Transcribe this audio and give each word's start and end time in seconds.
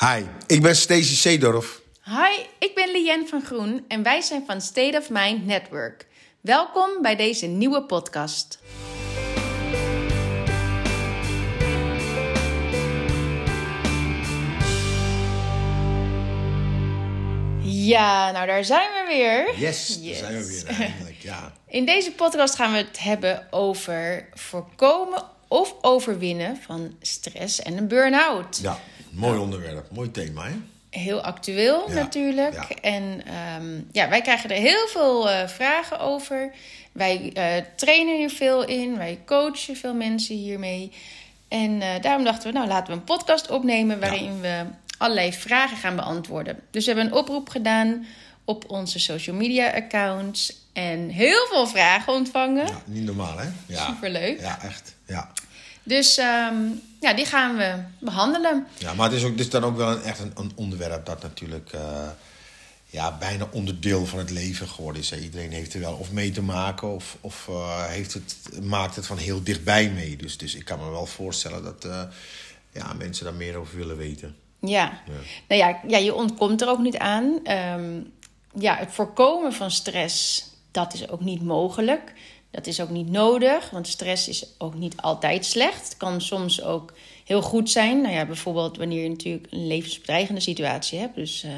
Hi, 0.00 0.22
ik 0.46 0.62
ben 0.62 0.76
Stacey 0.76 1.14
Seedorf. 1.14 1.80
Hi, 2.04 2.42
ik 2.58 2.74
ben 2.74 2.90
Lien 2.92 3.28
van 3.28 3.42
Groen 3.44 3.84
en 3.88 4.02
wij 4.02 4.20
zijn 4.20 4.42
van 4.46 4.60
State 4.60 4.98
of 4.98 5.10
Mind 5.10 5.46
Network. 5.46 6.06
Welkom 6.40 6.90
bij 7.02 7.16
deze 7.16 7.46
nieuwe 7.46 7.82
podcast. 7.82 8.58
Ja, 17.62 18.30
nou 18.30 18.46
daar 18.46 18.64
zijn 18.64 18.88
we 18.92 19.04
weer. 19.08 19.58
Yes, 19.58 20.02
daar 20.02 20.14
zijn 20.14 20.36
we 20.38 20.46
weer 20.46 20.66
eigenlijk, 20.80 21.16
ja. 21.18 21.52
In 21.66 21.84
deze 21.84 22.12
podcast 22.12 22.54
gaan 22.54 22.72
we 22.72 22.78
het 22.78 22.98
hebben 22.98 23.46
over 23.50 24.28
voorkomen 24.32 25.22
of 25.48 25.74
overwinnen 25.80 26.56
van 26.56 26.96
stress 27.00 27.62
en 27.62 27.76
een 27.76 27.88
burn-out. 27.88 28.58
Ja, 28.62 28.78
mooi 29.18 29.38
onderwerp, 29.38 29.90
mooi 29.90 30.10
thema 30.10 30.44
hè? 30.44 30.54
Heel 30.90 31.20
actueel 31.20 31.88
Ja, 31.88 31.94
natuurlijk. 31.94 32.54
ja. 32.54 32.68
En 32.80 33.22
ehm, 33.26 33.80
ja, 33.92 34.08
wij 34.08 34.20
krijgen 34.20 34.50
er 34.50 34.60
heel 34.60 34.86
veel 34.88 35.30
eh, 35.30 35.48
vragen 35.48 36.00
over. 36.00 36.52
Wij 36.92 37.30
eh, 37.34 37.64
trainen 37.76 38.16
hier 38.16 38.30
veel 38.30 38.64
in. 38.64 38.96
Wij 38.96 39.18
coachen 39.26 39.76
veel 39.76 39.94
mensen 39.94 40.34
hiermee. 40.36 40.92
En 41.48 41.82
eh, 41.82 41.88
daarom 42.00 42.24
dachten 42.24 42.52
we, 42.52 42.58
nou 42.58 42.68
laten 42.68 42.92
we 42.92 42.98
een 42.98 43.04
podcast 43.04 43.50
opnemen 43.50 44.00
waarin 44.00 44.40
we 44.40 44.64
allerlei 44.98 45.32
vragen 45.32 45.76
gaan 45.76 45.96
beantwoorden. 45.96 46.58
Dus 46.70 46.86
we 46.86 46.92
hebben 46.92 47.12
een 47.12 47.18
oproep 47.18 47.48
gedaan 47.48 48.06
op 48.44 48.70
onze 48.70 48.98
social 48.98 49.36
media 49.36 49.72
accounts. 49.74 50.66
En 50.72 51.08
heel 51.08 51.46
veel 51.50 51.66
vragen 51.66 52.12
ontvangen. 52.12 52.66
Ja, 52.66 52.82
niet 52.84 53.04
normaal 53.04 53.38
hè? 53.38 53.48
Ja. 53.66 53.86
Superleuk. 53.86 54.40
Ja, 54.40 54.62
echt. 54.62 54.94
Ja. 55.06 55.32
Dus 55.88 56.16
ehm, 56.18 56.56
ja, 57.00 57.14
die 57.14 57.24
gaan 57.24 57.56
we 57.56 57.74
behandelen. 57.98 58.66
ja, 58.78 58.94
maar 58.94 59.10
het 59.10 59.18
is, 59.18 59.24
ook, 59.24 59.30
het 59.30 59.40
is 59.40 59.50
dan 59.50 59.64
ook 59.64 59.76
wel 59.76 59.90
een, 59.90 60.02
echt 60.02 60.18
een, 60.18 60.32
een 60.34 60.52
onderwerp 60.54 61.06
dat 61.06 61.22
natuurlijk 61.22 61.72
eh, 61.72 62.08
ja, 62.86 63.16
bijna 63.18 63.48
onderdeel 63.52 64.06
van 64.06 64.18
het 64.18 64.30
leven 64.30 64.68
geworden 64.68 65.02
is. 65.02 65.10
hè. 65.10 65.16
Iedereen 65.16 65.52
heeft 65.52 65.74
er 65.74 65.80
wel 65.80 65.94
of 65.94 66.12
mee 66.12 66.30
te 66.30 66.42
maken 66.42 66.94
of, 66.94 67.16
of 67.20 67.48
eh, 67.48 67.84
heeft 67.84 68.14
het, 68.14 68.36
maakt 68.62 68.96
het 68.96 69.06
van 69.06 69.16
heel 69.16 69.42
dichtbij 69.42 69.90
mee. 69.90 70.16
Dus, 70.16 70.36
dus 70.36 70.54
ik 70.54 70.64
kan 70.64 70.78
me 70.78 70.90
wel 70.90 71.06
voorstellen 71.06 71.62
dat 71.62 71.84
eh, 71.84 72.02
ja, 72.72 72.92
mensen 72.92 73.24
daar 73.24 73.34
meer 73.34 73.56
over 73.56 73.76
willen 73.76 73.96
weten. 73.96 74.36
Ja. 74.60 75.02
Nou 75.48 75.60
ja, 75.60 75.80
ja, 75.86 75.98
je 75.98 76.14
ontkomt 76.14 76.62
er 76.62 76.68
ook 76.68 76.78
niet 76.78 76.98
aan. 76.98 77.40
Ehm, 77.44 78.00
ja, 78.54 78.76
het 78.76 78.92
voorkomen 78.92 79.52
van 79.52 79.70
stress, 79.70 80.46
dat 80.70 80.94
is 80.94 81.08
ook 81.08 81.20
niet 81.20 81.42
mogelijk. 81.42 82.12
Dat 82.50 82.66
is 82.66 82.80
ook 82.80 82.90
niet 82.90 83.10
nodig, 83.10 83.70
want 83.70 83.88
stress 83.88 84.28
is 84.28 84.46
ook 84.58 84.74
niet 84.74 84.96
altijd 84.96 85.44
slecht. 85.44 85.84
Het 85.84 85.96
kan 85.96 86.20
soms 86.20 86.62
ook 86.62 86.92
heel 87.24 87.42
goed 87.42 87.70
zijn. 87.70 88.00
Nou 88.00 88.14
ja, 88.14 88.26
bijvoorbeeld 88.26 88.76
wanneer 88.76 89.02
je 89.02 89.08
natuurlijk 89.08 89.46
een 89.50 89.66
levensbedreigende 89.66 90.40
situatie 90.40 90.98
hebt. 90.98 91.14
Dus 91.14 91.42
eh, 91.42 91.50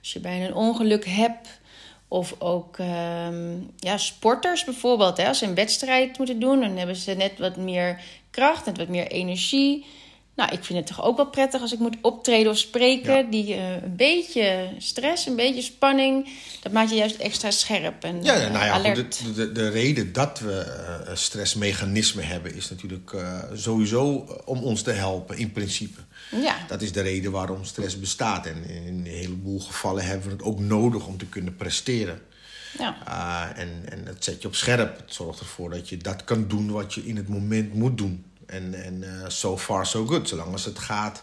als 0.00 0.12
je 0.12 0.20
bijna 0.20 0.46
een 0.46 0.54
ongeluk 0.54 1.04
hebt. 1.04 1.60
Of 2.08 2.34
ook 2.38 2.78
ehm, 2.78 3.58
ja, 3.76 3.96
sporters 3.96 4.64
bijvoorbeeld. 4.64 5.16
Hè, 5.16 5.28
als 5.28 5.38
ze 5.38 5.46
een 5.46 5.54
wedstrijd 5.54 6.18
moeten 6.18 6.40
doen, 6.40 6.60
dan 6.60 6.76
hebben 6.76 6.96
ze 6.96 7.12
net 7.12 7.38
wat 7.38 7.56
meer 7.56 8.00
kracht, 8.30 8.66
net 8.66 8.78
wat 8.78 8.88
meer 8.88 9.06
energie. 9.06 9.86
Nou, 10.34 10.52
ik 10.52 10.64
vind 10.64 10.78
het 10.78 10.86
toch 10.86 11.04
ook 11.04 11.16
wel 11.16 11.26
prettig 11.26 11.60
als 11.60 11.72
ik 11.72 11.78
moet 11.78 11.96
optreden 12.00 12.52
of 12.52 12.58
spreken. 12.58 13.16
Ja. 13.16 13.22
Die 13.22 13.54
eh, 13.54 13.82
een 13.82 13.96
beetje 13.96 14.68
stress, 14.78 15.26
een 15.26 15.36
beetje 15.36 15.62
spanning, 15.62 16.28
dat 16.62 16.72
maakt 16.72 16.90
je 16.90 16.96
juist 16.96 17.16
extra 17.16 17.50
scherp 17.50 18.04
en 18.04 18.24
Ja, 18.24 18.34
ja, 18.34 18.46
eh, 18.46 18.52
nou 18.52 18.64
ja, 18.64 18.74
goed, 18.74 18.84
alert. 18.84 19.24
de, 19.24 19.32
de, 19.32 19.52
de 19.52 19.68
reden 19.68 20.12
dat 20.12 20.38
we 20.38 20.58
eh, 20.60 21.14
stressmechanismen 21.14 22.26
hebben 22.26 22.54
is 22.54 22.70
natuurlijk 22.70 23.12
eh, 23.12 23.38
sowieso 23.54 24.26
om 24.44 24.62
ons 24.62 24.82
te 24.82 24.90
helpen 24.90 25.38
in 25.38 25.52
principe. 25.52 26.00
Ja. 26.30 26.56
Dat 26.68 26.82
is 26.82 26.92
de 26.92 27.00
reden 27.00 27.32
waarom 27.32 27.64
stress 27.64 27.98
bestaat. 27.98 28.46
En 28.46 28.64
in 28.68 28.86
een 28.86 29.06
heleboel 29.06 29.60
gevallen 29.60 30.04
hebben 30.04 30.26
we 30.26 30.32
het 30.32 30.42
ook 30.42 30.60
nodig 30.60 31.06
om 31.06 31.18
te 31.18 31.26
kunnen 31.26 31.56
presteren. 31.56 32.20
Ja. 32.78 32.96
Ah, 33.04 33.58
en, 33.60 33.68
en 33.88 34.06
het 34.06 34.24
zet 34.24 34.42
je 34.42 34.48
op 34.48 34.54
scherp. 34.54 34.96
Het 34.96 35.14
zorgt 35.14 35.40
ervoor 35.40 35.70
dat 35.70 35.88
je 35.88 35.96
dat 35.96 36.24
kan 36.24 36.48
doen 36.48 36.70
wat 36.70 36.94
je 36.94 37.06
in 37.06 37.16
het 37.16 37.28
moment 37.28 37.74
moet 37.74 37.98
doen. 37.98 38.24
En, 38.52 38.84
en 38.84 39.02
eh, 39.02 39.28
so 39.28 39.58
far 39.58 39.86
so 39.86 40.06
good. 40.06 40.28
Zolang 40.28 40.52
als 40.52 40.64
het 40.64 40.78
gaat 40.78 41.22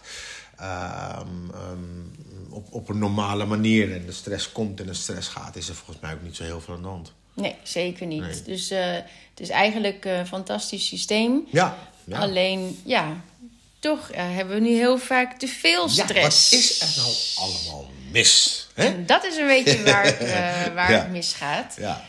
ehm, 0.58 1.28
ehm, 1.54 2.50
op, 2.50 2.68
op 2.74 2.90
een 2.90 2.98
normale 3.00 3.46
manier 3.46 3.94
en 3.94 4.06
de 4.06 4.12
stress 4.12 4.52
komt 4.52 4.80
en 4.80 4.86
de 4.86 4.94
stress 4.94 5.28
gaat, 5.28 5.56
is 5.56 5.70
er 5.70 5.76
volgens 5.76 5.98
mij 6.02 6.14
ook 6.14 6.22
niet 6.22 6.36
zo 6.36 6.44
heel 6.44 6.62
veel 6.62 6.74
aan 6.76 6.82
de 6.82 6.88
hand. 6.88 7.12
Nee, 7.34 7.56
zeker 7.64 8.06
niet. 8.08 8.22
Nee. 8.22 8.42
Dus 8.44 8.70
eh, 8.70 8.92
het 9.30 9.40
is 9.40 9.50
eigenlijk 9.50 10.06
een 10.06 10.28
fantastisch 10.28 10.88
systeem. 10.88 11.48
Ja, 11.52 11.78
ja. 12.04 12.18
Alleen, 12.20 12.82
ja, 12.86 13.22
toch 13.80 14.10
eh, 14.10 14.24
hebben 14.36 14.56
we 14.56 14.62
nu 14.62 14.76
heel 14.76 14.98
vaak 14.98 15.40
te 15.40 15.48
veel 15.48 15.90
Ja, 15.90 16.04
stress. 16.04 16.50
wat 16.50 16.60
is 16.60 16.82
er 16.82 16.94
nou 17.02 17.14
allemaal 17.36 17.92
mis? 18.12 18.68
Hè? 18.74 18.86
En 18.86 19.06
dat 19.06 19.24
is 19.26 19.36
een 19.38 19.48
beetje 19.48 19.84
waar, 19.84 20.04
het, 20.06 20.20
waar 20.74 20.92
Ja. 20.92 21.00
het 21.00 21.10
misgaat. 21.12 21.76
Ja. 21.78 22.06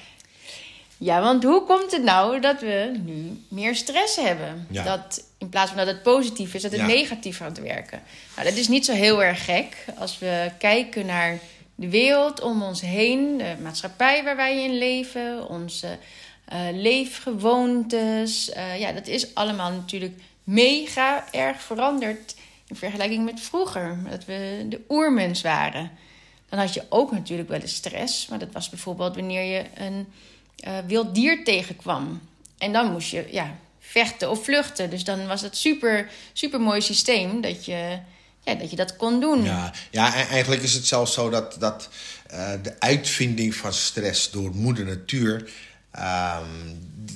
Ja, 1.02 1.20
want 1.20 1.44
hoe 1.44 1.62
komt 1.64 1.92
het 1.92 2.02
nou 2.02 2.40
dat 2.40 2.60
we 2.60 3.00
nu 3.04 3.44
meer 3.48 3.74
stress 3.74 4.16
hebben? 4.16 4.66
Ja. 4.70 4.82
Dat 4.84 5.24
in 5.38 5.48
plaats 5.48 5.68
van 5.70 5.78
dat 5.78 5.86
het 5.86 6.02
positief 6.02 6.54
is, 6.54 6.62
dat 6.62 6.70
het 6.70 6.80
Ja. 6.80 6.86
negatief 6.86 7.36
gaat 7.36 7.58
werken. 7.60 8.02
Nou, 8.36 8.48
dat 8.48 8.58
is 8.58 8.68
niet 8.68 8.84
zo 8.84 8.92
heel 8.92 9.22
erg 9.24 9.44
gek. 9.44 9.84
Als 9.98 10.18
we 10.18 10.50
kijken 10.58 11.06
naar 11.06 11.38
de 11.74 11.88
wereld 11.88 12.40
om 12.40 12.62
ons 12.62 12.80
heen, 12.80 13.38
de 13.38 13.54
maatschappij 13.62 14.24
waar 14.24 14.36
wij 14.36 14.64
in 14.64 14.78
leven, 14.78 15.48
onze 15.48 15.98
eh, 16.44 16.58
leefgewoontes. 16.72 18.50
eh, 18.50 18.80
ja, 18.80 18.92
dat 18.92 19.06
is 19.06 19.34
allemaal 19.34 19.70
natuurlijk 19.70 20.20
mega 20.44 21.24
erg 21.32 21.62
veranderd 21.62 22.34
in 22.68 22.76
vergelijking 22.76 23.24
met 23.24 23.40
vroeger, 23.40 23.98
dat 24.10 24.24
we 24.24 24.66
de 24.68 24.80
oermens 24.88 25.40
waren. 25.42 25.90
Dan 26.48 26.58
had 26.58 26.74
je 26.74 26.82
ook 26.88 27.12
natuurlijk 27.12 27.48
wel 27.48 27.60
eens 27.60 27.74
stress. 27.74 28.26
Maar 28.28 28.38
dat 28.38 28.52
was 28.52 28.68
bijvoorbeeld 28.68 29.14
wanneer 29.14 29.42
je 29.44 29.64
een 29.74 30.06
eh, 30.60 30.78
wild 30.86 31.14
dier 31.14 31.44
tegenkwam. 31.44 32.20
En 32.58 32.72
dan 32.72 32.92
moest 32.92 33.10
je 33.10 33.26
ja, 33.30 33.58
vechten 33.78 34.30
of 34.30 34.44
vluchten. 34.44 34.90
Dus 34.90 35.04
dan 35.04 35.26
was 35.26 35.40
het 35.40 35.56
super, 35.56 36.10
super 36.32 36.60
mooi 36.60 36.80
systeem 36.80 37.40
dat 37.40 37.64
je, 37.64 37.98
ja, 38.44 38.54
dat 38.54 38.70
je 38.70 38.76
dat 38.76 38.96
kon 38.96 39.20
doen. 39.20 39.42
Ja, 39.42 39.72
ja, 39.90 40.16
e- 40.16 40.26
eigenlijk 40.26 40.62
is 40.62 40.74
het 40.74 40.86
zelfs 40.86 41.12
zo 41.12 41.30
dat, 41.30 41.56
dat 41.58 41.88
eh, 42.26 42.52
de 42.62 42.80
uitvinding 42.80 43.54
van 43.54 43.72
stress 43.72 44.30
door 44.30 44.54
moeder 44.54 44.84
natuur... 44.84 45.50
ehm, 45.90 46.48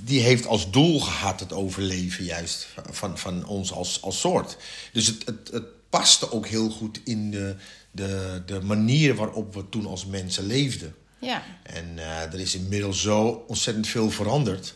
die 0.04 0.20
heeft 0.20 0.46
als 0.46 0.70
doel 0.70 1.00
gehad 1.00 1.40
het 1.40 1.52
overleven 1.52 2.24
juist 2.24 2.68
van, 2.90 3.18
van 3.18 3.46
ons 3.46 3.72
als, 3.72 4.02
als 4.02 4.20
soort. 4.20 4.56
Dus 4.92 5.06
het, 5.06 5.26
het, 5.26 5.50
het 5.52 5.64
paste 5.90 6.32
ook 6.32 6.46
heel 6.46 6.70
goed 6.70 7.00
in 7.04 7.30
de, 7.30 7.56
de, 7.90 8.42
de 8.46 8.60
manier 8.60 9.14
waarop 9.14 9.54
we 9.54 9.68
toen 9.68 9.86
als 9.86 10.06
mensen 10.06 10.46
leefden. 10.46 10.94
Ja. 11.24 11.42
En 11.62 11.92
eh, 11.96 12.32
er 12.32 12.40
is 12.40 12.54
inmiddels 12.54 13.00
zo 13.00 13.44
ontzettend 13.46 13.86
veel 13.86 14.10
veranderd 14.10 14.74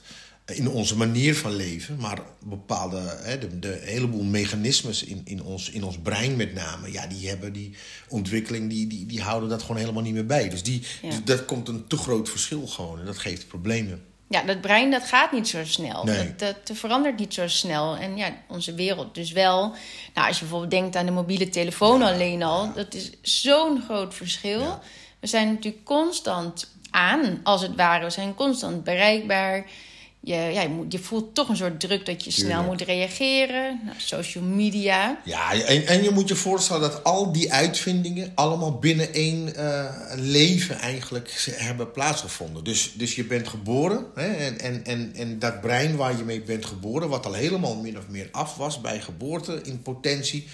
in 0.54 0.68
onze 0.68 0.96
manier 0.96 1.36
van 1.36 1.56
leven. 1.56 1.96
Maar 1.96 2.18
bepaalde, 2.44 3.00
hè, 3.22 3.38
de, 3.38 3.58
de 3.58 3.78
heleboel 3.82 4.22
mechanismes 4.22 5.04
in, 5.04 5.20
in, 5.24 5.42
ons, 5.42 5.70
in 5.70 5.84
ons 5.84 5.98
brein 5.98 6.36
met 6.36 6.54
name... 6.54 6.92
ja, 6.92 7.06
die 7.06 7.28
hebben 7.28 7.52
die 7.52 7.76
ontwikkeling, 8.08 8.70
die, 8.70 8.86
die, 8.86 9.06
die 9.06 9.22
houden 9.22 9.48
dat 9.48 9.62
gewoon 9.62 9.76
helemaal 9.76 10.02
niet 10.02 10.14
meer 10.14 10.26
bij. 10.26 10.48
Dus, 10.48 10.62
die, 10.62 10.82
Ja. 11.02 11.08
dus 11.08 11.24
dat 11.24 11.44
komt 11.44 11.68
een 11.68 11.86
te 11.86 11.96
groot 11.96 12.28
verschil 12.28 12.66
gewoon. 12.66 12.98
En 12.98 13.06
dat 13.06 13.18
geeft 13.18 13.48
problemen. 13.48 14.02
Ja, 14.28 14.42
dat 14.42 14.60
brein 14.60 14.90
dat 14.90 15.02
gaat 15.02 15.32
niet 15.32 15.48
zo 15.48 15.64
snel. 15.64 16.04
Nee. 16.04 16.26
Dat, 16.26 16.38
dat, 16.38 16.66
dat 16.66 16.76
verandert 16.76 17.18
niet 17.18 17.34
zo 17.34 17.48
snel. 17.48 17.96
En 17.96 18.16
ja, 18.16 18.36
onze 18.48 18.74
wereld 18.74 19.14
dus 19.14 19.32
wel. 19.32 19.74
Nou, 20.14 20.26
als 20.26 20.36
je 20.36 20.42
bijvoorbeeld 20.42 20.70
denkt 20.70 20.96
aan 20.96 21.06
de 21.06 21.12
mobiele 21.12 21.48
telefoon 21.48 22.02
alleen 22.02 22.42
al, 22.42 22.72
dat 22.74 22.94
is 22.94 23.10
zo'n 23.22 23.82
groot 23.82 24.14
verschil. 24.14 24.80
We 25.20 25.26
zijn 25.26 25.48
natuurlijk 25.48 25.84
constant 25.84 26.68
aan, 26.90 27.40
als 27.42 27.62
het 27.62 27.74
ware. 27.74 28.04
We 28.04 28.10
zijn 28.10 28.34
constant 28.34 28.84
bereikbaar. 28.84 29.66
Je, 30.20 30.34
ja, 30.34 30.60
je, 30.60 30.68
moet, 30.68 30.92
je 30.92 30.98
voelt 30.98 31.34
toch 31.34 31.48
een 31.48 31.56
soort 31.56 31.80
druk 31.80 32.06
dat 32.06 32.24
je 32.24 32.30
snel 32.30 32.46
Tuurlijk. 32.46 32.68
moet 32.68 32.80
reageren. 32.80 33.80
Nou, 33.84 33.96
social 33.98 34.44
media. 34.44 35.20
Ja, 35.24 35.52
en, 35.52 35.86
en 35.86 36.02
je 36.02 36.10
moet 36.10 36.28
je 36.28 36.34
voorstellen 36.34 36.80
dat 36.80 37.04
al 37.04 37.32
die 37.32 37.52
uitvindingen 37.52 38.32
allemaal 38.34 38.78
binnen 38.78 39.12
één 39.12 39.54
eh, 39.54 39.94
leven 40.16 40.78
eigenlijk 40.78 41.50
hebben 41.50 41.90
plaatsgevonden. 41.92 42.64
Dus, 42.64 42.92
dus 42.94 43.14
je 43.14 43.24
bent 43.24 43.48
geboren 43.48 44.06
hè, 44.14 44.32
en, 44.34 44.60
en, 44.60 44.84
en, 44.84 45.12
en 45.14 45.38
dat 45.38 45.60
brein 45.60 45.96
waar 45.96 46.16
je 46.16 46.24
mee 46.24 46.42
bent 46.42 46.64
geboren, 46.66 47.08
wat 47.08 47.26
al 47.26 47.32
helemaal 47.32 47.76
min 47.76 47.98
of 47.98 48.08
meer 48.08 48.28
af 48.32 48.56
was 48.56 48.80
bij 48.80 49.00
geboorte 49.00 49.60
in 49.64 49.82
potentie, 49.82 50.46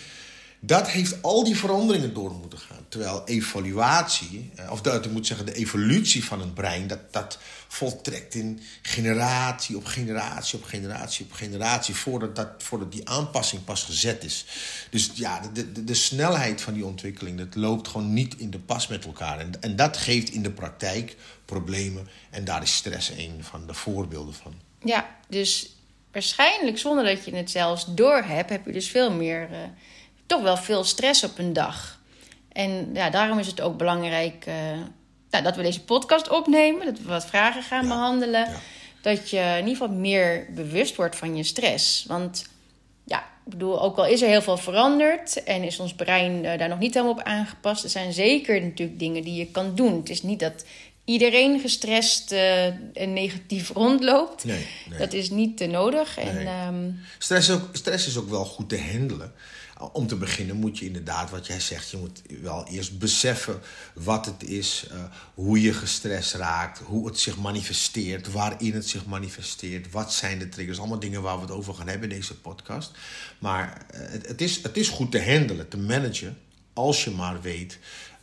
dat 0.66 0.88
heeft 0.88 1.22
al 1.22 1.44
die 1.44 1.56
veranderingen 1.56 2.14
door 2.14 2.30
moeten 2.30 2.58
gaan. 2.58 2.86
Terwijl 2.88 3.22
evaluatie, 3.26 4.50
eh, 4.54 4.70
of 4.70 4.80
dat 4.80 5.04
ik 5.04 5.10
moet 5.10 5.26
zeggen, 5.26 5.46
de 5.46 5.54
evolutie 5.54 6.24
van 6.24 6.40
een 6.40 6.52
brein, 6.52 6.86
dat, 6.86 7.12
dat 7.12 7.38
voltrekt 7.68 8.34
in 8.34 8.60
generatie 8.82 9.76
op 9.76 9.84
generatie 9.84 10.58
op 10.58 10.64
generatie 10.64 11.24
op 11.24 11.32
generatie, 11.32 11.94
voordat, 11.94 12.36
dat, 12.36 12.48
voordat 12.58 12.92
die 12.92 13.08
aanpassing 13.08 13.64
pas 13.64 13.82
gezet 13.82 14.24
is. 14.24 14.46
Dus 14.90 15.10
ja, 15.14 15.40
de, 15.52 15.72
de, 15.72 15.84
de 15.84 15.94
snelheid 15.94 16.60
van 16.60 16.74
die 16.74 16.84
ontwikkeling, 16.84 17.38
dat 17.38 17.54
loopt 17.54 17.88
gewoon 17.88 18.12
niet 18.12 18.36
in 18.36 18.50
de 18.50 18.58
pas 18.58 18.86
met 18.86 19.04
elkaar. 19.04 19.38
En, 19.38 19.52
en 19.60 19.76
dat 19.76 19.96
geeft 19.96 20.30
in 20.30 20.42
de 20.42 20.50
praktijk 20.50 21.16
problemen. 21.44 22.08
En 22.30 22.44
daar 22.44 22.62
is 22.62 22.74
stress 22.74 23.10
een 23.10 23.38
van 23.40 23.66
de 23.66 23.74
voorbeelden 23.74 24.34
van. 24.34 24.54
Ja, 24.84 25.16
dus 25.28 25.76
waarschijnlijk 26.12 26.78
zonder 26.78 27.04
dat 27.04 27.24
je 27.24 27.34
het 27.34 27.50
zelfs 27.50 27.84
door 27.94 28.22
hebt, 28.22 28.50
heb 28.50 28.66
je 28.66 28.72
dus 28.72 28.88
veel 28.88 29.12
meer, 29.12 29.48
eh, 29.52 29.58
toch 30.26 30.42
wel 30.42 30.56
veel 30.56 30.84
stress 30.84 31.24
op 31.24 31.38
een 31.38 31.52
dag. 31.52 32.00
En 32.52 32.90
ja, 32.92 33.10
daarom 33.10 33.38
is 33.38 33.46
het 33.46 33.60
ook 33.60 33.76
belangrijk 33.76 34.46
uh, 34.48 34.54
nou, 35.30 35.44
dat 35.44 35.56
we 35.56 35.62
deze 35.62 35.84
podcast 35.84 36.30
opnemen, 36.30 36.86
dat 36.86 36.98
we 36.98 37.08
wat 37.08 37.26
vragen 37.26 37.62
gaan 37.62 37.88
behandelen. 37.88 38.48
Dat 39.00 39.30
je 39.30 39.40
in 39.40 39.66
ieder 39.66 39.76
geval 39.76 39.96
meer 39.96 40.46
bewust 40.54 40.96
wordt 40.96 41.16
van 41.16 41.36
je 41.36 41.42
stress. 41.42 42.04
Want 42.08 42.44
ja, 43.04 43.18
ik 43.18 43.50
bedoel, 43.50 43.82
ook 43.82 43.96
al 43.96 44.06
is 44.06 44.22
er 44.22 44.28
heel 44.28 44.42
veel 44.42 44.56
veranderd 44.56 45.42
en 45.42 45.62
is 45.62 45.78
ons 45.78 45.94
brein 45.94 46.44
uh, 46.44 46.58
daar 46.58 46.68
nog 46.68 46.78
niet 46.78 46.94
helemaal 46.94 47.14
op 47.14 47.22
aangepast, 47.22 47.84
er 47.84 47.90
zijn 47.90 48.12
zeker 48.12 48.62
natuurlijk 48.62 48.98
dingen 48.98 49.22
die 49.22 49.34
je 49.34 49.46
kan 49.46 49.74
doen. 49.74 49.96
Het 49.96 50.10
is 50.10 50.22
niet 50.22 50.40
dat 50.40 50.64
iedereen 51.04 51.60
gestrest 51.60 52.32
uh, 52.32 52.66
en 52.96 53.12
negatief 53.12 53.70
rondloopt. 53.84 54.44
Nee, 54.44 54.66
nee. 54.88 54.98
Dat 54.98 55.12
is 55.12 55.30
niet 55.30 55.56
te 55.56 55.66
nodig. 55.66 56.18
En, 56.18 56.46
um... 56.66 57.00
stress, 57.18 57.50
ook, 57.50 57.68
stress 57.72 58.06
is 58.06 58.16
ook 58.16 58.28
wel 58.28 58.44
goed 58.44 58.68
te 58.68 58.80
handelen. 58.92 59.32
Om 59.92 60.06
te 60.06 60.16
beginnen 60.16 60.56
moet 60.56 60.78
je 60.78 60.86
inderdaad, 60.86 61.30
wat 61.30 61.46
jij 61.46 61.60
zegt, 61.60 61.90
je 61.90 61.96
moet 61.96 62.22
wel 62.40 62.66
eerst 62.66 62.98
beseffen 62.98 63.60
wat 63.94 64.26
het 64.26 64.42
is, 64.42 64.86
uh, 64.92 65.04
hoe 65.34 65.60
je 65.60 65.72
gestrest 65.72 66.34
raakt, 66.34 66.78
hoe 66.78 67.06
het 67.06 67.18
zich 67.18 67.36
manifesteert, 67.36 68.32
waarin 68.32 68.74
het 68.74 68.88
zich 68.88 69.06
manifesteert, 69.06 69.90
wat 69.90 70.12
zijn 70.12 70.38
de 70.38 70.48
triggers. 70.48 70.78
Allemaal 70.78 70.98
dingen 70.98 71.22
waar 71.22 71.36
we 71.36 71.42
het 71.42 71.50
over 71.50 71.74
gaan 71.74 71.88
hebben 71.88 72.10
in 72.10 72.16
deze 72.16 72.40
podcast. 72.40 72.90
Maar 73.38 73.86
uh, 73.94 74.00
het, 74.00 74.28
het, 74.28 74.40
is, 74.40 74.62
het 74.62 74.76
is 74.76 74.88
goed 74.88 75.10
te 75.10 75.24
handelen, 75.24 75.68
te 75.68 75.78
managen, 75.78 76.38
als 76.72 77.04
je 77.04 77.10
maar 77.10 77.40
weet 77.40 77.78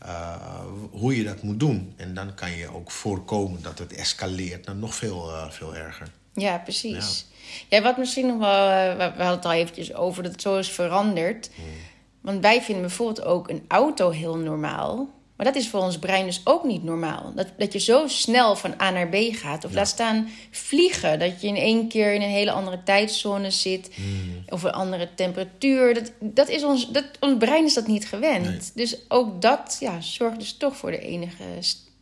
uh, 0.06 0.66
hoe 0.92 1.18
je 1.18 1.24
dat 1.24 1.44
moet 1.44 1.60
doen. 1.60 1.94
En 1.98 2.14
dan 2.14 2.34
kan 2.34 2.52
je 2.52 2.74
ook 2.74 2.92
voorkomen 2.92 3.62
dat 3.62 3.80
het 3.80 3.94
escaleert 3.94 4.66
naar 4.66 4.76
nog 4.76 4.96
veel, 4.96 5.32
veel 5.50 5.76
erger. 5.76 6.08
Ja, 6.34 6.58
precies. 6.58 7.26
Ja. 7.30 7.31
Ja, 7.68 7.82
wat 7.82 7.98
misschien 7.98 8.28
nog 8.28 8.38
wel... 8.38 8.70
Uh, 8.70 8.96
we 8.96 9.04
hadden 9.04 9.28
het 9.28 9.46
al 9.46 9.52
eventjes 9.52 9.94
over 9.94 10.24
dat 10.24 10.32
het 10.32 10.42
zo 10.42 10.58
is 10.58 10.70
veranderd. 10.70 11.50
Hmm. 11.56 11.66
Want 12.22 12.42
wij 12.42 12.62
vinden 12.62 12.84
bijvoorbeeld 12.84 13.26
ook 13.26 13.50
een 13.50 13.66
auto 13.68 14.10
heel 14.10 14.36
normaal. 14.36 15.10
Maar 15.36 15.52
dat 15.52 15.62
is 15.62 15.70
voor 15.70 15.80
ons 15.80 16.00
brein 16.00 16.26
dus 16.26 16.42
ook 16.44 16.64
niet 16.64 16.84
normaal. 16.84 17.32
Dat, 17.36 17.48
dat 17.58 17.74
je 17.74 17.80
zo 17.80 18.08
snel 18.08 18.56
van 18.56 18.74
A 18.82 18.90
naar 18.90 19.08
B 19.08 19.16
gaat. 19.32 19.66
Of 19.66 19.74
laat 19.74 19.88
staan 19.88 20.30
vliegen. 20.52 21.20
Dat 21.20 21.42
je 21.42 21.48
in 21.48 21.56
één 21.56 21.88
keer 21.88 22.14
in 22.14 22.22
een 22.22 22.30
hele 22.30 22.52
andere 22.52 22.84
tijdzone 22.84 23.52
zit. 23.52 23.90
Mm. 23.96 24.44
Of 24.48 24.64
een 24.64 24.72
andere 24.72 25.10
temperatuur. 25.16 25.94
Dat, 25.94 26.12
dat 26.20 26.50
is 26.50 26.64
ons, 26.64 26.92
dat, 26.92 27.06
ons 27.20 27.38
brein 27.38 27.66
is 27.66 27.74
dat 27.74 27.88
niet 27.88 28.08
gewend. 28.08 28.72
Dus 28.76 28.98
ook 29.08 29.42
dat 29.42 29.78
ja, 29.80 30.02
zorgt 30.02 30.40
dus 30.40 30.54
toch 30.54 30.78
voor 30.78 30.92
de 30.92 31.00
enige, 31.00 31.44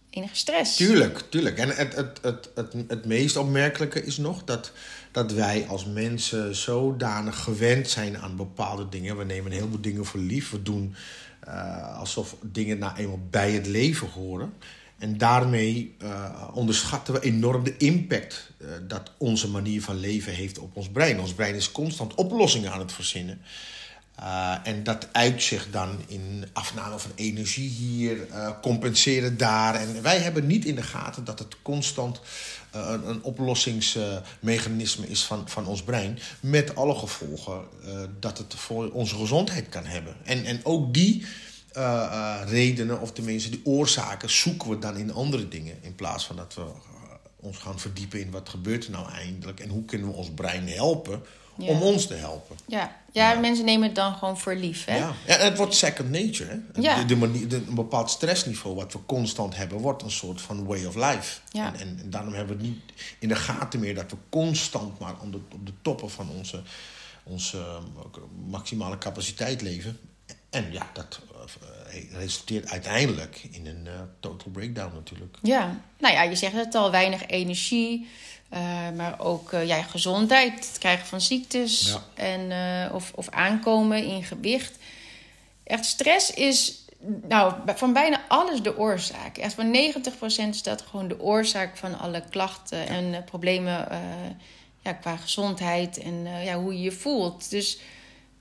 enige 0.09 0.35
stress. 0.35 0.75
Tuurlijk, 0.75 1.23
tuurlijk. 1.29 1.57
En 1.57 1.69
het, 1.69 1.95
het, 1.95 2.19
het, 2.21 2.49
het, 2.55 2.73
het 2.87 3.05
meest 3.05 3.37
opmerkelijke 3.37 4.05
is 4.05 4.17
nog 4.17 4.43
dat 4.43 4.71
dat 5.11 5.31
wij 5.31 5.65
als 5.67 5.85
mensen 5.85 6.55
zodanig 6.55 7.43
gewend 7.43 7.89
zijn 7.89 8.17
aan 8.17 8.35
bepaalde 8.35 8.89
dingen. 8.89 9.17
We 9.17 9.23
nemen 9.23 9.51
een 9.51 9.57
heleboel 9.57 9.81
dingen 9.81 10.05
voor 10.05 10.19
lief. 10.19 10.51
We 10.51 10.61
doen 10.61 10.95
uh, 11.47 11.97
alsof 11.97 12.35
dingen 12.41 12.77
nou 12.77 12.97
eenmaal 12.97 13.27
bij 13.29 13.51
het 13.51 13.67
leven 13.67 14.09
horen. 14.09 14.53
En 14.97 15.17
daarmee 15.17 15.95
uh, 16.03 16.47
onderschatten 16.53 17.13
we 17.13 17.19
enorm 17.19 17.63
de 17.63 17.77
impact 17.77 18.51
uh, 18.61 18.67
dat 18.87 19.11
onze 19.17 19.49
manier 19.49 19.81
van 19.81 19.95
leven 19.99 20.33
heeft 20.33 20.59
op 20.59 20.75
ons 20.75 20.89
brein. 20.89 21.19
Ons 21.19 21.33
brein 21.33 21.55
is 21.55 21.71
constant 21.71 22.15
oplossingen 22.15 22.71
aan 22.71 22.79
het 22.79 22.91
verzinnen. 22.91 23.41
Uh, 24.19 24.55
en 24.63 24.83
dat 24.83 25.07
uitzicht 25.11 25.73
dan 25.73 25.97
in 26.07 26.45
afname 26.53 26.99
van 26.99 27.11
energie 27.15 27.69
hier, 27.69 28.17
compenseren 28.61 29.37
daar. 29.37 29.75
En 29.75 30.01
wij 30.01 30.17
hebben 30.17 30.47
niet 30.47 30.65
in 30.65 30.75
de 30.75 30.83
gaten 30.83 31.23
dat 31.23 31.39
het 31.39 31.55
constant 31.61 32.21
een, 32.71 33.09
een, 33.09 33.23
oplossingsmechanisme 33.23 35.07
is 35.07 35.23
van, 35.23 35.49
van 35.49 35.67
ons 35.67 35.83
brein. 35.83 36.19
Met 36.39 36.75
alle 36.75 36.95
gevolgen 36.95 37.61
dat 38.19 38.37
het 38.37 38.55
voor 38.55 38.91
onze 38.91 39.15
gezondheid 39.15 39.69
kan 39.69 39.85
hebben. 39.85 40.15
En, 40.23 40.45
en 40.45 40.59
ook 40.63 40.93
die 40.93 41.25
redenen, 42.45 43.01
of 43.01 43.11
tenminste 43.11 43.49
die 43.49 43.65
oorzaken, 43.65 44.29
zoeken 44.29 44.69
we 44.69 44.79
dan 44.79 44.97
in 44.97 45.13
andere 45.13 45.47
dingen. 45.47 45.77
In 45.81 45.95
plaats 45.95 46.25
van 46.25 46.35
dat 46.35 46.53
we 46.55 46.65
ons 47.35 47.57
gaan 47.57 47.79
verdiepen 47.79 48.19
in 48.19 48.31
wat 48.31 48.49
gebeurt 48.49 48.85
er 48.85 48.91
nou 48.91 49.11
eindelijk. 49.11 49.59
En 49.59 49.69
hoe 49.69 49.85
kunnen 49.85 50.07
we 50.07 50.13
ons 50.13 50.31
brein 50.35 50.67
helpen 50.67 51.21
om 51.67 51.81
ons 51.81 52.07
te 52.07 52.13
helpen. 52.13 52.55
Ja. 52.65 52.95
ja, 53.11 53.31
ja, 53.31 53.39
mensen 53.39 53.65
nemen 53.65 53.87
het 53.87 53.95
dan 53.95 54.13
gewoon 54.13 54.37
voor 54.37 54.55
lief. 54.55 54.85
Hè? 54.85 54.97
Ja. 54.97 55.13
ja 55.27 55.37
het 55.37 55.57
wordt 55.57 55.75
second 55.75 56.09
nature. 56.09 56.49
Hè? 56.49 56.81
Ja. 56.81 56.95
De, 56.95 57.05
de 57.05 57.15
manier, 57.15 57.47
de, 57.47 57.55
een 57.55 57.75
bepaald 57.75 58.09
stressniveau 58.09 58.75
wat 58.75 58.93
we 58.93 58.99
constant 59.05 59.55
hebben, 59.55 59.77
wordt 59.77 60.03
een 60.03 60.11
soort 60.11 60.41
van 60.41 60.65
way 60.65 60.85
of 60.85 60.95
life. 60.95 61.39
Ja. 61.51 61.73
En, 61.73 61.79
en, 61.79 61.99
en, 62.01 62.09
daarom 62.09 62.33
hebben 62.33 62.57
we 62.57 62.63
het 62.63 62.71
niet 62.71 62.81
in 63.19 63.27
de 63.27 63.35
gaten 63.35 63.79
meer 63.79 63.95
dat 63.95 64.11
we 64.11 64.17
constant 64.29 64.99
maar 64.99 65.15
op 65.21 65.31
de, 65.31 65.39
op 65.53 65.65
de 65.65 65.73
toppen 65.81 66.09
van 66.09 66.29
onze, 66.29 66.61
onze 67.23 67.65
maximale 68.49 68.97
capaciteit 68.97 69.61
leven. 69.61 69.99
En 70.49 70.71
ja, 70.71 70.89
dat 70.93 71.19
uh, 71.93 72.19
resulteert 72.19 72.69
uiteindelijk 72.69 73.47
in 73.51 73.65
een 73.65 73.85
uh, 73.85 73.91
total 74.19 74.51
breakdown 74.51 74.93
natuurlijk. 74.93 75.37
Ja, 75.41 75.81
nou 75.99 76.13
ja, 76.13 76.23
je 76.23 76.35
zegt 76.35 76.53
het 76.53 76.75
al, 76.75 76.91
weinig 76.91 77.25
energie, 77.27 78.07
uh, 78.53 78.59
maar 78.95 79.19
ook 79.19 79.51
ja, 79.51 79.81
gezondheid, 79.81 80.67
het 80.67 80.77
krijgen 80.77 81.07
van 81.07 81.21
ziektes 81.21 81.87
ja. 81.87 82.23
en, 82.23 82.51
of, 82.91 83.11
of 83.15 83.29
aankomen 83.29 84.03
in 84.03 84.23
gewicht. 84.23 84.77
Echt, 85.63 85.85
stress 85.85 86.31
is 86.31 86.85
nou, 87.27 87.53
van 87.65 87.93
bijna 87.93 88.21
alles 88.27 88.61
de 88.61 88.77
oorzaak. 88.77 89.37
Echt 89.37 89.53
van 89.53 89.75
90% 89.75 90.49
is 90.49 90.63
dat 90.63 90.81
gewoon 90.81 91.07
de 91.07 91.21
oorzaak 91.21 91.77
van 91.77 91.99
alle 91.99 92.23
klachten 92.29 92.87
en 92.87 93.23
problemen 93.23 93.87
ja, 94.81 94.93
qua 94.93 95.17
gezondheid 95.17 95.97
en 95.97 96.43
ja, 96.43 96.59
hoe 96.59 96.73
je 96.73 96.81
je 96.81 96.91
voelt. 96.91 97.49
Dus 97.49 97.79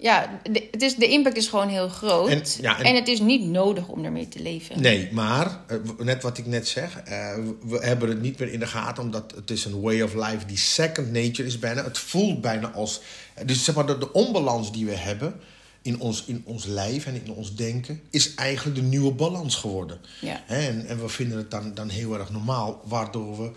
ja, 0.01 0.41
de, 0.51 0.69
het 0.71 0.83
is, 0.83 0.95
de 0.95 1.09
impact 1.09 1.37
is 1.37 1.49
gewoon 1.49 1.69
heel 1.69 1.89
groot. 1.89 2.29
En, 2.29 2.43
ja, 2.61 2.83
en, 2.83 2.95
het 2.95 3.09
is 3.09 3.21
niet 3.21 3.43
nodig 3.43 3.89
om 3.89 4.05
ermee 4.05 4.29
te 4.29 4.43
leven. 4.43 4.81
Nee, 4.81 5.09
maar, 5.13 5.61
eh, 5.67 5.77
net 5.99 6.23
wat 6.23 6.39
ik 6.39 6.47
net 6.47 6.69
zeg, 6.69 6.97
uh, 6.97 7.35
we 7.67 7.79
hebben 7.79 8.09
het 8.09 8.21
niet 8.21 8.39
meer 8.39 8.53
in 8.53 8.61
de 8.61 8.67
gaten, 8.67 9.03
omdat 9.03 9.33
het 9.35 9.51
is 9.51 9.65
een 9.65 9.81
way 9.81 10.01
of 10.01 10.15
life 10.15 10.47
die 10.47 10.57
second 10.57 11.13
nature 11.13 11.49
is 11.49 11.59
bijna. 11.59 11.85
Het 11.85 11.99
voelt 11.99 12.41
bijna 12.41 12.71
als. 12.71 13.01
Dus 13.45 13.65
zeg 13.65 13.75
maar, 13.75 13.87
de, 13.87 13.99
de 13.99 14.13
onbalans 14.13 14.73
die 14.73 14.87
we 14.87 14.95
hebben 14.95 15.41
in 15.83 16.01
ons, 16.01 16.25
in 16.25 16.43
ons 16.45 16.65
lijf 16.65 17.07
en 17.07 17.25
in 17.25 17.33
ons 17.33 17.55
denken, 17.55 18.01
is 18.11 18.35
eigenlijk 18.35 18.77
de 18.77 18.83
nieuwe 18.83 19.13
balans 19.13 19.57
geworden. 19.57 19.99
Ja. 20.21 20.43
En, 20.47 20.87
en 20.87 21.01
we 21.01 21.09
vinden 21.09 21.39
het 21.39 21.51
dan, 21.51 21.75
dan 21.75 21.89
heel 21.89 22.19
erg 22.19 22.31
normaal, 22.31 22.83
waardoor 22.85 23.39
we. 23.39 23.51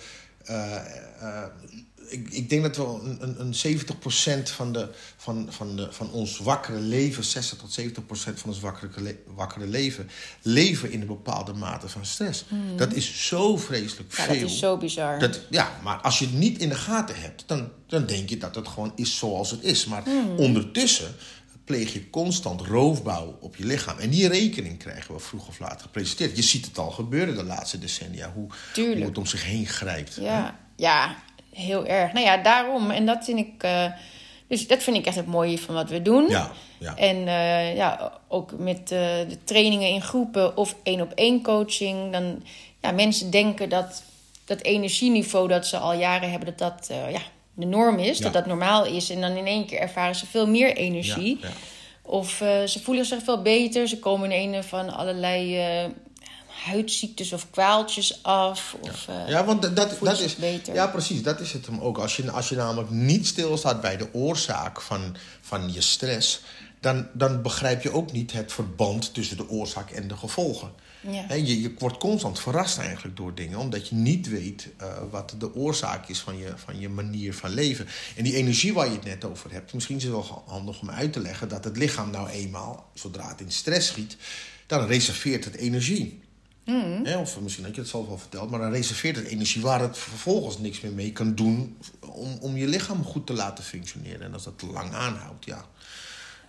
Uh, 0.49 1.43
ik, 2.11 2.29
ik 2.29 2.49
denk 2.49 2.63
dat 2.63 2.75
we 2.75 2.83
een, 2.83 3.17
een, 3.19 3.39
een 3.39 3.79
70% 4.39 4.51
van, 4.51 4.73
de, 4.73 4.87
van, 5.17 5.47
van, 5.49 5.75
de, 5.75 5.87
van 5.91 6.11
ons 6.11 6.37
wakkere 6.37 6.79
leven, 6.79 7.23
60 7.23 7.57
tot 7.57 7.79
70% 7.79 7.83
van 8.13 8.49
ons 8.49 8.59
wakkere, 8.59 9.17
wakkere 9.35 9.67
leven, 9.67 10.09
leven 10.41 10.91
in 10.91 11.01
een 11.01 11.07
bepaalde 11.07 11.53
mate 11.53 11.89
van 11.89 12.05
stress. 12.05 12.45
Hmm. 12.47 12.77
Dat 12.77 12.93
is 12.93 13.27
zo 13.27 13.57
vreselijk 13.57 14.15
ja, 14.15 14.23
veel. 14.23 14.39
Dat 14.39 14.49
is 14.49 14.59
zo 14.59 14.77
bizar. 14.77 15.19
Dat, 15.19 15.39
ja, 15.49 15.79
maar 15.83 15.97
als 15.97 16.19
je 16.19 16.25
het 16.25 16.33
niet 16.33 16.57
in 16.57 16.69
de 16.69 16.75
gaten 16.75 17.15
hebt, 17.21 17.43
dan, 17.47 17.69
dan 17.87 18.05
denk 18.05 18.29
je 18.29 18.37
dat 18.37 18.55
het 18.55 18.67
gewoon 18.67 18.91
is 18.95 19.17
zoals 19.17 19.51
het 19.51 19.63
is. 19.63 19.85
Maar 19.85 20.03
hmm. 20.03 20.37
ondertussen 20.37 21.15
pleeg 21.65 21.93
je 21.93 22.09
constant 22.09 22.61
roofbouw 22.61 23.37
op 23.39 23.55
je 23.55 23.65
lichaam. 23.65 23.97
En 23.97 24.09
die 24.09 24.27
rekening 24.27 24.77
krijgen 24.77 25.13
we 25.13 25.19
vroeg 25.19 25.47
of 25.47 25.59
laat 25.59 25.81
gepresenteerd. 25.81 26.35
Je 26.35 26.41
ziet 26.41 26.65
het 26.65 26.77
al 26.77 26.91
gebeuren 26.91 27.35
de 27.35 27.43
laatste 27.43 27.79
decennia, 27.79 28.31
hoe, 28.33 28.47
hoe 28.75 29.05
het 29.05 29.17
om 29.17 29.25
zich 29.25 29.45
heen 29.45 29.67
grijpt. 29.67 30.15
Ja, 30.15 30.59
ja 30.75 31.15
heel 31.53 31.85
erg. 31.85 32.13
Nou 32.13 32.25
ja, 32.25 32.37
daarom. 32.37 32.91
En 32.91 33.05
dat 33.05 33.25
vind 33.25 33.39
ik. 33.39 33.63
Uh, 33.63 33.85
dus 34.47 34.67
dat 34.67 34.83
vind 34.83 34.97
ik 34.97 35.05
echt 35.05 35.15
het 35.15 35.25
mooie 35.25 35.57
van 35.57 35.75
wat 35.75 35.89
we 35.89 36.01
doen. 36.01 36.27
Ja, 36.29 36.51
ja. 36.77 36.95
En 36.95 37.17
uh, 37.17 37.75
ja, 37.75 38.11
ook 38.27 38.51
met 38.57 38.79
uh, 38.79 38.99
de 39.27 39.37
trainingen 39.43 39.89
in 39.89 40.01
groepen 40.01 40.57
of 40.57 40.75
één 40.83 41.01
op 41.01 41.11
één 41.11 41.41
coaching. 41.41 42.11
Dan 42.11 42.43
ja, 42.81 42.91
mensen 42.91 43.31
denken 43.31 43.69
dat 43.69 44.03
dat 44.45 44.61
energieniveau 44.61 45.47
dat 45.47 45.65
ze 45.65 45.77
al 45.77 45.93
jaren 45.93 46.29
hebben, 46.31 46.55
dat 46.55 46.57
dat 46.57 46.97
ja, 47.11 47.21
de 47.53 47.65
norm 47.65 47.99
is, 47.99 48.17
ja. 48.17 48.23
dat 48.23 48.33
dat 48.33 48.45
normaal 48.45 48.85
is. 48.85 49.09
En 49.09 49.21
dan 49.21 49.35
in 49.37 49.47
één 49.47 49.65
keer 49.65 49.79
ervaren 49.79 50.15
ze 50.15 50.25
veel 50.25 50.47
meer 50.47 50.75
energie. 50.75 51.37
Ja, 51.41 51.49
of 52.01 52.29
ze 52.65 52.79
voelen 52.83 53.05
zich 53.05 53.23
veel 53.23 53.41
beter. 53.41 53.87
Ze 53.87 53.99
komen 53.99 54.31
in 54.31 54.53
een 54.53 54.63
van 54.63 54.89
allerlei 54.89 55.59
huidziektes 56.65 57.33
of 57.33 57.49
kwaaltjes 57.49 58.23
af. 58.23 58.75
Of, 58.79 59.05
ja. 59.07 59.23
Uh, 59.23 59.29
ja, 59.29 59.45
want 59.45 59.61
dat, 59.61 59.75
dat 59.75 60.19
is. 60.19 60.35
Beter. 60.35 60.73
Ja, 60.73 60.87
precies. 60.87 61.23
Dat 61.23 61.39
is 61.39 61.53
het 61.53 61.65
hem 61.65 61.79
ook. 61.79 61.97
Als 61.97 62.15
je, 62.15 62.31
als 62.31 62.49
je 62.49 62.55
namelijk 62.55 62.89
niet 62.89 63.27
stilstaat 63.27 63.81
bij 63.81 63.97
de 63.97 64.13
oorzaak 64.13 64.81
van, 64.81 65.15
van 65.41 65.73
je 65.73 65.81
stress. 65.81 66.41
Dan, 66.79 67.07
dan 67.13 67.41
begrijp 67.41 67.83
je 67.83 67.93
ook 67.93 68.11
niet 68.11 68.31
het 68.31 68.53
verband 68.53 69.13
tussen 69.13 69.37
de 69.37 69.49
oorzaak 69.49 69.91
en 69.91 70.07
de 70.07 70.17
gevolgen. 70.17 70.71
Ja. 71.09 71.33
je, 71.33 71.61
je 71.61 71.73
wordt 71.79 71.97
constant 71.97 72.39
verrast 72.39 72.77
eigenlijk 72.77 73.17
door 73.17 73.35
dingen, 73.35 73.59
omdat 73.59 73.87
je 73.87 73.95
niet 73.95 74.29
weet 74.29 74.69
uh, 74.81 74.87
wat 75.09 75.35
de 75.37 75.55
oorzaak 75.55 76.09
is 76.09 76.19
van 76.19 76.37
je, 76.37 76.53
van 76.55 76.79
je 76.79 76.89
manier 76.89 77.33
van 77.33 77.49
leven. 77.49 77.87
En 78.15 78.23
die 78.23 78.35
energie 78.35 78.73
waar 78.73 78.85
je 78.85 78.93
het 78.93 79.03
net 79.03 79.25
over 79.25 79.51
hebt, 79.51 79.73
misschien 79.73 79.97
is 79.97 80.03
het 80.03 80.11
wel 80.11 80.43
handig 80.47 80.81
om 80.81 80.89
uit 80.89 81.13
te 81.13 81.19
leggen 81.19 81.47
dat 81.47 81.63
het 81.63 81.77
lichaam 81.77 82.09
nou 82.09 82.29
eenmaal, 82.29 82.89
zodra 82.93 83.27
het 83.27 83.41
in 83.41 83.51
stress 83.51 83.87
schiet, 83.87 84.17
dan 84.65 84.85
reserveert 84.85 85.45
het 85.45 85.55
energie. 85.55 86.21
Mm. 86.71 87.15
of 87.15 87.39
misschien 87.39 87.65
had 87.65 87.75
je 87.75 87.81
het 87.81 87.89
zelf 87.89 88.09
al 88.09 88.17
verteld, 88.17 88.49
maar 88.49 88.59
dan 88.59 88.71
reserveert 88.71 89.15
het 89.15 89.27
energie 89.27 89.61
waar 89.61 89.81
het 89.81 89.97
vervolgens 89.97 90.57
niks 90.57 90.81
meer 90.81 90.91
mee 90.91 91.11
kan 91.11 91.35
doen 91.35 91.77
om, 91.99 92.37
om 92.41 92.57
je 92.57 92.67
lichaam 92.67 93.03
goed 93.03 93.27
te 93.27 93.33
laten 93.33 93.63
functioneren. 93.63 94.21
En 94.21 94.33
als 94.33 94.43
dat 94.43 94.59
te 94.59 94.65
lang 94.65 94.93
aanhoudt, 94.93 95.45
ja, 95.45 95.65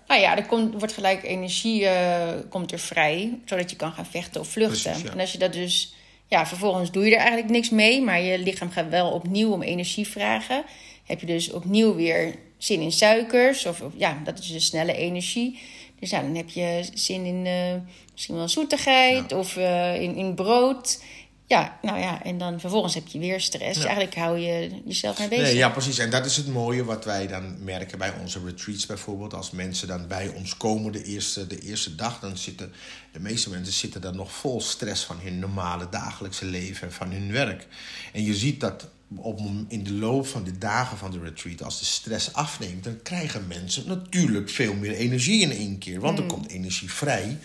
Nou 0.07 0.21
ja, 0.21 0.37
er 0.37 0.47
komt, 0.47 0.79
wordt 0.79 0.93
gelijk 0.93 1.23
energie 1.23 1.83
uh, 1.83 2.29
komt 2.49 2.73
er 2.73 2.79
vrij, 2.79 3.39
zodat 3.45 3.71
je 3.71 3.77
kan 3.77 3.93
gaan 3.93 4.07
vechten 4.07 4.41
of 4.41 4.49
vluchten. 4.49 4.91
Precies, 4.91 5.03
ja. 5.03 5.13
En 5.13 5.21
als 5.21 5.33
je 5.33 5.39
dat 5.39 5.53
dus, 5.53 5.95
ja, 6.27 6.47
vervolgens 6.47 6.91
doe 6.91 7.05
je 7.05 7.11
er 7.11 7.19
eigenlijk 7.19 7.51
niks 7.51 7.71
mee, 7.71 8.03
maar 8.03 8.21
je 8.21 8.39
lichaam 8.39 8.71
gaat 8.71 8.89
wel 8.89 9.11
opnieuw 9.11 9.51
om 9.51 9.63
energie 9.63 10.09
vragen. 10.09 10.65
Heb 11.05 11.21
je 11.21 11.27
dus 11.27 11.51
opnieuw 11.51 11.95
weer 11.95 12.35
zin 12.59 12.81
in 12.81 12.93
suikers, 12.93 13.67
of, 13.67 13.81
of 13.81 13.93
ja, 13.97 14.21
dat 14.25 14.39
is 14.39 14.53
de 14.53 14.61
snelle 14.61 14.97
energie. 14.97 15.59
Dus 16.01 16.11
ja, 16.11 16.23
dan 16.23 16.35
heb 16.35 16.51
je 16.51 16.89
zin 16.95 17.25
in 17.25 17.47
uh, 17.47 17.81
misschien 18.23 18.37
wel 18.37 18.49
zoetigheid 18.49 19.33
of 19.33 19.57
uh, 19.57 20.01
in, 20.01 20.17
in 20.17 20.35
brood. 20.35 21.03
Ja, 21.47 21.79
nou 21.83 21.99
ja, 21.99 22.23
en 22.23 22.39
dan 22.39 22.61
vervolgens 22.61 22.95
heb 22.95 23.07
je 23.07 23.19
weer 23.19 23.41
stress. 23.41 23.79
Ja. 23.79 23.85
Eigenlijk 23.85 24.17
hou 24.17 24.39
je 24.39 24.71
jezelf 24.85 25.19
mee 25.19 25.29
bezig. 25.29 25.45
Nee, 25.45 25.57
ja, 25.57 25.69
precies. 25.69 25.99
En 25.99 26.11
dat 26.11 26.27
is 26.27 26.37
het 26.37 26.49
mooie 26.49 26.85
wat 26.85 27.05
wij 27.05 27.27
dan 27.27 27.65
merken 27.65 27.99
bij 27.99 28.13
onze 28.21 28.41
retreats 28.45 28.87
bijvoorbeeld. 28.87 29.35
Als 29.35 29.51
mensen 29.51 29.89
dan 29.89 30.07
bij 30.07 30.29
ons 30.29 30.57
komen 30.57 30.93
de 30.93 31.05
eerste, 31.05 31.47
de 31.47 31.59
eerste 31.59 31.95
dag, 31.95 32.21
dan 32.21 32.37
zitten 32.37 32.73
de 33.13 33.21
meeste 33.21 33.51
mensen 33.51 33.73
zitten 33.73 34.01
dan 34.01 34.17
nog 34.17 34.33
vol 34.33 34.61
stress 34.61 35.05
van 35.05 35.19
hun 35.23 35.39
normale 35.39 35.89
dagelijkse 35.91 36.45
leven 36.45 36.87
en 36.87 36.93
van 36.93 37.11
hun 37.11 37.33
werk. 37.33 37.67
En 38.13 38.25
je 38.25 38.35
ziet 38.35 38.61
dat 38.61 38.89
op, 39.17 39.41
in 39.69 39.85
de 39.85 39.93
loop 39.93 40.27
van 40.27 40.45
de 40.45 40.59
dagen 40.59 40.99
van 40.99 41.11
de 41.11 41.21
retreat, 41.21 41.63
als 41.63 41.79
de 41.79 41.85
stress 41.85 42.33
afneemt, 42.33 42.85
dan 42.85 43.03
krijgen 43.03 43.47
mensen 43.47 43.87
natuurlijk 43.87 44.51
veel 44.51 44.75
meer 44.75 44.93
energie 44.93 45.41
in 45.41 45.53
één 45.53 45.79
keer. 45.79 46.01
Want 46.01 46.19
er 46.19 46.27
komt 46.27 46.49
energie 46.49 46.93
vrij 46.93 47.39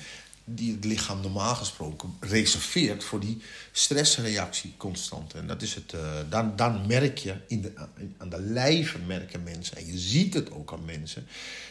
die 0.50 0.72
het 0.72 0.86
lichaam 0.86 1.22
normaal 1.22 1.56
gesproken 1.56 2.18
reserveert 2.20 3.04
voor 3.04 3.20
die 3.20 3.42
stressreactie 3.72 4.74
constant. 4.78 5.34
En 5.34 5.48
dat 5.48 5.62
is 5.62 5.76
het, 5.76 5.94
uh, 5.94 6.02
dan, 6.30 6.56
dan 6.56 6.88
merk 6.88 7.18
je, 7.18 7.36
in 7.48 7.62
de, 7.62 7.72
aan 8.18 8.30
de 8.30 8.42
lijve 8.42 8.98
merken 9.00 9.44
mensen, 9.44 9.78
en 9.78 9.86
je 9.86 9.98
ziet 9.98 10.34
het 10.34 10.52
ook 10.52 10.74
aan 10.74 10.86
mensen, 10.86 11.28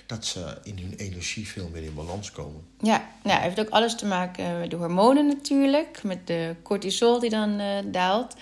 dat 0.07 0.25
ze 0.25 0.59
in 0.63 0.79
hun 0.79 0.95
energie 0.97 1.49
veel 1.49 1.69
meer 1.73 1.83
in 1.83 1.95
balans 1.95 2.33
komen. 2.33 2.63
Ja, 2.81 3.09
nou, 3.23 3.41
heeft 3.41 3.61
ook 3.61 3.69
alles 3.69 3.97
te 3.97 4.07
maken 4.07 4.61
met 4.61 4.71
de 4.71 4.77
hormonen 4.77 5.27
natuurlijk, 5.27 6.03
met 6.03 6.27
de 6.27 6.55
cortisol 6.63 7.21
die 7.21 7.31
dan 7.31 7.61
uh, 7.61 7.79
daalt. 7.85 8.35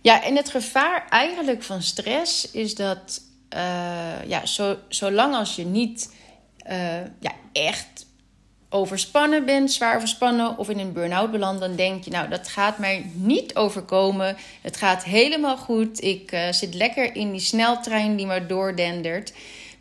Ja, 0.00 0.22
en 0.22 0.36
het 0.36 0.50
gevaar 0.50 1.06
eigenlijk 1.08 1.62
van 1.62 1.82
stress 1.82 2.50
is 2.50 2.74
dat, 2.74 3.22
uh, 3.54 4.24
ja, 4.26 4.46
zo, 4.46 4.78
zolang 4.88 5.34
als 5.34 5.56
je 5.56 5.64
niet 5.64 6.12
ja, 7.20 7.32
echt 7.52 8.06
overspannen 8.74 9.44
bent, 9.44 9.72
zwaar 9.72 9.96
overspannen 9.96 10.58
of 10.58 10.68
in 10.68 10.78
een 10.78 10.92
burn-out 10.92 11.30
belandt, 11.30 11.60
dan 11.60 11.76
denk 11.76 12.04
je, 12.04 12.10
nou, 12.10 12.28
dat 12.28 12.48
gaat 12.48 12.78
mij 12.78 13.10
niet 13.14 13.56
overkomen. 13.56 14.36
Het 14.60 14.76
gaat 14.76 15.04
helemaal 15.04 15.56
goed. 15.56 16.02
Ik 16.02 16.32
uh, 16.32 16.52
zit 16.52 16.74
lekker 16.74 17.14
in 17.14 17.30
die 17.30 17.40
sneltrein 17.40 18.16
die 18.16 18.26
maar 18.26 18.46
doordendert. 18.46 19.32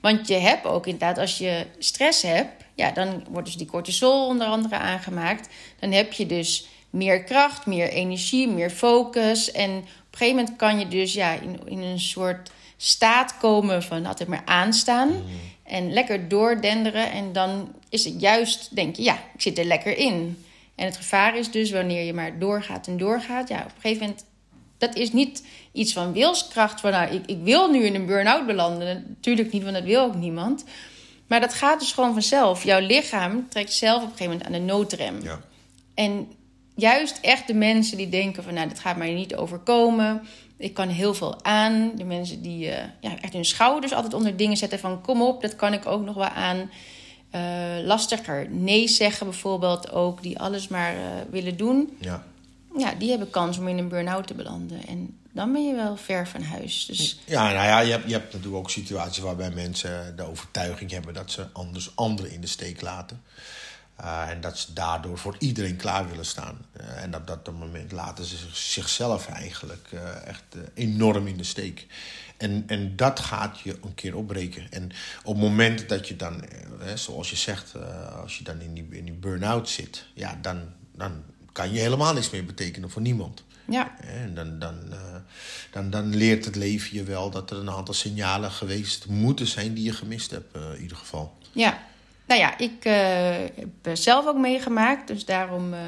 Want 0.02 0.28
je 0.28 0.34
hebt 0.34 0.66
ook 0.66 0.86
inderdaad, 0.86 1.18
als 1.18 1.38
je 1.38 1.66
stress 1.78 2.22
hebt, 2.22 2.64
ja, 2.76 2.92
dan 2.92 3.24
wordt 3.30 3.48
dus 3.48 3.58
die 3.58 3.68
cortisol 3.68 4.28
onder 4.28 4.48
andere 4.48 4.76
aangemaakt. 4.76 5.50
Dan 5.80 5.92
heb 5.92 6.14
je 6.14 6.26
dus 6.26 6.68
meer 6.90 7.24
kracht, 7.24 7.66
meer 7.66 7.90
energie, 7.90 8.48
meer 8.48 8.70
focus. 8.70 9.52
En 9.52 9.70
op 9.70 9.86
een 10.12 10.18
gegeven 10.18 10.36
moment 10.36 10.56
kan 10.56 10.80
je 10.80 10.88
dus 10.88 11.14
ja, 11.14 11.34
in, 11.34 11.60
in 11.66 11.82
een 11.82 12.00
soort 12.00 12.52
staat 12.78 13.38
komen 13.38 13.84
van 13.84 14.06
altijd 14.06 14.30
maar 14.30 14.44
aanstaan. 14.46 15.10
Mm. 15.10 15.24
En 15.74 15.94
lekker 15.94 16.27
doordenderen. 16.27 17.12
En 17.12 17.34
dan 17.34 17.75
is 17.89 18.06
het 18.06 18.22
juist, 18.22 18.75
denk 18.75 18.96
je, 18.96 19.03
ja, 19.03 19.13
ik 19.34 19.42
zit 19.42 19.58
er 19.58 19.65
lekker 19.65 19.98
in. 19.98 20.44
En 20.75 20.86
het 20.86 20.98
gevaar 20.98 21.38
is 21.38 21.51
dus 21.51 21.72
wanneer 21.72 22.03
je 22.03 22.13
maar 22.13 22.39
doorgaat 22.39 22.88
en 22.88 22.98
doorgaat. 22.98 23.50
Ja, 23.50 23.60
op 23.60 23.65
een 23.65 23.82
gegeven 23.82 24.01
moment, 24.01 24.25
dat 24.77 24.96
is 24.96 25.12
niet 25.12 25.46
iets 25.72 25.94
van 25.94 26.13
wilskracht. 26.13 26.80
Van 26.82 26.92
nou, 26.92 27.13
ik, 27.13 27.25
ik 27.25 27.38
wil 27.44 27.72
nu 27.72 27.84
in 27.84 27.96
een 27.96 28.06
burn-out 28.06 28.46
belanden. 28.46 29.06
Natuurlijk 29.08 29.51
niet, 29.51 29.63
want 29.63 29.75
dat 29.75 29.84
wil 29.84 30.01
ook 30.01 30.15
niemand. 30.15 30.63
Maar 31.27 31.39
dat 31.39 31.53
gaat 31.53 31.80
dus 31.80 31.92
gewoon 31.92 32.13
vanzelf. 32.13 32.63
Jouw 32.63 32.80
lichaam 32.80 33.50
trekt 33.50 33.74
zelf 33.74 34.03
op 34.03 34.10
een 34.10 34.18
gegeven 34.18 34.32
moment 34.32 34.46
aan 34.46 34.65
de 34.65 34.74
noodrem. 34.74 35.22
Ja. 35.24 35.39
En 35.94 36.27
juist 36.75 37.20
echt 37.22 37.48
de 37.48 37.53
mensen 37.53 37.98
die 37.98 38.10
denken 38.10 38.44
van, 38.44 38.53
nou, 38.53 38.68
dat 38.68 38.80
gaat 38.80 38.98
mij 38.98 39.13
niet 39.13 39.36
overkomen. 39.36 40.27
Ik 40.63 40.74
kan 40.74 40.89
heel 40.89 41.13
veel 41.13 41.43
aan. 41.43 41.91
De 41.96 42.03
mensen 42.03 42.41
die 42.41 42.65
uh, 42.65 42.75
ja, 43.00 43.20
echt 43.22 43.34
hun 43.34 43.46
schouders 43.46 43.93
altijd 43.93 44.13
onder 44.13 44.38
dingen 44.38 44.58
zetten 44.58 44.79
van... 44.79 45.01
kom 45.01 45.22
op, 45.22 45.41
dat 45.41 45.55
kan 45.55 45.74
ik 45.74 45.86
ook 45.86 46.05
nog 46.05 46.15
wel 46.15 46.25
aan. 46.25 46.72
Uh, 47.36 47.86
lastiger 47.86 48.50
nee 48.50 48.88
zeggen 48.88 49.27
bijvoorbeeld 49.27 49.91
ook. 49.91 50.22
Die 50.22 50.39
alles 50.39 50.67
maar 50.67 50.96
uh, 50.96 51.01
willen 51.29 51.58
doen. 51.58 51.98
Ja. 52.00 52.24
Ja, 52.77 52.93
die 52.98 53.10
hebben 53.10 53.29
kans 53.29 53.58
om 53.58 53.67
in 53.67 53.77
een 53.77 53.88
burn-out 53.88 54.27
te 54.27 54.34
belanden. 54.34 54.88
En 54.88 55.17
dan 55.32 55.51
ben 55.51 55.67
je 55.67 55.75
wel 55.75 55.98
ver 55.98 56.27
van 56.27 56.41
huis. 56.41 56.86
Dus... 56.86 57.20
Ja, 57.25 57.43
nou 57.43 57.65
ja, 57.65 57.79
je 57.79 57.91
hebt, 57.91 58.05
je 58.05 58.13
hebt 58.13 58.34
natuurlijk 58.34 58.55
ook 58.55 58.70
situaties 58.70 59.24
waarbij 59.24 59.51
mensen 59.51 60.15
de 60.15 60.24
overtuiging 60.24 60.91
hebben... 60.91 61.13
dat 61.13 61.32
ze 61.32 61.46
anders 61.53 61.96
anderen 61.96 62.32
in 62.32 62.41
de 62.41 62.48
steek 62.48 62.82
laten. 62.82 63.22
Uh, 64.02 64.30
en 64.30 64.42
dat 64.42 64.58
ze 64.58 64.74
daardoor 64.74 65.18
voor 65.18 65.36
iedereen 65.40 65.76
klaar 65.76 66.10
willen 66.10 66.26
staan. 66.26 66.66
Uh, 66.82 67.04
en 67.04 67.16
op 67.16 67.28
dat 67.28 67.52
moment 67.52 67.92
laten 67.92 68.26
ze 68.26 68.38
zichzelf 68.52 69.28
eigenlijk 69.28 69.90
uh, 69.94 70.28
echt 70.28 70.44
enorm 70.74 71.28
in 71.28 71.38
de 71.38 71.44
steek. 71.44 71.88
En, 72.38 72.64
en 72.68 72.96
dat 72.96 73.20
gaat 73.20 73.60
je 73.60 73.78
een 73.84 73.96
keer 73.96 74.16
opbreken. 74.16 74.68
En 74.72 74.92
op 75.24 75.34
het 75.34 75.44
moment 75.44 75.90
dat 75.90 76.08
je 76.08 76.16
dan, 76.16 76.44
zoals 76.96 77.30
je 77.30 77.36
zegt, 77.36 77.74
als 78.22 78.38
je 78.38 78.44
dan 78.44 78.62
in 78.62 78.74
die, 78.74 78.88
in 78.90 79.06
die 79.06 79.14
burn-out 79.14 79.70
zit, 79.70 80.06
ja, 80.14 80.38
dan, 80.42 80.62
dan 80.96 81.24
kan 81.52 81.74
je 81.74 81.80
helemaal 81.80 82.14
niks 82.14 82.30
meer 82.30 82.46
betekenen 82.46 82.90
voor 82.90 83.02
niemand. 83.02 83.44
Ja. 83.66 84.00
En 84.00 84.36
dan, 84.36 84.60
dan, 84.60 84.76
dan, 85.72 85.90
dan 85.90 86.16
leert 86.16 86.46
het 86.46 86.56
leven 86.56 86.96
je 86.98 87.04
wel 87.04 87.30
dat 87.30 87.52
er 87.52 87.58
een 87.58 87.72
aantal 87.72 87.94
signalen 87.94 88.52
geweest 88.52 89.08
moeten 89.08 89.48
zijn 89.48 89.74
die 89.74 89.84
je 89.84 89.94
gemist 89.94 90.32
hebt, 90.32 90.56
in 90.56 90.82
ieder 90.82 90.98
geval. 90.98 91.38
Ja, 91.52 91.84
nou 92.27 92.39
ja, 92.39 92.58
ik 92.58 92.86
uh, 92.86 92.94
heb 93.82 93.96
zelf 93.98 94.27
ook 94.27 94.38
meegemaakt. 94.38 95.08
Dus 95.08 95.25
daarom 95.25 95.74
uh, 95.74 95.80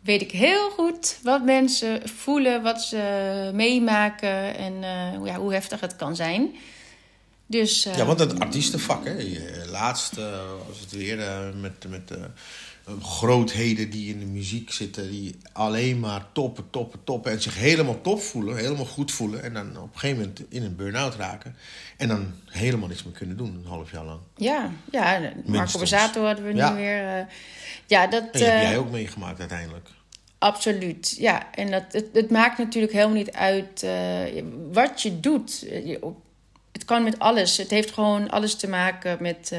weet 0.00 0.22
ik 0.22 0.30
heel 0.30 0.70
goed 0.70 1.18
wat 1.22 1.44
mensen 1.44 2.08
voelen, 2.08 2.62
wat 2.62 2.82
ze 2.82 3.50
meemaken 3.54 4.56
en 4.56 4.72
uh, 4.72 5.26
ja, 5.26 5.36
hoe 5.36 5.52
heftig 5.52 5.80
het 5.80 5.96
kan 5.96 6.16
zijn. 6.16 6.54
Dus, 7.46 7.82
ja, 7.82 8.04
want 8.04 8.18
het 8.18 8.40
artiestenvak, 8.40 9.04
hè? 9.04 9.14
Laatst 9.70 10.14
was 10.66 10.80
het 10.80 10.92
weer 10.92 11.16
met, 11.60 11.88
met 11.88 12.10
grootheden 13.02 13.90
die 13.90 14.12
in 14.14 14.18
de 14.20 14.26
muziek 14.26 14.70
zitten, 14.70 15.10
die 15.10 15.36
alleen 15.52 16.00
maar 16.00 16.26
toppen, 16.32 16.70
toppen, 16.70 17.04
toppen. 17.04 17.32
En 17.32 17.42
zich 17.42 17.58
helemaal 17.58 18.00
top 18.00 18.20
voelen, 18.22 18.56
helemaal 18.56 18.84
goed 18.84 19.12
voelen. 19.12 19.42
En 19.42 19.54
dan 19.54 19.68
op 19.76 19.92
een 19.94 19.98
gegeven 19.98 20.16
moment 20.22 20.42
in 20.48 20.62
een 20.62 20.76
burn-out 20.76 21.14
raken. 21.14 21.56
En 21.96 22.08
dan 22.08 22.32
helemaal 22.46 22.88
niks 22.88 23.04
meer 23.04 23.12
kunnen 23.14 23.36
doen, 23.36 23.54
een 23.62 23.68
half 23.70 23.90
jaar 23.90 24.04
lang. 24.04 24.20
Ja, 24.36 24.70
ja 24.90 25.32
Marco 25.46 25.78
Borsato 25.78 26.24
hadden 26.24 26.44
we 26.44 26.54
Ja. 26.54 26.70
nu 26.70 26.76
weer. 26.76 27.18
uh, 27.18 27.24
ja, 27.86 28.06
dat, 28.06 28.22
En 28.22 28.28
dat 28.32 28.40
heb 28.42 28.54
uh, 28.54 28.62
jij 28.62 28.78
ook 28.78 28.90
meegemaakt 28.90 29.38
uiteindelijk. 29.40 29.88
Absoluut, 30.38 31.16
ja. 31.18 31.52
En 31.54 31.70
dat, 31.70 31.84
het, 31.90 32.06
het 32.12 32.30
maakt 32.30 32.58
natuurlijk 32.58 32.92
helemaal 32.92 33.14
niet 33.16 33.32
uit 33.32 33.82
uh, 33.84 34.42
wat 34.72 35.02
je 35.02 35.20
doet. 35.20 35.60
Je- 35.60 36.12
Het 36.72 36.84
kan 36.84 37.02
met 37.04 37.18
alles. 37.18 37.56
Het 37.56 37.70
heeft 37.70 37.90
gewoon 37.90 38.30
alles 38.30 38.54
te 38.54 38.68
maken 38.68 39.16
met, 39.20 39.50
uh, 39.52 39.58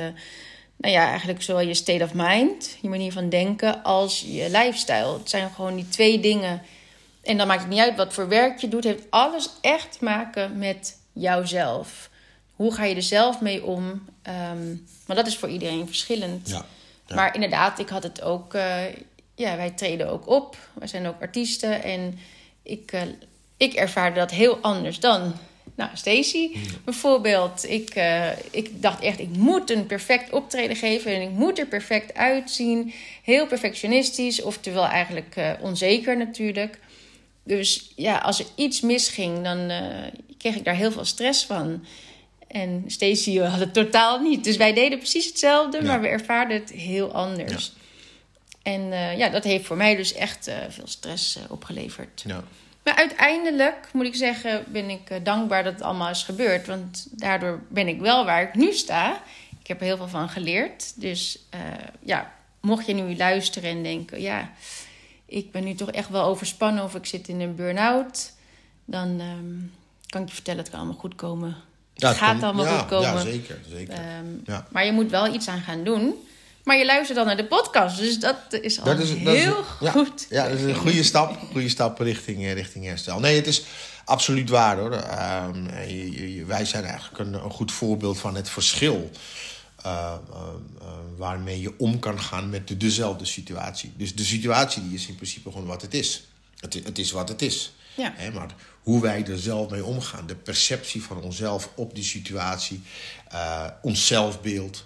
nou 0.78 0.94
ja, 0.94 1.08
eigenlijk 1.08 1.42
zowel 1.42 1.68
je 1.68 1.74
state 1.74 2.04
of 2.04 2.12
mind, 2.14 2.78
je 2.82 2.90
manier 2.90 3.12
van 3.12 3.30
denken, 3.30 3.84
als 3.84 4.22
je 4.28 4.50
lifestyle. 4.50 5.14
Het 5.14 5.30
zijn 5.30 5.50
gewoon 5.50 5.76
die 5.76 5.90
twee 5.90 6.20
dingen. 6.20 6.62
En 7.24 7.38
dan 7.38 7.48
maakt 7.48 7.62
het 7.62 7.70
niet 7.70 7.80
uit 7.80 7.96
wat 7.96 8.14
voor 8.14 8.28
werk 8.28 8.60
je 8.60 8.68
doet. 8.68 8.84
Het 8.84 8.96
heeft 8.96 9.12
alles 9.12 9.50
echt 9.62 9.98
te 9.98 10.04
maken 10.04 10.58
met 10.58 10.98
jouzelf. 11.14 12.10
Hoe 12.56 12.74
ga 12.74 12.84
je 12.84 12.96
er 12.96 13.04
zelf 13.04 13.42
mee 13.42 13.64
om? 13.64 13.84
Um, 14.52 14.88
maar 15.06 15.16
dat 15.16 15.28
is 15.28 15.38
voor 15.38 15.50
iedereen 15.50 15.86
verschillend. 15.86 16.50
Ja. 16.50 16.66
Ja. 17.08 17.16
Maar 17.16 17.34
inderdaad, 17.34 17.80
ik 17.80 17.90
had 17.90 18.04
het 18.04 18.22
ook. 18.22 18.54
Uh, 18.54 18.78
ja, 19.36 19.56
wij 19.56 19.70
treden 19.70 20.10
ook 20.10 20.28
op. 20.28 20.58
Wij 20.74 20.88
zijn 20.88 21.08
ook 21.08 21.22
artiesten. 21.22 21.84
En 21.84 22.20
ik, 22.64 22.92
uh, 22.94 23.02
ik 23.58 23.74
ervaarde 23.74 24.20
dat 24.20 24.32
heel 24.32 24.58
anders 24.62 25.00
dan. 25.00 25.34
Nou, 25.76 25.90
Stacey 25.94 26.52
bijvoorbeeld. 26.84 27.70
Ik, 27.70 27.96
uh, 27.96 28.30
ik 28.52 28.82
dacht 28.82 29.02
echt, 29.04 29.20
ik 29.20 29.30
moet 29.30 29.70
een 29.70 29.86
perfect 29.86 30.32
optreden 30.32 30.76
geven. 30.76 31.14
En 31.16 31.22
ik 31.22 31.30
moet 31.30 31.60
er 31.60 31.66
perfect 31.66 32.14
uitzien. 32.14 32.94
Heel 33.24 33.48
perfectionistisch. 33.48 34.42
Oftewel 34.42 34.86
eigenlijk 34.86 35.36
uh, 35.38 35.52
onzeker 35.62 36.18
natuurlijk. 36.18 36.80
Dus 37.44 37.92
ja, 37.96 38.18
als 38.18 38.40
er 38.40 38.46
iets 38.56 38.82
misging, 38.82 39.44
dan 39.44 39.72
uh, 39.72 39.78
kreeg 40.38 40.56
ik 40.56 40.64
daar 40.64 40.76
heel 40.76 40.92
veel 40.92 41.06
stress 41.06 41.46
van. 41.46 41.86
En 42.48 42.84
Stacey 42.88 43.34
had 43.34 43.60
het 43.60 43.74
totaal 43.74 44.20
niet. 44.20 44.44
Dus 44.44 44.58
wij 44.58 44.74
deden 44.74 44.98
precies 44.98 45.26
hetzelfde, 45.26 45.78
Ja. 45.78 45.84
maar 45.84 46.02
we 46.02 46.08
ervaarden 46.08 46.60
het 46.60 46.72
heel 46.72 47.12
anders. 47.14 47.72
En 48.64 48.82
uh, 48.82 49.18
ja, 49.18 49.30
dat 49.30 49.44
heeft 49.44 49.66
voor 49.66 49.78
mij 49.78 49.96
dus 49.96 50.14
echt 50.14 50.52
veel 50.70 50.88
stress 50.88 51.38
opgeleverd. 51.50 52.24
Ja. 52.28 52.44
Maar 52.86 52.96
uiteindelijk, 52.96 53.90
moet 53.94 54.06
ik 54.06 54.16
zeggen, 54.16 54.66
ben 54.68 54.90
ik 54.90 55.10
uh, 55.10 55.18
dankbaar 55.24 55.64
dat 55.64 55.74
het 55.74 55.82
allemaal 55.82 56.10
is 56.10 56.24
gebeurd. 56.24 56.68
Want 56.68 57.08
daardoor 57.12 57.62
ben 57.70 57.88
ik 57.88 58.00
wel 58.00 58.26
waar 58.26 58.42
ik 58.42 58.56
nu 58.56 58.74
sta. 58.74 59.22
Ik 59.60 59.68
heb 59.68 59.80
er 59.80 59.86
heel 59.86 59.98
veel 59.98 60.08
van 60.08 60.30
geleerd. 60.30 61.02
Dus 61.02 61.40
uh, 61.56 61.62
ja, 62.00 62.34
mocht 62.62 62.86
je 62.86 62.94
nu 62.94 63.16
luisteren 63.16 63.70
en 63.70 63.84
denken... 63.84 64.22
ja, 64.22 64.52
ik 65.26 65.52
ben 65.52 65.64
nu 65.64 65.74
toch 65.74 65.92
echt 65.92 66.10
wel 66.10 66.24
overspannen 66.24 66.84
of 66.84 66.96
ik 66.96 67.06
zit 67.06 67.28
in 67.28 67.40
een 67.40 67.56
burn-out... 67.56 68.32
dan 68.86 69.20
um, 69.20 69.72
kan 70.08 70.22
ik 70.22 70.28
je 70.28 70.34
vertellen, 70.34 70.60
het 70.60 70.70
kan 70.70 70.80
allemaal 70.80 71.00
goed 71.00 71.16
komen. 71.16 71.56
Ja, 71.94 72.08
het 72.08 72.18
gaat 72.18 72.44
allemaal 72.44 72.66
ja, 72.66 72.78
goed 72.78 72.88
komen. 72.88 73.14
Ja, 73.14 73.20
zeker. 73.20 73.60
zeker. 73.70 73.94
Ehm, 73.94 74.26
Ja. 74.46 74.68
Maar 74.72 74.86
je 74.86 74.92
moet 74.92 75.10
wel 75.10 75.34
iets 75.34 75.48
aan 75.48 75.62
gaan 75.62 75.84
doen. 75.84 76.28
Maar 76.66 76.78
je 76.78 76.86
luistert 76.86 77.18
dan 77.18 77.26
naar 77.28 77.38
de 77.38 77.46
podcast. 77.46 77.98
Dus 77.98 78.20
dat 78.20 78.36
is 78.62 78.80
al 78.80 78.86
Dat 78.86 79.00
is, 79.00 79.24
dat 79.24 79.34
is- 79.36 79.44
heel 79.44 79.64
ja, 79.80 79.92
goed. 79.92 80.26
Ja, 80.30 80.48
dat 80.50 80.58
is 80.60 80.64
een 80.64 80.76
goede 80.76 81.04
stap. 81.04 81.38
Goede 81.52 81.70
stap 81.70 82.00
richting, 82.00 82.44
eh, 82.44 82.54
richting 82.54 82.86
herstel. 82.86 83.20
Nee, 83.20 83.36
het 83.36 83.48
is 83.48 83.64
absoluut 84.06 84.50
waar 84.50 84.78
hoor. 84.78 84.92
Ehm, 84.92 85.66
wij 86.48 86.66
zijn 86.66 86.84
eigenlijk 86.84 87.20
een, 87.20 87.34
een 87.34 87.52
goed 87.52 87.72
voorbeeld 87.72 88.20
van 88.20 88.36
het 88.36 88.50
verschil. 88.50 89.10
eh, 89.84 90.14
eh, 90.32 90.48
waarmee 91.18 91.62
je 91.62 91.74
om 91.78 92.00
kan 92.00 92.20
gaan 92.20 92.50
met 92.50 92.68
de, 92.68 92.78
dezelfde 92.78 93.26
situatie. 93.26 93.94
Dus 93.98 94.16
de 94.16 94.24
situatie 94.24 94.84
die 94.84 94.94
is 94.98 95.08
in 95.08 95.16
principe 95.16 95.52
gewoon 95.52 95.68
wat 95.68 95.82
het 95.82 95.94
is. 95.94 96.24
Het, 96.60 96.74
het 96.74 96.98
is 96.98 97.12
wat 97.12 97.30
het 97.30 97.42
is. 97.42 97.74
Ja. 97.96 98.14
Hè, 98.16 98.32
maar 98.32 98.50
hoe 98.84 99.02
wij 99.02 99.26
er 99.28 99.40
zelf 99.40 99.70
mee 99.70 99.86
omgaan, 99.86 100.28
de 100.28 100.36
perceptie 100.36 101.04
van 101.04 101.22
onszelf 101.22 101.70
op 101.76 101.96
die 101.96 102.04
situatie, 102.04 102.82
ons 103.82 104.08
zelfbeeld, 104.08 104.86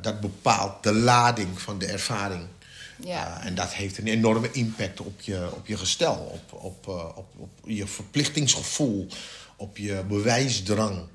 dat 0.00 0.20
bepaalt 0.20 0.82
de 0.82 0.92
lading 0.92 1.60
van 1.60 1.78
de 1.78 1.86
ervaring. 1.86 2.46
Ja. 3.04 3.38
Uh, 3.40 3.46
en 3.46 3.54
dat 3.54 3.72
heeft 3.72 3.98
een 3.98 4.06
enorme 4.06 4.50
impact 4.52 5.00
op 5.00 5.20
je, 5.20 5.48
op 5.52 5.66
je 5.66 5.76
gestel, 5.76 6.14
op, 6.14 6.62
op, 6.62 6.86
uh, 6.88 6.94
op, 6.94 7.26
op 7.36 7.50
je 7.64 7.86
verplichtingsgevoel, 7.86 9.06
op 9.56 9.76
je 9.76 10.04
bewijsdrang, 10.08 11.06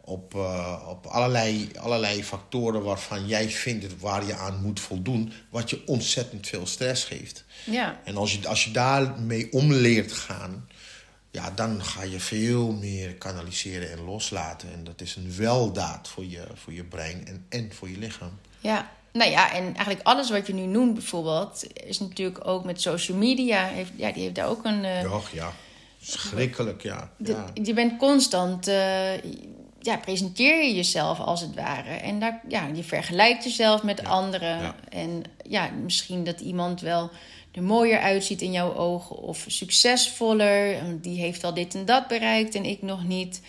op, 0.00 0.34
uh, 0.34 0.82
op 0.88 1.06
allerlei, 1.06 1.70
allerlei 1.78 2.24
factoren 2.24 2.82
waarvan 2.82 3.26
jij 3.26 3.50
vindt 3.50 3.98
waar 3.98 4.26
je 4.26 4.34
aan 4.34 4.62
moet 4.62 4.80
voldoen, 4.80 5.32
wat 5.50 5.70
je 5.70 5.82
ontzettend 5.86 6.46
veel 6.46 6.66
stress 6.66 7.04
geeft. 7.04 7.44
Ja. 7.64 8.00
En 8.04 8.16
als 8.16 8.32
je, 8.32 8.48
als 8.48 8.64
je 8.64 8.70
daarmee 8.70 9.52
om 9.52 9.72
leert 9.72 10.12
gaan, 10.12 10.68
ja, 11.34 11.50
dan 11.50 11.84
ga 11.84 12.02
je 12.02 12.20
veel 12.20 12.72
meer 12.72 13.14
kanaliseren 13.14 13.92
en 13.92 14.04
loslaten. 14.04 14.72
En 14.72 14.84
dat 14.84 15.00
is 15.00 15.16
een 15.16 15.36
weldaad 15.36 16.08
voor 16.08 16.24
je, 16.24 16.46
voor 16.54 16.72
je 16.72 16.84
brein 16.84 17.26
en, 17.26 17.46
en 17.48 17.72
voor 17.72 17.90
je 17.90 17.98
lichaam. 17.98 18.38
Ja, 18.60 18.90
nou 19.12 19.30
ja, 19.30 19.52
en 19.52 19.64
eigenlijk 19.64 20.00
alles 20.02 20.30
wat 20.30 20.46
je 20.46 20.54
nu 20.54 20.66
noemt 20.66 20.94
bijvoorbeeld, 20.94 21.64
is 21.86 21.98
natuurlijk 21.98 22.46
ook 22.46 22.64
met 22.64 22.80
social 22.80 23.16
media. 23.16 23.64
Heeft, 23.64 23.90
ja, 23.96 24.12
die 24.12 24.22
heeft 24.22 24.34
daar 24.34 24.48
ook 24.48 24.64
een. 24.64 24.84
Uh, 24.84 25.14
Och 25.14 25.30
ja, 25.30 25.52
schrikkelijk, 26.00 26.82
ja. 26.82 27.10
ja. 27.16 27.50
De, 27.54 27.62
je 27.62 27.74
bent 27.74 27.98
constant. 27.98 28.68
Uh, 28.68 29.22
ja, 29.80 29.96
presenteer 30.00 30.64
je 30.64 30.74
jezelf 30.74 31.18
als 31.18 31.40
het 31.40 31.54
ware. 31.54 31.90
En 31.90 32.20
daar, 32.20 32.40
ja, 32.48 32.66
je 32.66 32.84
vergelijkt 32.84 33.44
jezelf 33.44 33.82
met 33.82 34.00
ja. 34.02 34.08
anderen. 34.08 34.60
Ja. 34.60 34.74
En 34.88 35.22
ja, 35.48 35.70
misschien 35.82 36.24
dat 36.24 36.40
iemand 36.40 36.80
wel 36.80 37.10
er 37.54 37.62
mooier 37.62 37.98
uitziet 37.98 38.42
in 38.42 38.52
jouw 38.52 38.74
ogen 38.74 39.16
of 39.16 39.44
succesvoller. 39.46 40.76
Die 41.00 41.20
heeft 41.20 41.44
al 41.44 41.54
dit 41.54 41.74
en 41.74 41.84
dat 41.84 42.08
bereikt 42.08 42.54
en 42.54 42.64
ik 42.64 42.82
nog 42.82 43.04
niet. 43.04 43.40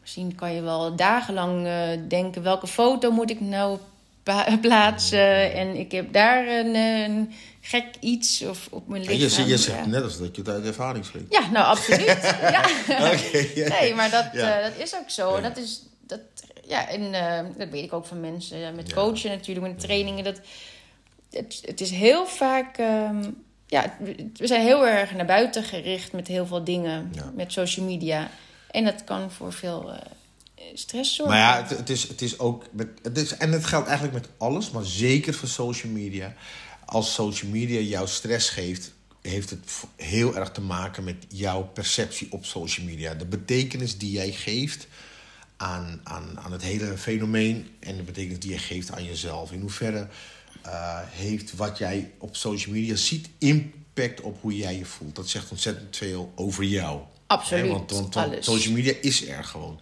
Misschien 0.00 0.34
kan 0.34 0.54
je 0.54 0.62
wel 0.62 0.96
dagenlang 0.96 1.66
uh, 1.66 1.88
denken: 2.08 2.42
welke 2.42 2.66
foto 2.66 3.10
moet 3.10 3.30
ik 3.30 3.40
nou 3.40 3.78
plaatsen? 4.60 5.52
En 5.52 5.76
ik 5.76 5.92
heb 5.92 6.12
daar 6.12 6.46
een, 6.46 6.74
een 6.74 7.32
gek 7.60 7.86
iets 8.00 8.42
of 8.42 8.68
op 8.70 8.88
mijn 8.88 9.02
lichaam. 9.02 9.18
Ja, 9.18 9.44
je, 9.44 9.50
je 9.50 9.56
zegt 9.56 9.86
net 9.86 10.02
als 10.02 10.18
dat 10.18 10.36
je 10.36 10.42
het 10.42 10.50
uit 10.50 10.64
ervaring 10.64 11.04
spreekt. 11.04 11.32
Ja, 11.32 11.50
nou 11.50 11.66
absoluut. 11.66 12.06
ja. 12.54 12.64
okay, 12.88 13.52
yeah. 13.54 13.80
Nee, 13.80 13.94
maar 13.94 14.10
dat, 14.10 14.26
uh, 14.34 14.62
dat 14.62 14.72
is 14.76 14.94
ook 14.94 15.10
zo. 15.10 15.40
Dat 15.40 15.56
is, 15.56 15.82
dat, 16.06 16.20
ja, 16.66 16.88
en 16.88 17.02
uh, 17.02 17.58
dat 17.58 17.68
weet 17.68 17.84
ik 17.84 17.92
ook 17.92 18.06
van 18.06 18.20
mensen. 18.20 18.74
Met 18.74 18.92
coachen 18.92 19.30
natuurlijk, 19.30 19.66
met 19.66 19.80
trainingen. 19.80 20.24
Dat, 20.24 20.40
het, 21.30 21.60
het 21.64 21.80
is 21.80 21.90
heel 21.90 22.26
vaak... 22.26 22.78
Um, 22.78 23.46
ja, 23.66 23.96
we 24.34 24.46
zijn 24.46 24.62
heel 24.62 24.86
erg 24.86 25.14
naar 25.14 25.26
buiten 25.26 25.64
gericht 25.64 26.12
met 26.12 26.26
heel 26.26 26.46
veel 26.46 26.64
dingen. 26.64 27.12
Met 27.34 27.52
social 27.52 27.86
media. 27.86 28.30
En 28.70 28.84
dat 28.84 29.04
kan 29.04 29.30
voor 29.30 29.52
veel... 29.52 29.90
Uh, 29.90 29.96
stress 30.74 31.14
zorgen. 31.14 31.36
Maar 31.36 31.44
ja, 31.44 31.62
het, 31.62 31.78
het, 31.78 31.90
is, 31.90 32.08
het 32.08 32.22
is 32.22 32.38
ook. 32.38 32.64
Met, 32.72 32.88
het 33.02 33.18
is, 33.18 33.36
en 33.36 33.52
het 33.52 33.64
geldt 33.64 33.86
eigenlijk 33.88 34.18
met 34.18 34.28
alles, 34.36 34.70
maar 34.70 34.84
zeker 34.84 35.34
voor 35.34 35.48
social 35.48 35.92
media. 35.92 36.34
Als 36.84 37.14
social 37.14 37.50
media 37.50 37.80
jou 37.80 38.08
stress 38.08 38.50
geeft, 38.50 38.92
heeft 39.22 39.50
het 39.50 39.70
heel 39.96 40.36
erg 40.36 40.50
te 40.50 40.60
maken 40.60 41.04
met 41.04 41.26
jouw 41.28 41.62
perceptie 41.62 42.32
op 42.32 42.44
social 42.44 42.86
media. 42.86 43.14
De 43.14 43.26
betekenis 43.26 43.98
die 43.98 44.10
jij 44.10 44.32
geeft 44.32 44.86
aan, 45.56 46.00
aan, 46.04 46.40
aan 46.40 46.52
het 46.52 46.62
hele 46.62 46.98
fenomeen 46.98 47.68
en 47.80 47.96
de 47.96 48.02
betekenis 48.02 48.38
die 48.38 48.50
je 48.50 48.58
geeft 48.58 48.92
aan 48.92 49.04
jezelf. 49.04 49.52
In 49.52 49.60
hoeverre 49.60 50.08
uh, 50.68 50.98
heeft 51.10 51.56
wat 51.56 51.78
jij 51.78 52.10
op 52.18 52.36
social 52.36 52.74
media 52.74 52.96
ziet 52.96 53.28
impact 53.38 54.20
op 54.20 54.38
hoe 54.40 54.56
jij 54.56 54.76
je 54.76 54.84
voelt? 54.84 55.16
Dat 55.16 55.28
zegt 55.28 55.50
ontzettend 55.50 55.96
veel 55.96 56.32
over 56.34 56.64
jou. 56.64 57.00
Absoluut. 57.26 57.70
Want, 57.70 57.90
want, 57.90 58.14
want 58.14 58.44
social 58.44 58.74
media 58.74 58.92
is 59.00 59.28
er 59.28 59.44
gewoon 59.44 59.80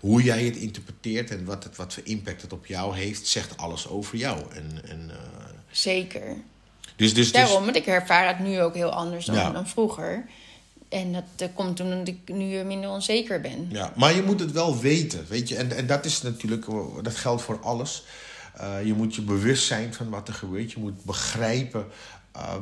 hoe 0.00 0.22
jij 0.22 0.44
het 0.44 0.56
interpreteert 0.56 1.30
en 1.30 1.44
wat, 1.44 1.64
het, 1.64 1.76
wat 1.76 1.92
voor 1.92 2.02
impact 2.06 2.42
het 2.42 2.52
op 2.52 2.66
jou 2.66 2.96
heeft, 2.96 3.26
zegt 3.26 3.56
alles 3.56 3.88
over 3.88 4.16
jou. 4.16 4.38
En, 4.52 4.80
en, 4.88 5.10
uh... 5.10 5.16
Zeker. 5.70 6.36
Dus, 6.96 7.14
dus, 7.14 7.32
Daarom, 7.32 7.64
want 7.64 7.76
ik 7.76 7.86
ervaar 7.86 8.28
het 8.28 8.38
nu 8.38 8.60
ook 8.60 8.74
heel 8.74 8.90
anders 8.90 9.24
dan, 9.24 9.34
ja. 9.34 9.50
dan 9.50 9.68
vroeger. 9.68 10.26
En 10.88 11.24
dat 11.36 11.50
komt 11.54 11.80
omdat 11.80 12.08
ik 12.08 12.18
nu 12.24 12.62
minder 12.64 12.90
onzeker 12.90 13.40
ben. 13.40 13.68
Ja, 13.70 13.92
maar 13.96 14.14
je 14.14 14.22
moet 14.22 14.40
het 14.40 14.52
wel 14.52 14.78
weten, 14.78 15.26
weet 15.28 15.48
je. 15.48 15.56
En, 15.56 15.76
en 15.76 15.86
dat 15.86 16.04
is 16.04 16.22
natuurlijk, 16.22 16.66
dat 17.02 17.16
geldt 17.16 17.42
voor 17.42 17.60
alles. 17.60 18.04
Uh, 18.60 18.84
je 18.84 18.94
moet 18.94 19.14
je 19.14 19.22
bewust 19.22 19.66
zijn 19.66 19.94
van 19.94 20.08
wat 20.08 20.28
er 20.28 20.34
gebeurt. 20.34 20.72
Je 20.72 20.80
moet 20.80 21.04
begrijpen 21.04 21.86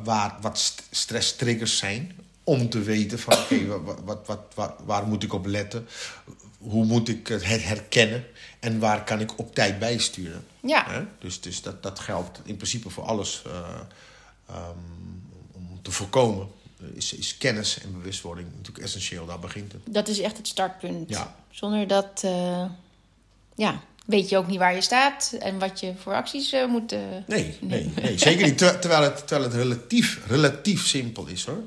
waar, 0.04 0.36
wat 0.40 0.58
st 0.58 0.82
stresstriggers 0.90 1.78
zijn. 1.78 2.12
Om 2.44 2.68
te 2.68 2.80
weten 2.80 3.18
van, 3.18 3.32
oké, 3.32 3.54
okay, 3.54 3.66
wat, 4.04 4.20
wat, 4.26 4.40
wat, 4.54 4.72
waar 4.84 5.06
moet 5.06 5.22
ik 5.22 5.32
op 5.32 5.46
letten? 5.46 5.86
hoe 6.64 6.84
moet 6.84 7.08
ik 7.08 7.28
het 7.28 7.44
herkennen 7.44 8.24
en 8.60 8.78
waar 8.78 9.04
kan 9.04 9.20
ik 9.20 9.38
op 9.38 9.54
tijd 9.54 9.78
bijsturen? 9.78 10.46
Ja. 10.60 10.84
He? 10.86 11.04
Dus, 11.18 11.40
dus 11.40 11.62
dat, 11.62 11.82
dat 11.82 11.98
geldt 11.98 12.40
in 12.44 12.56
principe 12.56 12.90
voor 12.90 13.04
alles 13.04 13.42
uh, 13.46 13.80
um, 14.50 15.22
om 15.52 15.78
te 15.82 15.90
voorkomen. 15.90 16.48
Is, 16.92 17.12
is 17.12 17.38
kennis 17.38 17.80
en 17.80 17.92
bewustwording 17.92 18.48
natuurlijk 18.56 18.84
essentieel, 18.84 19.26
daar 19.26 19.38
begint 19.38 19.72
het. 19.72 19.80
Dat 19.84 20.08
is 20.08 20.18
echt 20.18 20.36
het 20.36 20.48
startpunt. 20.48 21.08
Ja. 21.08 21.36
Zonder 21.50 21.86
dat, 21.86 22.22
uh, 22.24 22.64
ja, 23.54 23.80
weet 24.04 24.28
je 24.28 24.36
ook 24.36 24.46
niet 24.46 24.58
waar 24.58 24.74
je 24.74 24.80
staat 24.80 25.36
en 25.38 25.58
wat 25.58 25.80
je 25.80 25.92
voor 25.96 26.14
acties 26.14 26.52
uh, 26.52 26.66
moet. 26.66 26.92
Uh, 26.92 27.00
nee, 27.26 27.56
nee, 27.60 27.92
nee, 28.02 28.18
zeker 28.18 28.46
niet. 28.46 28.58
Ter, 28.58 28.78
terwijl 28.78 29.02
het, 29.02 29.26
terwijl 29.26 29.50
het 29.50 29.58
relatief, 29.58 30.20
relatief 30.26 30.86
simpel 30.86 31.26
is 31.26 31.44
hoor. 31.44 31.62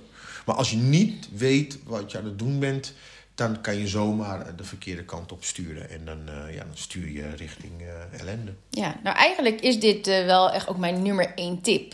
Maar 0.45 0.55
als 0.55 0.69
je 0.69 0.77
niet 0.77 1.27
weet 1.31 1.77
wat 1.83 2.11
je 2.11 2.17
aan 2.17 2.25
het 2.25 2.39
doen 2.39 2.59
bent, 2.59 2.93
dan 3.35 3.61
kan 3.61 3.77
je 3.77 3.87
zomaar 3.87 4.55
de 4.55 4.63
verkeerde 4.63 5.03
kant 5.03 5.31
op 5.31 5.43
sturen. 5.43 5.89
En 5.89 6.05
dan, 6.05 6.19
uh, 6.29 6.55
ja, 6.55 6.63
dan 6.63 6.77
stuur 6.77 7.11
je 7.11 7.29
richting 7.35 7.73
ellende. 8.19 8.53
Ja, 8.69 8.99
nou 9.03 9.15
eigenlijk 9.15 9.61
is 9.61 9.79
dit 9.79 10.05
wel 10.05 10.51
echt 10.51 10.67
ook 10.67 10.77
mijn 10.77 11.01
nummer 11.01 11.31
één 11.35 11.61
tip. 11.61 11.93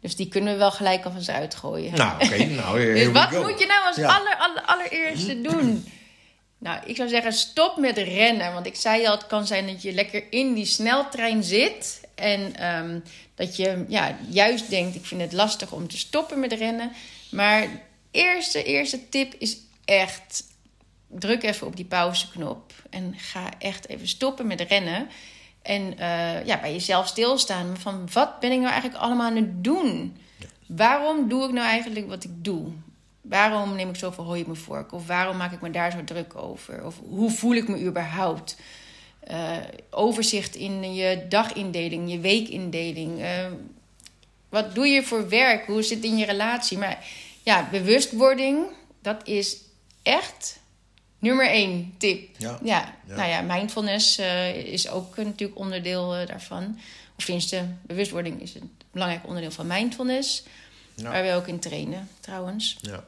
Dus 0.00 0.16
die 0.16 0.28
kunnen 0.28 0.52
we 0.52 0.58
wel 0.58 0.70
gelijk 0.70 1.04
alvast 1.04 1.28
uitgooien. 1.28 1.94
Nou, 1.94 2.14
oké. 2.14 2.24
Okay, 2.24 2.44
nou, 2.44 2.78
dus 2.94 3.06
wat 3.06 3.30
moet 3.30 3.60
je 3.60 3.66
nou 3.66 3.86
als 3.86 3.96
ja. 3.96 4.16
aller, 4.16 4.36
aller, 4.36 4.62
allereerste 4.62 5.40
doen? 5.40 5.84
Nou, 6.60 6.78
ik 6.86 6.96
zou 6.96 7.08
zeggen, 7.08 7.32
stop 7.32 7.76
met 7.76 7.98
rennen. 7.98 8.52
Want 8.52 8.66
ik 8.66 8.74
zei 8.74 9.06
al, 9.06 9.12
het 9.12 9.26
kan 9.26 9.46
zijn 9.46 9.66
dat 9.66 9.82
je 9.82 9.92
lekker 9.92 10.24
in 10.30 10.54
die 10.54 10.64
sneltrein 10.64 11.42
zit. 11.42 12.00
En 12.14 12.66
um, 12.76 13.02
dat 13.34 13.56
je 13.56 13.84
ja, 13.88 14.16
juist 14.28 14.70
denkt, 14.70 14.96
ik 14.96 15.04
vind 15.04 15.20
het 15.20 15.32
lastig 15.32 15.72
om 15.72 15.88
te 15.88 15.98
stoppen 15.98 16.40
met 16.40 16.52
rennen. 16.52 16.92
Maar 17.30 17.68
eerste, 18.10 18.62
eerste 18.62 19.08
tip 19.08 19.34
is 19.38 19.58
echt 19.84 20.44
druk 21.06 21.42
even 21.42 21.66
op 21.66 21.76
die 21.76 21.84
pauzeknop 21.84 22.72
en 22.90 23.14
ga 23.16 23.50
echt 23.58 23.88
even 23.88 24.08
stoppen 24.08 24.46
met 24.46 24.60
rennen. 24.60 25.08
En 25.62 25.82
uh, 25.82 26.46
ja, 26.46 26.60
bij 26.60 26.72
jezelf 26.72 27.06
stilstaan. 27.06 27.76
Van 27.78 28.08
wat 28.12 28.40
ben 28.40 28.52
ik 28.52 28.58
nou 28.58 28.70
eigenlijk 28.70 29.02
allemaal 29.02 29.26
aan 29.26 29.36
het 29.36 29.64
doen? 29.64 30.16
Waarom 30.66 31.28
doe 31.28 31.44
ik 31.44 31.52
nou 31.52 31.66
eigenlijk 31.66 32.08
wat 32.08 32.24
ik 32.24 32.44
doe? 32.44 32.72
Waarom 33.30 33.74
neem 33.74 33.88
ik 33.88 33.96
zoveel 33.96 34.24
hooi 34.24 34.40
op 34.40 34.46
mijn 34.46 34.58
vork? 34.58 34.92
Of 34.92 35.06
waarom 35.06 35.36
maak 35.36 35.52
ik 35.52 35.60
me 35.60 35.70
daar 35.70 35.90
zo 35.90 36.04
druk 36.04 36.36
over? 36.36 36.84
Of 36.84 37.00
hoe 37.08 37.30
voel 37.30 37.54
ik 37.54 37.68
me 37.68 37.80
überhaupt? 37.80 38.56
Uh, 39.30 39.56
overzicht 39.90 40.54
in 40.54 40.94
je 40.94 41.26
dagindeling, 41.28 42.10
je 42.10 42.18
weekindeling. 42.18 43.20
Uh, 43.20 43.46
wat 44.48 44.74
doe 44.74 44.86
je 44.86 45.02
voor 45.02 45.28
werk? 45.28 45.66
Hoe 45.66 45.82
zit 45.82 45.96
het 45.96 46.06
in 46.06 46.16
je 46.16 46.24
relatie? 46.24 46.78
Maar 46.78 47.06
ja, 47.42 47.68
bewustwording, 47.70 48.66
dat 49.00 49.28
is 49.28 49.56
echt 50.02 50.60
Nummer 51.18 51.46
één 51.46 51.94
tip. 51.98 52.28
Ja. 52.36 52.58
ja. 52.62 52.94
ja. 53.06 53.14
Nou 53.14 53.28
ja, 53.28 53.40
mindfulness 53.40 54.18
uh, 54.18 54.56
is 54.56 54.88
ook 54.88 55.16
natuurlijk 55.16 55.58
onderdeel 55.58 56.08
daarvan. 56.08 56.78
Of 57.16 57.24
tenminste, 57.24 57.66
bewustwording 57.82 58.42
is 58.42 58.54
een 58.54 58.70
belangrijk 58.92 59.26
onderdeel 59.26 59.50
van 59.50 59.66
mindfulness. 59.66 60.42
Ja. 60.94 61.10
Waar 61.10 61.22
we 61.22 61.32
ook 61.32 61.46
in 61.46 61.58
trainen, 61.58 62.08
trouwens. 62.20 62.76
Ja. 62.80 63.04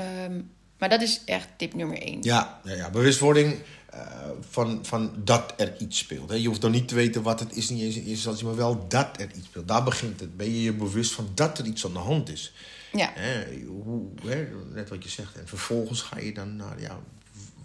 Um, 0.00 0.50
maar 0.78 0.88
dat 0.88 1.02
is 1.02 1.20
echt 1.24 1.48
tip 1.56 1.74
nummer 1.74 2.02
één. 2.02 2.22
Ja, 2.22 2.60
ja, 2.64 2.74
ja. 2.74 2.90
bewustwording 2.90 3.56
uh, 3.94 4.00
van, 4.40 4.84
van 4.84 5.12
dat 5.24 5.54
er 5.56 5.76
iets 5.78 5.98
speelt. 5.98 6.30
Hè. 6.30 6.36
Je 6.36 6.46
hoeft 6.46 6.60
dan 6.60 6.70
niet 6.70 6.88
te 6.88 6.94
weten 6.94 7.22
wat 7.22 7.40
het 7.40 7.56
is, 7.56 7.68
niet 7.68 7.82
eens 7.82 7.94
in 7.94 8.00
eerste 8.00 8.10
instantie, 8.10 8.44
maar 8.46 8.56
wel 8.56 8.88
dat 8.88 9.20
er 9.20 9.30
iets 9.34 9.46
speelt. 9.46 9.68
Daar 9.68 9.84
begint 9.84 10.20
het. 10.20 10.36
Ben 10.36 10.46
je 10.46 10.62
je 10.62 10.72
bewust 10.72 11.12
van 11.12 11.28
dat 11.34 11.58
er 11.58 11.66
iets 11.66 11.84
aan 11.84 11.92
de 11.92 11.98
hand 11.98 12.28
is. 12.28 12.52
Ja. 12.92 13.10
Hè, 13.14 13.64
hoe, 13.66 14.08
hè, 14.26 14.48
net 14.72 14.88
wat 14.88 15.02
je 15.02 15.08
zegt. 15.08 15.38
En 15.38 15.48
vervolgens 15.48 16.02
ga 16.02 16.18
je 16.18 16.32
dan 16.32 16.56
naar, 16.56 16.80
ja, 16.80 16.98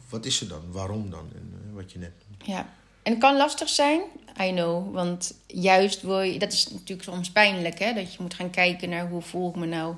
wat 0.09 0.25
is 0.25 0.41
er 0.41 0.47
dan? 0.47 0.71
Waarom 0.71 1.09
dan? 1.09 1.29
En, 1.35 1.53
eh, 1.53 1.75
wat 1.75 1.91
je 1.91 1.99
net 1.99 2.11
Ja, 2.45 2.73
en 3.03 3.11
het 3.11 3.21
kan 3.21 3.37
lastig 3.37 3.69
zijn, 3.69 4.01
I 4.41 4.51
know. 4.51 4.93
Want 4.93 5.33
juist 5.47 6.01
wil 6.01 6.21
je, 6.21 6.39
dat 6.39 6.53
is 6.53 6.69
natuurlijk 6.69 7.03
soms 7.03 7.31
pijnlijk, 7.31 7.79
hè? 7.79 7.93
Dat 7.93 8.13
je 8.13 8.21
moet 8.21 8.33
gaan 8.33 8.49
kijken 8.49 8.89
naar 8.89 9.09
hoe 9.09 9.21
voel 9.21 9.49
ik 9.49 9.55
me 9.55 9.65
nou, 9.65 9.95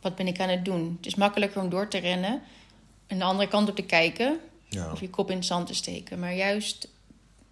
wat 0.00 0.16
ben 0.16 0.26
ik 0.26 0.40
aan 0.40 0.48
het 0.48 0.64
doen. 0.64 0.94
Het 0.96 1.06
is 1.06 1.14
makkelijker 1.14 1.60
om 1.62 1.68
door 1.70 1.88
te 1.88 1.98
rennen 1.98 2.42
en 3.06 3.18
de 3.18 3.24
andere 3.24 3.48
kant 3.48 3.68
op 3.68 3.76
te 3.76 3.82
kijken 3.82 4.38
Ja. 4.68 4.92
of 4.92 5.00
je 5.00 5.10
kop 5.10 5.30
in 5.30 5.36
het 5.36 5.46
zand 5.46 5.66
te 5.66 5.74
steken. 5.74 6.18
Maar 6.18 6.34
juist 6.34 6.88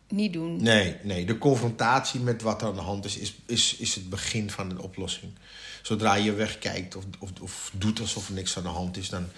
niet 0.08 0.32
doen. 0.32 0.62
Nee, 0.62 0.96
nee, 1.02 1.24
de 1.26 1.38
confrontatie 1.38 2.20
met 2.20 2.42
wat 2.42 2.62
er 2.62 2.68
aan 2.68 2.74
de 2.74 2.80
hand 2.80 3.04
is, 3.04 3.16
is, 3.16 3.34
is, 3.46 3.76
is 3.76 3.94
het 3.94 4.10
begin 4.10 4.50
van 4.50 4.68
de 4.68 4.82
oplossing. 4.82 5.32
Zodra 5.82 6.14
je 6.14 6.32
wegkijkt 6.32 6.96
of, 6.96 7.04
of, 7.18 7.30
of 7.40 7.70
doet 7.74 8.00
alsof 8.00 8.28
er 8.28 8.34
niks 8.34 8.56
aan 8.56 8.62
de 8.62 8.68
hand 8.68 8.96
is, 8.96 9.08
dan 9.08 9.28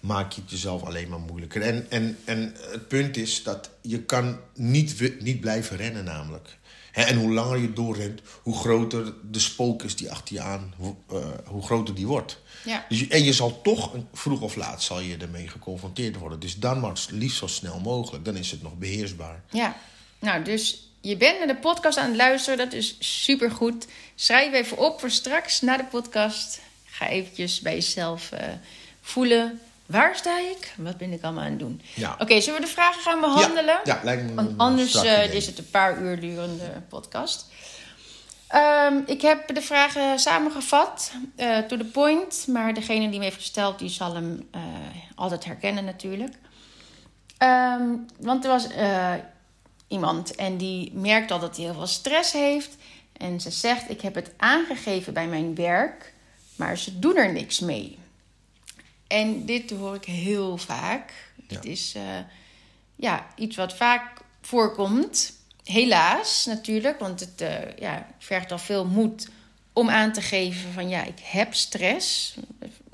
maak 0.00 0.32
je 0.32 0.40
het 0.40 0.50
jezelf 0.50 0.82
alleen 0.82 1.08
maar 1.08 1.20
moeilijker. 1.20 1.62
En, 1.62 1.86
en, 1.90 2.18
en 2.24 2.54
het 2.70 2.88
punt 2.88 3.16
is 3.16 3.42
dat 3.42 3.70
je 3.80 4.02
kan 4.02 4.38
niet, 4.54 5.20
niet 5.20 5.40
blijven 5.40 5.76
rennen 5.76 6.04
namelijk. 6.04 6.58
En 6.94 7.16
hoe 7.16 7.32
langer 7.32 7.58
je 7.58 7.72
doorrent, 7.72 8.20
hoe 8.42 8.56
groter 8.56 9.12
de 9.30 9.38
spook 9.38 9.82
is 9.82 9.96
die 9.96 10.10
achter 10.10 10.34
je 10.34 10.40
aan, 10.40 10.74
hoe, 10.76 10.94
eh, 11.10 11.16
hoe 11.44 11.62
groter 11.62 11.94
die 11.94 12.06
wordt. 12.06 12.38
Ja. 12.64 12.86
Dus 12.88 13.08
en 13.08 13.24
je 13.24 13.32
zal 13.32 13.60
toch, 13.62 13.92
een- 13.94 14.06
vroeg 14.12 14.40
of 14.40 14.56
laat, 14.56 14.82
zal 14.82 15.00
je 15.00 15.16
ermee 15.16 15.48
geconfronteerd 15.48 16.16
worden. 16.16 16.40
Dus 16.40 16.56
dan 16.58 16.80
maar 16.80 17.04
liefst 17.10 17.38
zo 17.38 17.46
snel 17.46 17.80
mogelijk. 17.80 18.24
Dan 18.24 18.36
is 18.36 18.50
het 18.50 18.62
nog 18.62 18.74
beheersbaar. 18.78 19.42
Ja, 19.50 19.76
nou, 20.18 20.44
dus 20.44 20.88
je 21.00 21.16
bent 21.16 21.38
naar 21.38 21.46
de 21.46 21.56
podcast 21.56 21.98
aan 21.98 22.08
het 22.08 22.16
luisteren. 22.16 22.58
Dat 22.58 22.72
is 22.72 22.96
supergoed. 22.98 23.86
Schrijf 24.14 24.52
even 24.52 24.78
op 24.78 25.00
voor 25.00 25.10
straks 25.10 25.60
na 25.60 25.76
de 25.76 25.84
podcast. 25.84 26.60
Ga 26.84 27.08
eventjes 27.08 27.60
bij 27.60 27.74
jezelf 27.74 28.32
eh, 28.32 28.48
voelen. 29.00 29.60
Waar 29.86 30.16
sta 30.16 30.38
ik? 30.38 30.74
Wat 30.76 30.96
ben 30.96 31.12
ik 31.12 31.22
allemaal 31.22 31.44
aan 31.44 31.50
het 31.50 31.58
doen? 31.58 31.80
Ja. 31.94 32.16
Oké, 32.18 32.40
zullen 32.40 32.60
we 32.60 32.66
de 32.66 32.72
vragen 32.72 33.02
gaan 33.02 33.20
behandelen? 33.20 33.80
Ja, 33.84 33.94
ja, 33.94 34.00
lijkt 34.02 34.22
me 34.22 34.34
Want 34.34 34.48
een 34.48 34.58
anders 34.58 34.94
eh, 34.94 35.34
is 35.34 35.46
het 35.46 35.58
een 35.58 35.70
paar 35.70 35.98
uur 35.98 36.20
durende 36.20 36.82
podcast. 36.88 37.46
Ehm, 38.46 39.00
ik 39.06 39.22
heb 39.22 39.54
de 39.54 39.62
vragen 39.62 40.18
samengevat, 40.18 41.12
eh 41.36 41.58
to 41.58 41.76
the 41.76 41.84
point. 41.84 42.46
Maar 42.48 42.74
degene 42.74 43.10
die 43.10 43.18
me 43.18 43.24
heeft 43.24 43.36
gesteld, 43.36 43.78
die 43.78 43.88
zal 43.88 44.14
hem 44.14 44.48
eh, 44.50 44.62
altijd 45.14 45.44
herkennen 45.44 45.84
natuurlijk. 45.84 46.34
Ehm, 47.38 47.88
want 48.18 48.44
er 48.44 48.50
was 48.50 48.68
eh, 48.68 49.12
iemand 49.88 50.34
en 50.34 50.56
die 50.56 50.92
merkt 50.94 51.30
al 51.30 51.38
dat 51.38 51.56
hij 51.56 51.64
heel 51.64 51.74
veel 51.74 51.86
stress 51.86 52.32
heeft. 52.32 52.76
En 53.16 53.40
ze 53.40 53.50
zegt, 53.50 53.90
ik 53.90 54.00
heb 54.00 54.14
het 54.14 54.30
aangegeven 54.36 55.12
bij 55.12 55.26
mijn 55.26 55.54
werk, 55.54 56.12
maar 56.56 56.78
ze 56.78 56.98
doen 56.98 57.16
er 57.16 57.32
niks 57.32 57.60
mee. 57.60 57.98
En 59.14 59.46
dit 59.46 59.70
hoor 59.70 59.94
ik 59.94 60.04
heel 60.04 60.56
vaak. 60.56 61.12
Ja. 61.48 61.54
Het 61.54 61.64
is 61.64 61.94
eh, 61.94 62.02
ja, 62.96 63.26
iets 63.36 63.56
wat 63.56 63.74
vaak 63.74 64.20
voorkomt. 64.40 65.32
Helaas 65.64 66.44
natuurlijk, 66.44 66.98
want 66.98 67.20
het 67.20 67.40
eh, 67.40 67.76
ja, 67.78 68.06
vergt 68.18 68.52
al 68.52 68.58
veel 68.58 68.86
moed 68.86 69.28
om 69.72 69.90
aan 69.90 70.12
te 70.12 70.20
geven 70.20 70.72
van 70.72 70.88
ja, 70.88 71.02
ik 71.02 71.18
heb 71.22 71.54
stress. 71.54 72.36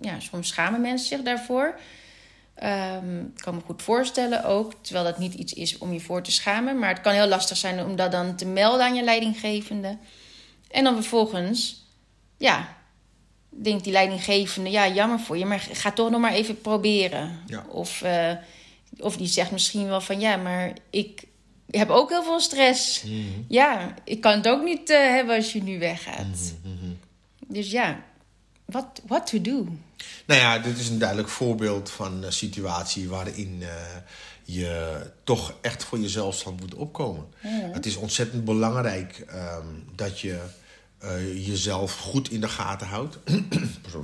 Ja, 0.00 0.20
soms 0.20 0.48
schamen 0.48 0.80
mensen 0.80 1.08
zich 1.08 1.22
daarvoor. 1.22 1.78
Ehm, 2.54 3.20
ik 3.20 3.40
kan 3.40 3.54
me 3.54 3.60
goed 3.60 3.82
voorstellen 3.82 4.44
ook, 4.44 4.72
terwijl 4.80 5.04
dat 5.04 5.18
niet 5.18 5.34
iets 5.34 5.52
is 5.52 5.78
om 5.78 5.92
je 5.92 6.00
voor 6.00 6.22
te 6.22 6.32
schamen. 6.32 6.78
Maar 6.78 6.88
het 6.88 7.00
kan 7.00 7.12
heel 7.12 7.28
lastig 7.28 7.56
zijn 7.56 7.84
om 7.84 7.96
dat 7.96 8.12
dan 8.12 8.36
te 8.36 8.46
melden 8.46 8.86
aan 8.86 8.94
je 8.94 9.02
leidinggevende. 9.02 9.98
En 10.70 10.84
dan 10.84 10.94
vervolgens, 10.94 11.86
ja, 12.36 12.78
denkt 13.50 13.84
die 13.84 13.92
leidinggevende, 13.92 14.70
ja, 14.70 14.88
jammer 14.88 15.18
voor 15.20 15.38
je, 15.38 15.44
maar 15.44 15.68
ga 15.72 15.92
toch 15.92 16.10
nog 16.10 16.20
maar 16.20 16.32
even 16.32 16.60
proberen. 16.60 17.38
Ja. 17.46 17.64
Of, 17.68 18.02
eh, 18.02 18.32
of 18.98 19.16
die 19.16 19.26
zegt 19.26 19.50
misschien 19.50 19.86
wel 19.88 20.00
van, 20.00 20.20
ja, 20.20 20.36
maar 20.36 20.72
ik 20.90 21.24
heb 21.70 21.90
ook 21.90 22.10
heel 22.10 22.22
veel 22.24 22.40
stress. 22.40 23.02
Mhm. 23.02 23.14
Ja, 23.48 23.94
ik 24.04 24.20
kan 24.20 24.32
het 24.32 24.48
ook 24.48 24.62
niet 24.62 24.90
eh, 24.90 24.98
hebben 24.98 25.36
als 25.36 25.52
je 25.52 25.62
nu 25.62 25.78
weggaat. 25.78 26.54
Mhm, 26.62 26.92
Dus 27.46 27.70
ja, 27.70 28.02
what, 28.64 29.00
what 29.06 29.26
to 29.26 29.40
do? 29.40 29.66
Nou 30.26 30.40
ja, 30.40 30.58
dit 30.58 30.78
is 30.78 30.88
een 30.88 30.98
duidelijk 30.98 31.28
voorbeeld 31.28 31.90
van 31.90 32.22
een 32.22 32.32
situatie 32.32 33.08
waarin 33.08 33.58
eh, 33.62 33.68
je 34.44 35.00
toch 35.24 35.54
echt 35.60 35.84
voor 35.84 35.98
jezelf 35.98 36.36
zal 36.36 36.54
moeten 36.60 36.78
opkomen. 36.78 37.26
Het 37.72 37.86
is 37.86 37.96
ontzettend 37.96 38.44
belangrijk 38.44 39.24
ehm, 39.28 39.66
dat 39.94 40.20
je 40.20 40.40
eh, 41.00 41.46
jezelf 41.46 41.96
goed 41.96 42.30
in 42.30 42.40
de 42.40 42.48
gaten 42.48 42.86
houdt. 42.86 43.18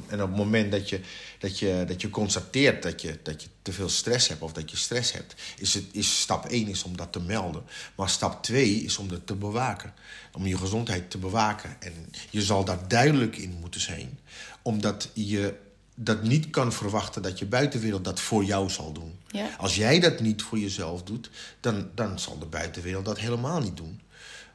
En 0.07 0.23
op 0.23 0.29
het 0.29 0.37
moment 0.37 0.73
dat 0.73 0.89
je, 0.89 1.01
dat 1.39 1.59
je, 1.59 1.85
dat 1.87 2.01
je 2.01 2.11
constateert 2.11 2.83
dat 2.83 3.03
je, 3.03 3.19
dat 3.23 3.43
je 3.43 3.49
te 3.63 3.73
veel 3.73 3.89
stress 3.89 4.29
hebt 4.29 4.43
of 4.43 4.53
dat 4.53 4.71
je 4.71 4.77
stress 4.77 5.13
hebt, 5.13 5.35
is, 5.59 5.75
het, 5.75 5.85
is 5.93 6.21
stap 6.21 6.47
1 6.47 6.69
is 6.69 6.83
om 6.83 6.97
dat 6.97 7.13
te 7.13 7.21
melden. 7.21 7.63
Maar 7.97 8.09
stap 8.09 8.43
2 8.43 8.75
is 8.75 8.99
om 8.99 9.09
dat 9.09 9.27
te 9.27 9.35
bewaken. 9.35 9.95
Om 10.33 10.47
je 10.47 10.59
gezondheid 10.59 11.11
te 11.11 11.19
bewaken. 11.19 11.77
En 11.81 11.93
je 12.31 12.43
zal 12.43 12.65
daar 12.65 12.89
duidelijk 12.89 13.37
in 13.37 13.57
moeten 13.61 13.81
zijn, 13.81 14.19
omdat 14.63 15.11
je 15.13 15.55
dat 15.95 16.23
niet 16.23 16.51
kan 16.51 16.73
verwachten 16.73 17.23
dat 17.23 17.39
je 17.39 17.47
buitenwereld 17.47 18.05
dat 18.05 18.21
voor 18.21 18.45
jou 18.45 18.71
zal 18.71 18.93
doen. 18.93 19.19
Ja. 19.27 19.49
Als 19.59 19.77
jij 19.77 20.01
dat 20.01 20.21
niet 20.21 20.43
voor 20.43 20.59
jezelf 20.59 21.03
doet, 21.03 21.31
dan, 21.61 21.91
dan 21.95 22.19
zal 22.19 22.39
de 22.39 22.47
buitenwereld 22.47 23.05
dat 23.05 23.19
helemaal 23.19 23.61
niet 23.61 23.77
doen. 23.77 24.01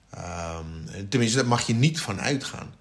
Ehm, 0.10 0.61
tenminste, 1.09 1.37
daar 1.37 1.47
mag 1.47 1.67
je 1.67 1.73
niet 1.73 1.99
van 1.99 2.21
uitgaan. 2.21 2.73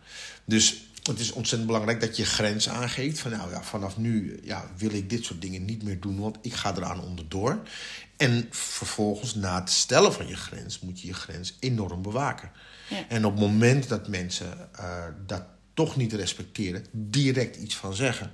Dus 0.45 0.85
het 1.03 1.19
is 1.19 1.33
ontzettend 1.33 1.67
belangrijk 1.67 2.01
dat 2.01 2.17
je 2.17 2.25
grens 2.25 2.69
aangeeft. 2.69 3.19
Van 3.19 3.31
nou 3.31 3.51
ja, 3.51 3.63
vanaf 3.63 3.97
nu 3.97 4.41
ja, 4.43 4.71
wil 4.77 4.91
ik 4.91 5.11
dit 5.11 5.25
soort 5.25 5.41
dingen 5.41 5.65
niet 5.65 5.83
meer 5.83 6.01
doen, 6.01 6.21
want 6.21 6.39
ik 6.43 6.55
ga 6.55 6.77
eraan 6.77 7.01
onderdoor. 7.01 7.63
En 8.17 8.47
vervolgens, 8.51 9.35
na 9.35 9.61
het 9.61 9.71
stellen 9.71 10.13
van 10.13 10.27
je 10.27 10.37
grens, 10.37 10.81
moet 10.81 11.01
je 11.01 11.07
je 11.07 11.15
grens 11.15 11.57
enorm 11.61 12.03
bewaken. 12.03 12.51
Ja. 12.89 13.09
En 13.09 13.25
op 13.25 13.33
het 13.33 13.41
moment 13.41 13.89
dat 13.89 14.09
mensen 14.09 14.69
eh, 14.73 15.05
dat 15.27 15.43
toch 15.75 15.97
niet 15.97 16.13
respecteren, 16.13 16.85
direct 16.93 17.57
iets 17.57 17.77
van 17.77 17.95
zeggen. 17.95 18.33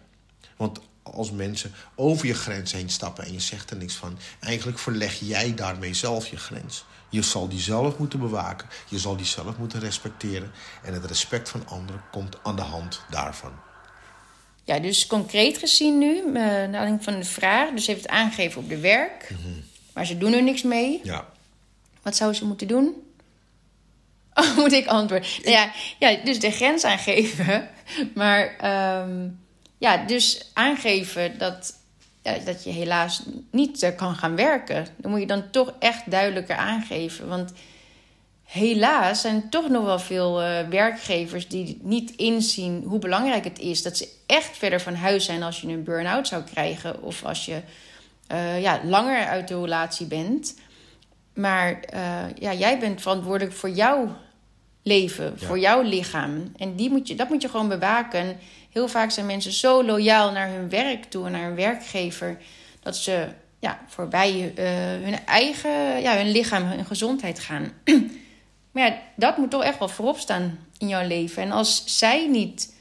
Want 0.56 0.80
als 1.12 1.30
mensen 1.30 1.72
over 1.94 2.26
je 2.26 2.34
grens 2.34 2.72
heen 2.72 2.90
stappen 2.90 3.24
en 3.24 3.32
je 3.32 3.40
zegt 3.40 3.70
er 3.70 3.76
niks 3.76 3.94
van, 3.94 4.18
eigenlijk 4.40 4.78
verleg 4.78 5.20
jij 5.20 5.54
daarmee 5.54 5.94
zelf 5.94 6.28
je 6.28 6.36
grens. 6.36 6.84
Je 7.08 7.22
zal 7.22 7.48
die 7.48 7.60
zelf 7.60 7.98
moeten 7.98 8.18
bewaken, 8.18 8.68
je 8.88 8.98
zal 8.98 9.16
die 9.16 9.26
zelf 9.26 9.56
moeten 9.58 9.80
respecteren. 9.80 10.50
En 10.82 10.92
het 10.92 11.04
respect 11.04 11.48
van 11.48 11.66
anderen 11.68 12.02
komt 12.10 12.36
aan 12.42 12.56
de 12.56 12.62
hand 12.62 13.00
daarvan. 13.10 13.52
Ja, 14.64 14.78
dus 14.78 15.06
concreet 15.06 15.58
gezien 15.58 15.98
nu, 15.98 16.18
eh, 16.18 16.32
naar 16.32 16.64
aanleiding 16.64 17.04
van 17.04 17.18
de 17.18 17.24
vraag, 17.24 17.70
dus 17.70 17.86
heeft 17.86 18.02
het 18.02 18.10
aangegeven 18.10 18.62
op 18.62 18.68
de 18.68 18.78
werk, 18.78 19.30
maar 19.92 20.06
ze 20.06 20.18
doen 20.18 20.32
er 20.32 20.42
niks 20.42 20.62
mee. 20.62 21.00
Ja, 21.02 21.26
Wat 22.02 22.16
zou 22.16 22.34
ze 22.34 22.44
moeten 22.44 22.66
doen? 22.66 22.94
Oh, 24.34 24.56
moet 24.62 24.72
ik 24.72 24.86
antwoorden? 24.86 25.28
Nou 25.42 25.50
ja, 25.50 25.72
ja, 25.98 26.24
dus 26.24 26.40
de 26.40 26.50
grens 26.50 26.84
aangeven. 26.84 27.68
Maar 28.14 28.56
ehm, 28.56 29.28
ja, 29.78 29.96
dus 29.96 30.50
aangeven 30.52 31.38
dat, 31.38 31.74
ja, 32.22 32.38
dat 32.38 32.64
je 32.64 32.70
helaas 32.70 33.22
niet 33.50 33.82
eh, 33.82 33.96
kan 33.96 34.14
gaan 34.14 34.36
werken. 34.36 34.86
Dan 34.96 35.10
moet 35.10 35.20
je 35.20 35.26
dan 35.26 35.50
toch 35.50 35.72
echt 35.78 36.10
duidelijker 36.10 36.56
aangeven. 36.56 37.28
Want 37.28 37.52
helaas 38.44 39.20
zijn 39.20 39.36
er 39.36 39.48
toch 39.48 39.68
nog 39.68 39.84
wel 39.84 39.98
veel 39.98 40.42
eh, 40.42 40.68
werkgevers 40.68 41.48
die 41.48 41.78
niet 41.82 42.10
inzien 42.10 42.82
hoe 42.86 42.98
belangrijk 42.98 43.44
het 43.44 43.58
is 43.58 43.82
dat 43.82 43.96
ze 43.96 44.08
echt 44.26 44.56
verder 44.56 44.80
van 44.80 44.94
huis 44.94 45.24
zijn 45.24 45.42
als 45.42 45.60
je 45.60 45.68
een 45.68 45.84
burn-out 45.84 46.28
zou 46.28 46.42
krijgen 46.42 47.02
of 47.02 47.24
als 47.24 47.46
je 47.46 47.60
eh, 48.26 48.60
ja, 48.62 48.80
langer 48.84 49.26
uit 49.26 49.48
de 49.48 49.60
relatie 49.60 50.06
bent. 50.06 50.54
Maar 51.34 51.80
ja, 52.38 52.52
jij 52.52 52.78
bent 52.78 53.00
verantwoordelijk 53.02 53.56
voor 53.56 53.70
jouw 53.70 54.16
leven, 54.82 55.34
Ja. 55.38 55.46
voor 55.46 55.58
jouw 55.58 55.82
lichaam. 55.82 56.52
En 56.56 56.76
die 56.76 56.90
moet 56.90 57.08
je, 57.08 57.14
dat 57.14 57.28
moet 57.28 57.42
je 57.42 57.48
gewoon 57.48 57.68
bewaken. 57.68 58.38
Heel 58.76 58.88
vaak 58.88 59.10
zijn 59.10 59.26
mensen 59.26 59.52
zo 59.52 59.84
loyaal 59.84 60.32
naar 60.32 60.48
hun 60.48 60.68
werk 60.68 61.04
toe 61.04 61.26
en 61.26 61.32
naar 61.32 61.44
hun 61.44 61.54
werkgever, 61.54 62.38
dat 62.82 62.96
ze 62.96 63.28
ja, 63.58 63.80
voorbij 63.88 64.52
eh, 64.56 64.64
hun 65.04 65.26
eigen, 65.26 66.00
ja, 66.00 66.16
hun 66.16 66.30
lichaam, 66.30 66.62
hun 66.62 66.84
gezondheid 66.84 67.40
gaan. 67.40 67.72
maar 68.72 68.86
ja, 68.86 68.98
dat 69.14 69.36
moet 69.36 69.50
toch 69.50 69.62
echt 69.62 69.78
wel 69.78 69.88
voorop 69.88 70.18
staan 70.18 70.58
in 70.78 70.88
jouw 70.88 71.06
leven. 71.06 71.42
En 71.42 71.50
als 71.50 71.98
zij 71.98 72.28
niet, 72.28 72.72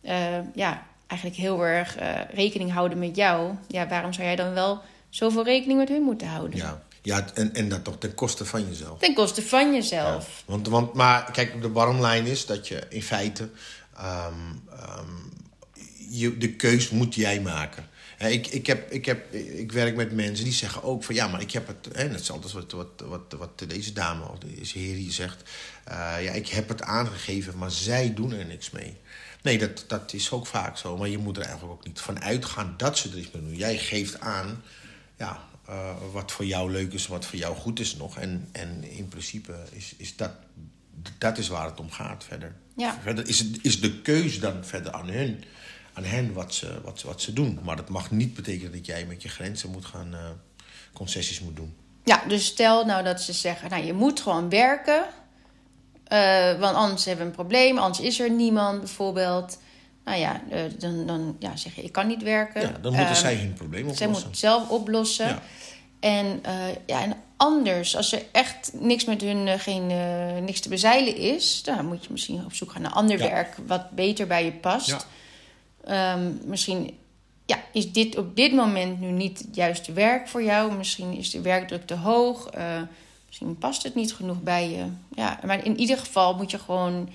eh, 0.00 0.54
ja, 0.54 0.86
eigenlijk 1.06 1.40
heel 1.40 1.64
erg 1.64 1.96
eh, 1.96 2.20
rekening 2.34 2.72
houden 2.72 2.98
met 2.98 3.16
jou, 3.16 3.54
ja, 3.68 3.88
waarom 3.88 4.12
zou 4.12 4.26
jij 4.26 4.36
dan 4.36 4.52
wel 4.52 4.80
zoveel 5.10 5.44
rekening 5.44 5.78
met 5.78 5.88
hun 5.88 6.02
moeten 6.02 6.26
houden? 6.28 6.58
ja. 6.58 6.82
ja 7.02 7.26
en, 7.34 7.54
en 7.54 7.68
dat 7.68 7.84
toch 7.84 7.98
ten 7.98 8.14
koste 8.14 8.44
van 8.44 8.68
jezelf. 8.68 8.98
Ten 8.98 9.14
koste 9.14 9.42
van 9.42 9.74
jezelf. 9.74 10.42
Want, 10.46 10.68
want, 10.68 10.92
maar 10.92 11.30
kijk, 11.32 11.62
de 11.62 11.68
bottomline 11.68 12.30
is 12.30 12.46
dat 12.46 12.68
je 12.68 12.82
in 12.88 13.02
feite... 13.02 13.48
ehm, 13.96 14.34
ehm, 14.70 15.10
je, 16.10 16.38
de 16.38 16.52
keus 16.52 16.90
moet 16.90 17.14
jij 17.14 17.40
maken. 17.40 17.90
Ik, 18.18 18.46
ik, 18.46 18.66
heb, 18.66 18.90
ik, 18.90 19.04
heb, 19.04 19.34
ik 19.34 19.72
werk 19.72 19.96
met 19.96 20.12
mensen 20.12 20.44
die 20.44 20.54
zeggen 20.54 20.82
ook 20.82 21.04
van... 21.04 21.14
ja, 21.14 21.28
maar 21.28 21.40
ik 21.40 21.50
heb 21.50 21.66
het... 21.66 21.88
Hè, 21.92 22.08
net 22.08 22.24
zoals 22.24 22.52
wat, 22.52 22.72
wat, 22.72 23.02
wat, 23.04 23.34
wat 23.38 23.64
deze 23.68 23.92
dame 23.92 24.28
of 24.28 24.38
deze 24.38 24.78
heer 24.78 24.94
hier 24.94 25.12
zegt... 25.12 25.50
eh, 25.84 26.24
ja, 26.24 26.32
ik 26.32 26.48
heb 26.48 26.68
het 26.68 26.82
aangegeven, 26.82 27.58
maar 27.58 27.70
zij 27.70 28.14
doen 28.14 28.32
er 28.32 28.46
niks 28.46 28.70
mee. 28.70 28.96
Nee, 29.42 29.58
dat, 29.58 29.84
dat 29.88 30.12
is 30.12 30.30
ook 30.30 30.46
vaak 30.46 30.76
zo. 30.76 30.96
Maar 30.96 31.08
je 31.08 31.18
moet 31.18 31.36
er 31.36 31.42
eigenlijk 31.42 31.72
ook 31.72 31.86
niet 31.86 32.00
van 32.00 32.22
uitgaan 32.22 32.74
dat 32.76 32.98
ze 32.98 33.10
er 33.10 33.18
iets 33.18 33.30
mee 33.30 33.42
doen. 33.42 33.56
Jij 33.56 33.78
geeft 33.78 34.20
aan... 34.20 34.62
Ja, 35.18 35.48
eh, 35.66 35.94
wat 36.12 36.32
voor 36.32 36.44
jou 36.44 36.70
leuk 36.70 36.92
is, 36.92 37.06
wat 37.06 37.26
voor 37.26 37.38
jou 37.38 37.56
goed 37.56 37.80
is 37.80 37.96
nog. 37.96 38.18
En, 38.18 38.48
en 38.52 38.84
in 38.84 39.08
principe 39.08 39.54
is, 39.70 39.94
is 39.96 40.16
dat, 40.16 40.32
dat 41.18 41.38
is 41.38 41.48
waar 41.48 41.66
het 41.66 41.80
om 41.80 41.90
gaat 41.90 42.24
verder. 42.24 42.54
Ja. 42.76 42.96
Verder 43.02 43.28
is, 43.28 43.38
het, 43.38 43.58
is 43.62 43.80
de 43.80 44.00
keus 44.00 44.40
dan 44.40 44.64
verder 44.64 44.92
aan 44.92 45.08
hun, 45.08 45.44
aan 45.92 46.04
hen 46.04 46.32
wat 46.32 46.54
ze, 46.54 46.80
wat, 46.84 47.02
wat 47.02 47.20
ze 47.20 47.32
doen. 47.32 47.58
Maar 47.62 47.76
dat 47.76 47.88
mag 47.88 48.10
niet 48.10 48.34
betekenen 48.34 48.72
dat 48.72 48.86
jij 48.86 49.04
met 49.06 49.22
je 49.22 49.28
grenzen 49.28 49.70
moet 49.70 49.84
gaan, 49.84 50.14
eh, 50.14 50.20
concessies 50.92 51.40
moet 51.40 51.56
doen. 51.56 51.74
Ja, 52.04 52.22
dus 52.28 52.46
stel 52.46 52.84
nou 52.86 53.04
dat 53.04 53.20
ze 53.22 53.32
zeggen, 53.32 53.70
nou 53.70 53.84
je 53.84 53.92
moet 53.92 54.20
gewoon 54.20 54.48
werken. 54.48 55.04
eh, 56.04 56.58
want 56.58 56.76
anders 56.76 57.04
hebben 57.04 57.24
we 57.24 57.30
een 57.30 57.36
probleem, 57.36 57.78
anders 57.78 58.00
is 58.00 58.20
er 58.20 58.30
niemand 58.30 58.78
bijvoorbeeld. 58.78 59.58
Nou 60.04 60.18
ja, 60.18 60.42
eh, 60.50 60.60
dan, 60.78 61.06
dan 61.06 61.36
ja, 61.38 61.56
zeg 61.56 61.74
je, 61.74 61.82
ik 61.82 61.92
kan 61.92 62.06
niet 62.06 62.22
werken. 62.22 62.60
Ja, 62.60 62.68
dan 62.68 62.92
moeten 62.92 63.06
Ehm, 63.10 63.14
zij 63.20 63.34
hun 63.36 63.52
probleem 63.52 63.82
Zij 63.82 63.90
oplossen. 64.06 64.10
moet 64.12 64.22
het 64.22 64.38
zelf 64.38 64.68
oplossen. 64.68 65.26
Ja. 65.26 65.42
En, 66.00 66.42
ja, 66.86 67.02
en 67.02 67.14
anders, 67.42 67.96
als 67.96 68.12
er 68.12 68.22
echt 68.32 68.70
niks 68.80 69.04
met 69.04 69.20
hun 69.20 69.48
eh, 69.48 69.58
geen, 69.58 69.90
eh, 69.90 70.42
niks 70.42 70.60
te 70.60 70.68
bezeilen 70.68 71.16
is, 71.16 71.62
dan 71.62 71.86
moet 71.86 72.04
je 72.04 72.12
misschien 72.12 72.44
op 72.44 72.52
zoek 72.54 72.72
gaan 72.72 72.82
naar 72.82 72.92
ander 72.92 73.18
Ja. 73.18 73.28
werk 73.30 73.56
wat 73.66 73.90
beter 73.90 74.26
bij 74.26 74.44
je 74.44 74.52
past. 74.52 74.88
Ja. 74.88 75.00
Ehm, 75.84 76.32
misschien 76.44 76.98
ja, 77.46 77.58
is 77.72 77.92
dit 77.92 78.16
op 78.16 78.36
dit 78.36 78.52
moment 78.52 79.00
nu 79.00 79.10
niet 79.10 79.38
het 79.38 79.54
juiste 79.54 79.92
werk 79.92 80.28
voor 80.28 80.42
jou. 80.42 80.72
Misschien 80.72 81.12
is 81.16 81.30
de 81.30 81.40
werkdruk 81.40 81.86
te 81.86 81.94
hoog. 81.94 82.46
eh, 82.46 82.80
misschien 83.26 83.58
past 83.58 83.82
het 83.82 83.94
niet 83.94 84.14
genoeg 84.14 84.40
bij 84.42 84.70
je. 84.70 84.84
Ja, 85.14 85.38
maar 85.46 85.64
in 85.64 85.78
ieder 85.80 85.98
geval 85.98 86.34
moet 86.34 86.50
je 86.50 86.58
gewoon 86.58 87.08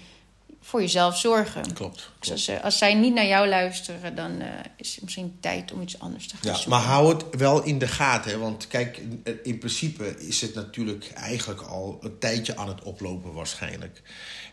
voor 0.68 0.82
jezelf 0.82 1.18
zorgen. 1.18 1.74
Klopt. 1.74 2.10
Dus 2.20 2.32
als, 2.32 2.44
ze- 2.44 2.62
als 2.62 2.78
zij 2.78 2.94
niet 2.94 3.14
naar 3.14 3.26
jou 3.28 3.48
luisteren, 3.48 4.16
dan 4.16 4.42
eh, 4.42 4.48
is 4.78 4.94
het 4.96 5.04
misschien 5.04 5.38
tijd 5.40 5.72
om 5.72 5.82
iets 5.82 6.00
anders 6.00 6.28
te 6.28 6.36
gaan 6.38 6.50
Ja, 6.52 6.54
zoeken. 6.54 6.72
maar 6.72 6.82
hou 6.82 7.14
het 7.14 7.24
wel 7.38 7.64
in 7.64 7.80
de 7.80 7.88
gaten. 7.88 8.32
Hè? 8.32 8.38
Want 8.38 8.68
kijk, 8.68 8.98
in, 8.98 9.24
in 9.44 9.58
principe 9.58 10.16
is 10.28 10.42
het 10.42 10.54
natuurlijk 10.54 11.12
eigenlijk 11.14 11.62
al 11.62 11.98
een 12.02 12.20
tijdje 12.20 12.58
aan 12.58 12.68
het 12.68 12.84
oplopen 12.84 13.34
waarschijnlijk. 13.34 14.02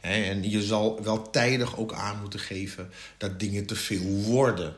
En 0.00 0.50
je 0.50 0.62
zal 0.62 1.02
wel 1.02 1.30
tijdig 1.30 1.76
ook 1.76 1.92
aan 1.92 2.20
moeten 2.20 2.40
geven 2.40 2.90
dat 3.18 3.40
dingen 3.40 3.66
te 3.66 3.74
veel 3.76 4.04
worden. 4.22 4.76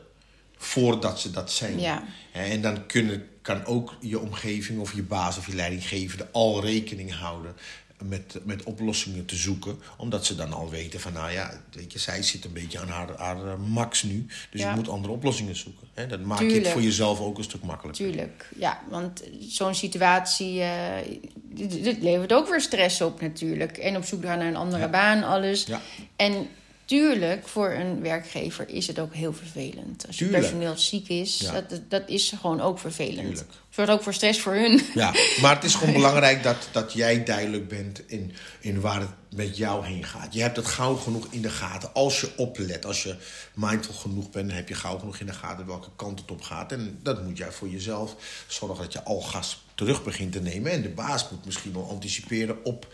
Voordat 0.57 1.19
ze 1.19 1.31
dat 1.31 1.51
zijn. 1.51 1.79
Ja. 1.79 2.03
En 2.31 2.61
dan 2.61 2.85
kunnen, 2.85 3.27
kan 3.41 3.65
ook 3.65 3.95
je 4.01 4.19
omgeving 4.19 4.79
of 4.79 4.93
je 4.95 5.03
baas 5.03 5.37
of 5.37 5.47
je 5.47 5.55
leidinggevende 5.55 6.27
al 6.31 6.61
rekening 6.61 7.13
houden 7.15 7.55
met, 8.03 8.39
met 8.43 8.63
oplossingen 8.63 9.25
te 9.25 9.35
zoeken. 9.35 9.79
Omdat 9.97 10.25
ze 10.25 10.35
dan 10.35 10.53
al 10.53 10.69
weten 10.69 10.99
van, 10.99 11.13
nou 11.13 11.31
ja, 11.31 11.61
weet 11.71 11.93
je, 11.93 11.99
zij 11.99 12.23
zit 12.23 12.45
een 12.45 12.53
beetje 12.53 12.79
aan 12.79 12.87
haar, 12.87 13.09
haar 13.17 13.45
eh, 13.47 13.53
max 13.67 14.03
nu. 14.03 14.25
Dus 14.49 14.61
Ja. 14.61 14.69
je 14.69 14.75
moet 14.75 14.89
andere 14.89 15.13
oplossingen 15.13 15.55
zoeken. 15.55 15.87
Hè? 15.93 16.07
Dat 16.07 16.21
maakt 16.21 16.51
het 16.51 16.67
voor 16.67 16.81
jezelf 16.81 17.19
ook 17.19 17.37
een 17.37 17.43
stuk 17.43 17.63
makkelijker. 17.63 18.05
Tuurlijk, 18.05 18.49
ja, 18.57 18.81
want 18.89 19.23
zo'n 19.39 19.75
situatie, 19.75 20.61
eh, 20.61 21.17
dit, 21.43 21.83
dit 21.83 22.01
levert 22.01 22.33
ook 22.33 22.49
weer 22.49 22.61
stress 22.61 23.01
op 23.01 23.21
natuurlijk. 23.21 23.77
En 23.77 23.95
op 23.97 24.03
zoek 24.05 24.23
naar 24.23 24.39
een 24.41 24.55
andere 24.55 24.83
Ja. 24.83 24.89
baan, 24.89 25.23
alles. 25.23 25.65
Ja. 25.65 25.81
En 26.15 26.47
tuurlijk, 26.87 27.47
voor 27.47 27.71
een 27.71 28.01
werkgever 28.01 28.69
is 28.69 28.87
het 28.87 28.99
ook 28.99 29.13
heel 29.13 29.33
vervelend. 29.33 30.07
Als 30.07 30.19
je 30.19 30.25
personeel 30.25 30.77
ziek 30.77 31.09
is, 31.09 31.37
Ja. 31.39 31.51
dat, 31.61 31.81
dat 31.89 32.03
is 32.05 32.33
gewoon 32.39 32.61
ook 32.61 32.79
vervelend. 32.79 33.27
Tuurlijk. 33.27 33.51
Zorgt 33.69 33.91
ook 33.91 34.03
voor 34.03 34.13
stress 34.13 34.39
voor 34.41 34.53
hun. 34.53 34.81
Ja, 34.93 35.13
maar 35.41 35.55
het 35.55 35.63
is 35.63 35.75
gewoon 35.75 35.93
belangrijk 36.01 36.43
dat, 36.43 36.69
dat 36.71 36.93
jij 36.93 37.23
duidelijk 37.23 37.67
bent 37.67 38.01
in, 38.09 38.31
in 38.59 38.81
waar 38.81 38.99
het 38.99 39.09
met 39.35 39.57
jou 39.57 39.85
heen 39.85 40.03
gaat. 40.05 40.33
Je 40.33 40.41
hebt 40.41 40.55
het 40.55 40.65
gauw 40.65 40.95
genoeg 40.95 41.27
in 41.29 41.41
de 41.41 41.49
gaten. 41.49 41.93
Als 41.93 42.21
je 42.21 42.29
oplet, 42.37 42.85
als 42.85 43.03
je 43.03 43.15
mindful 43.53 43.93
genoeg 43.93 44.29
bent, 44.29 44.51
heb 44.51 44.69
je 44.69 44.75
gauw 44.75 44.97
genoeg 44.99 45.17
in 45.19 45.25
de 45.25 45.33
gaten 45.33 45.65
welke 45.65 45.89
kant 45.95 46.19
het 46.19 46.31
op 46.31 46.41
gaat. 46.41 46.71
En 46.71 46.99
dat 47.03 47.23
moet 47.23 47.37
jij 47.37 47.51
voor 47.51 47.69
jezelf 47.69 48.15
zorgen 48.47 48.83
dat 48.83 48.93
je 48.93 49.03
al 49.03 49.21
gas 49.21 49.65
terug 49.75 50.03
begint 50.03 50.31
te 50.31 50.41
nemen. 50.41 50.71
En 50.71 50.81
de 50.81 50.89
baas 50.89 51.29
moet 51.29 51.45
misschien 51.45 51.73
wel 51.73 51.89
anticiperen 51.89 52.65
op, 52.65 52.87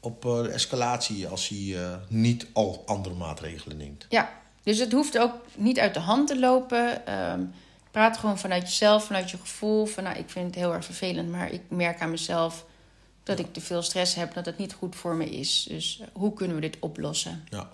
op 0.00 0.24
eh, 0.24 0.42
de 0.42 0.48
escalatie 0.48 1.26
als 1.26 1.48
hij 1.48 1.82
eh, 1.82 1.94
niet 2.08 2.46
al 2.52 2.82
andere 2.86 3.14
maatregelen 3.14 3.76
neemt. 3.76 4.06
Ja, 4.08 4.30
dus 4.62 4.78
het 4.78 4.92
hoeft 4.92 5.18
ook 5.18 5.34
niet 5.54 5.78
uit 5.78 5.94
de 5.94 6.00
hand 6.00 6.26
te 6.28 6.38
lopen. 6.38 7.06
Ehm, 7.06 7.40
praat 7.90 8.16
gewoon 8.16 8.38
vanuit 8.38 8.62
jezelf, 8.62 9.04
vanuit 9.04 9.30
je 9.30 9.38
gevoel. 9.38 9.86
Van, 9.86 10.04
nou, 10.04 10.16
ik 10.18 10.30
vind 10.30 10.46
het 10.46 10.54
heel 10.54 10.72
erg 10.74 10.84
vervelend, 10.84 11.30
maar 11.30 11.50
ik 11.52 11.62
merk 11.68 12.00
aan 12.00 12.10
mezelf 12.10 12.64
dat 13.22 13.38
ik 13.38 13.52
te 13.52 13.60
veel 13.60 13.82
stress 13.82 14.14
heb, 14.14 14.34
dat 14.34 14.46
het 14.46 14.58
niet 14.58 14.72
goed 14.72 14.96
voor 14.96 15.14
me 15.14 15.30
is. 15.30 15.66
Dus 15.68 16.00
hoe 16.12 16.34
kunnen 16.34 16.56
we 16.56 16.62
dit 16.62 16.76
oplossen? 16.80 17.44
Ja, 17.50 17.68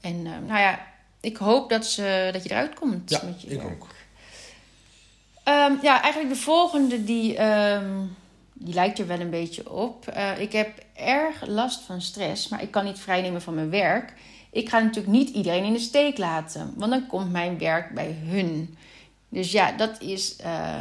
En 0.00 0.26
eh, 0.26 0.32
nou 0.46 0.60
ja, 0.60 0.86
ik 1.20 1.36
hoop 1.36 1.70
dat, 1.70 1.86
ze, 1.86 2.30
dat 2.32 2.42
je 2.42 2.50
eruit 2.50 2.74
komt 2.74 3.10
ja 3.10 3.20
met 3.24 3.42
je 3.42 3.48
ik 3.48 3.62
werk. 3.62 3.72
ook. 3.72 3.88
Ehm, 5.44 5.72
ja, 5.82 6.02
eigenlijk 6.02 6.34
de 6.34 6.40
volgende, 6.40 7.04
die, 7.04 7.36
ehm, 7.36 8.00
die 8.58 8.74
lijkt 8.74 8.98
er 8.98 9.06
wel 9.06 9.20
een 9.20 9.30
beetje 9.30 9.70
op. 9.70 10.08
Eh, 10.08 10.40
ik 10.40 10.52
heb 10.52 10.78
erg 10.94 11.46
last 11.46 11.80
van 11.80 12.02
stress, 12.02 12.48
maar 12.48 12.62
ik 12.62 12.70
kan 12.70 12.84
niet 12.84 12.98
vrijnemen 12.98 13.42
van 13.42 13.54
mijn 13.54 13.70
werk. 13.70 14.12
Ik 14.50 14.68
ga 14.68 14.78
natuurlijk 14.78 15.12
niet 15.14 15.28
iedereen 15.28 15.64
in 15.64 15.72
de 15.72 15.78
steek 15.78 16.18
laten, 16.18 16.72
want 16.76 16.90
dan 16.90 17.06
komt 17.06 17.32
mijn 17.32 17.58
werk 17.58 17.94
bij 17.94 18.16
hun. 18.24 18.76
Dus 19.28 19.52
ja, 19.52 19.72
dat 19.72 20.00
is. 20.00 20.36
eh, 20.36 20.80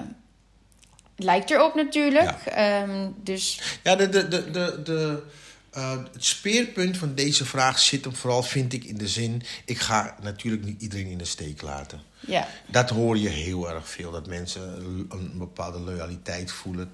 lijkt 1.15 1.51
erop 1.51 1.75
natuurlijk. 1.75 2.31
Ehm, 2.45 3.09
dus 3.23 3.61
Ja, 3.83 3.95
de, 3.95 4.09
de, 4.09 4.27
de, 4.27 4.51
de, 4.51 4.81
de, 4.83 5.23
eh, 5.71 5.97
het 6.13 6.25
speerpunt 6.25 6.97
van 6.97 7.15
deze 7.15 7.45
vraag 7.45 7.79
zit 7.79 8.03
hem 8.05 8.15
vooral, 8.15 8.43
vind 8.43 8.73
ik, 8.73 8.83
in 8.83 8.97
de 8.97 9.07
zin... 9.07 9.41
ik 9.65 9.79
ga 9.79 10.15
natuurlijk 10.21 10.63
niet 10.63 10.81
iedereen 10.81 11.07
in 11.07 11.17
de 11.17 11.25
steek 11.25 11.61
laten. 11.61 12.01
ja, 12.19 12.47
Dat 12.65 12.89
hoor 12.89 13.17
je 13.17 13.29
heel 13.29 13.69
erg 13.69 13.89
veel, 13.89 14.11
dat 14.11 14.27
mensen 14.27 14.61
een 15.09 15.31
bepaalde 15.37 15.79
loyaliteit 15.79 16.51
voelen... 16.51 16.91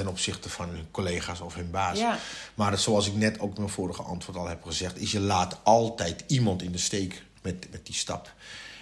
ten 0.00 0.08
opzichte 0.08 0.48
van 0.48 0.68
hun 0.68 0.86
collega's 0.90 1.40
of 1.40 1.54
hun 1.54 1.70
baas. 1.70 1.98
Ja. 1.98 2.18
Maar 2.54 2.78
zoals 2.78 3.06
ik 3.06 3.14
net 3.14 3.40
ook 3.40 3.54
in 3.54 3.60
mijn 3.60 3.72
vorige 3.72 4.02
antwoord 4.02 4.38
al 4.38 4.48
heb 4.48 4.62
gezegd... 4.64 5.00
is 5.00 5.12
je 5.12 5.20
laat 5.20 5.58
altijd 5.62 6.24
iemand 6.26 6.62
in 6.62 6.72
de 6.72 6.78
steek 6.78 7.22
met, 7.42 7.66
met 7.70 7.86
die 7.86 7.94
stap. 7.94 8.32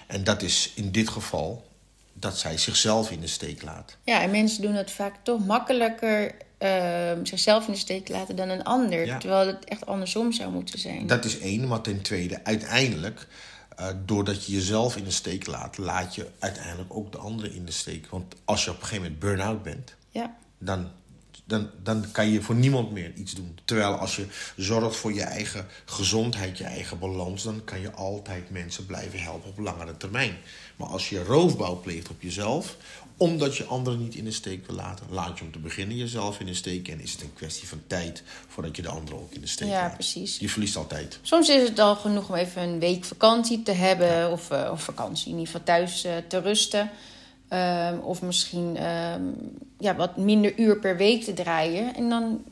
En 0.06 0.24
dat 0.24 0.42
is 0.42 0.72
in 0.74 0.90
dit 0.92 1.08
geval 1.08 1.66
dat 2.12 2.38
zij 2.38 2.58
zichzelf 2.58 3.10
in 3.10 3.20
de 3.20 3.26
steek 3.26 3.62
laat. 3.62 3.96
ja, 4.04 4.22
en 4.22 4.30
mensen 4.30 4.62
doen 4.62 4.74
het 4.74 4.90
vaak 4.90 5.14
toch 5.22 5.46
makkelijker 5.46 6.34
ehm, 6.58 7.24
zichzelf 7.24 7.66
in 7.66 7.72
de 7.72 7.78
steek 7.78 8.08
laten 8.08 8.36
dan 8.36 8.48
een 8.48 8.64
ander. 8.64 9.06
Ja. 9.06 9.18
Terwijl 9.18 9.46
het 9.46 9.64
echt 9.64 9.86
andersom 9.86 10.32
zou 10.32 10.52
moeten 10.52 10.78
zijn. 10.78 11.06
Dat 11.06 11.24
is 11.24 11.38
één, 11.38 11.66
maar 11.68 11.80
ten 11.80 12.02
tweede, 12.02 12.44
uiteindelijk, 12.44 13.26
eh, 13.76 13.86
doordat 14.04 14.46
je 14.46 14.52
jezelf 14.52 14.96
in 14.96 15.04
de 15.04 15.10
steek 15.10 15.46
laat, 15.46 15.78
laat 15.78 16.14
je 16.14 16.26
uiteindelijk 16.38 16.94
ook 16.94 17.12
de 17.12 17.18
anderen 17.18 17.54
in 17.54 17.64
de 17.64 17.72
steek. 17.72 18.06
Want 18.06 18.34
als 18.44 18.64
je 18.64 18.70
op 18.70 18.76
een 18.76 18.82
gegeven 18.82 19.02
moment 19.02 19.20
burn-out 19.20 19.62
bent, 19.62 19.94
Ja. 20.10 20.36
dan, 20.58 20.90
dan, 21.48 21.70
dan 21.82 22.04
kan 22.12 22.28
je 22.30 22.42
voor 22.42 22.54
niemand 22.54 22.90
meer 22.92 23.12
iets 23.14 23.32
doen. 23.32 23.58
Terwijl 23.64 23.92
als 23.94 24.16
je 24.16 24.26
zorgt 24.56 24.96
voor 24.96 25.12
je 25.12 25.22
eigen 25.22 25.66
gezondheid, 25.84 26.58
je 26.58 26.64
eigen 26.64 26.98
balans, 26.98 27.42
dan 27.42 27.64
kan 27.64 27.80
je 27.80 27.92
altijd 27.92 28.50
mensen 28.50 28.86
blijven 28.86 29.20
helpen 29.20 29.50
op 29.50 29.58
langere 29.58 29.96
termijn. 29.96 30.36
Maar 30.76 30.88
als 30.88 31.08
je 31.08 31.24
roofbouw 31.24 31.80
pleegt 31.80 32.08
op 32.08 32.22
jezelf, 32.22 32.76
omdat 33.16 33.56
je 33.56 33.64
anderen 33.64 33.98
niet 33.98 34.14
in 34.14 34.24
de 34.24 34.30
steek 34.30 34.66
wil 34.66 34.76
laten, 34.76 35.06
laat 35.10 35.38
je 35.38 35.44
om 35.44 35.52
te 35.52 35.58
beginnen 35.58 35.96
jezelf 35.96 36.40
in 36.40 36.46
de 36.46 36.54
steek. 36.54 36.88
En 36.88 37.00
is 37.00 37.12
het 37.12 37.22
een 37.22 37.34
kwestie 37.34 37.68
van 37.68 37.80
tijd 37.86 38.22
voordat 38.48 38.76
je 38.76 38.82
de 38.82 38.88
anderen 38.88 39.18
ook 39.20 39.32
in 39.32 39.40
de 39.40 39.46
steek 39.46 39.68
Ja, 39.68 39.82
laat. 39.82 39.94
precies. 39.94 40.38
Je 40.38 40.48
verliest 40.48 40.76
altijd. 40.76 41.18
Soms 41.22 41.48
is 41.48 41.68
het 41.68 41.78
al 41.78 41.96
genoeg 41.96 42.28
om 42.28 42.34
even 42.34 42.62
een 42.62 42.78
week 42.78 43.04
vakantie 43.04 43.62
te 43.62 43.72
hebben. 43.72 44.30
Of, 44.30 44.50
eh, 44.50 44.68
of 44.72 44.82
vakantie, 44.82 45.24
in 45.32 45.38
ieder 45.38 45.46
geval 45.46 45.62
thuis 45.66 46.04
eh, 46.04 46.12
te 46.28 46.40
rusten. 46.40 46.90
Ehm, 47.48 47.98
of 47.98 48.22
misschien 48.22 48.76
ehm, 48.76 49.22
ja, 49.78 49.96
wat 49.96 50.16
minder 50.16 50.58
uur 50.58 50.78
per 50.78 50.96
week 50.96 51.24
te 51.24 51.32
draaien. 51.32 51.94
En 51.94 52.08
dan, 52.08 52.44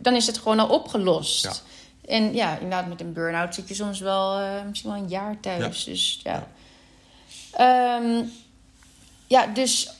dan 0.00 0.14
is 0.14 0.26
het 0.26 0.38
gewoon 0.38 0.58
al 0.58 0.68
opgelost. 0.68 1.44
Ja. 1.44 1.52
En 2.06 2.34
ja, 2.34 2.54
inderdaad, 2.54 2.88
met 2.88 3.00
een 3.00 3.12
burn-out 3.12 3.54
zit 3.54 3.68
je 3.68 3.74
soms 3.74 4.00
wel 4.00 4.38
eh, 4.38 4.64
misschien 4.68 4.90
wel 4.90 5.00
een 5.00 5.08
jaar 5.08 5.40
thuis. 5.40 5.84
Dus 5.84 6.20
ja. 6.22 6.48
Ehm, 7.52 8.24
ja, 9.26 9.46
dus 9.46 9.90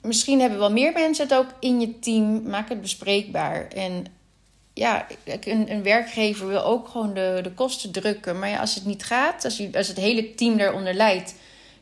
misschien 0.00 0.40
hebben 0.40 0.58
wel 0.58 0.72
meer 0.72 0.92
mensen 0.92 1.28
het 1.28 1.36
ook 1.36 1.54
in 1.60 1.80
je 1.80 1.98
team. 1.98 2.42
Maak 2.42 2.68
het 2.68 2.80
bespreekbaar. 2.80 3.68
En 3.68 4.06
ja, 4.74 5.06
een, 5.24 5.70
een 5.70 5.82
werkgever 5.82 6.48
wil 6.48 6.62
ook 6.62 6.88
gewoon 6.88 7.14
de, 7.14 7.40
de 7.42 7.52
kosten 7.52 7.90
drukken. 7.90 8.38
Maar 8.38 8.48
ja, 8.48 8.60
als 8.60 8.74
het 8.74 8.84
niet 8.84 9.04
gaat, 9.04 9.44
als, 9.44 9.56
je, 9.56 9.70
als 9.72 9.88
het 9.88 9.96
hele 9.96 10.34
team 10.34 10.56
daaronder 10.56 10.94
leidt, 10.94 11.34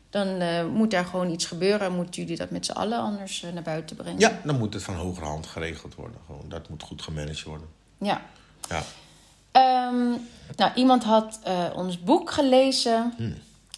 dan 0.09 0.27
eh, 0.27 0.65
moet 0.65 0.91
daar 0.91 1.05
gewoon 1.05 1.29
iets 1.31 1.45
gebeuren. 1.45 1.95
Moeten 1.95 2.21
jullie 2.21 2.37
dat 2.37 2.49
met 2.49 2.65
z'n 2.65 2.71
allen 2.71 2.99
anders 2.99 3.43
eh, 3.43 3.51
naar 3.51 3.63
buiten 3.63 3.95
brengen? 3.95 4.19
Ja, 4.19 4.39
dan 4.43 4.57
moet 4.57 4.73
het 4.73 4.83
van 4.83 4.95
hogerhand 4.95 5.47
geregeld 5.47 5.95
worden. 5.95 6.17
Gewoon, 6.25 6.45
dat 6.49 6.69
moet 6.69 6.83
goed 6.83 7.01
gemanaged 7.01 7.43
worden. 7.43 7.67
Ja. 7.97 8.21
Ja. 8.69 8.83
Ehm, 9.51 10.09
nou, 10.55 10.73
iemand 10.75 11.03
had 11.03 11.39
eh, 11.43 11.65
ons 11.75 11.99
boek 11.99 12.31
gelezen. 12.31 13.13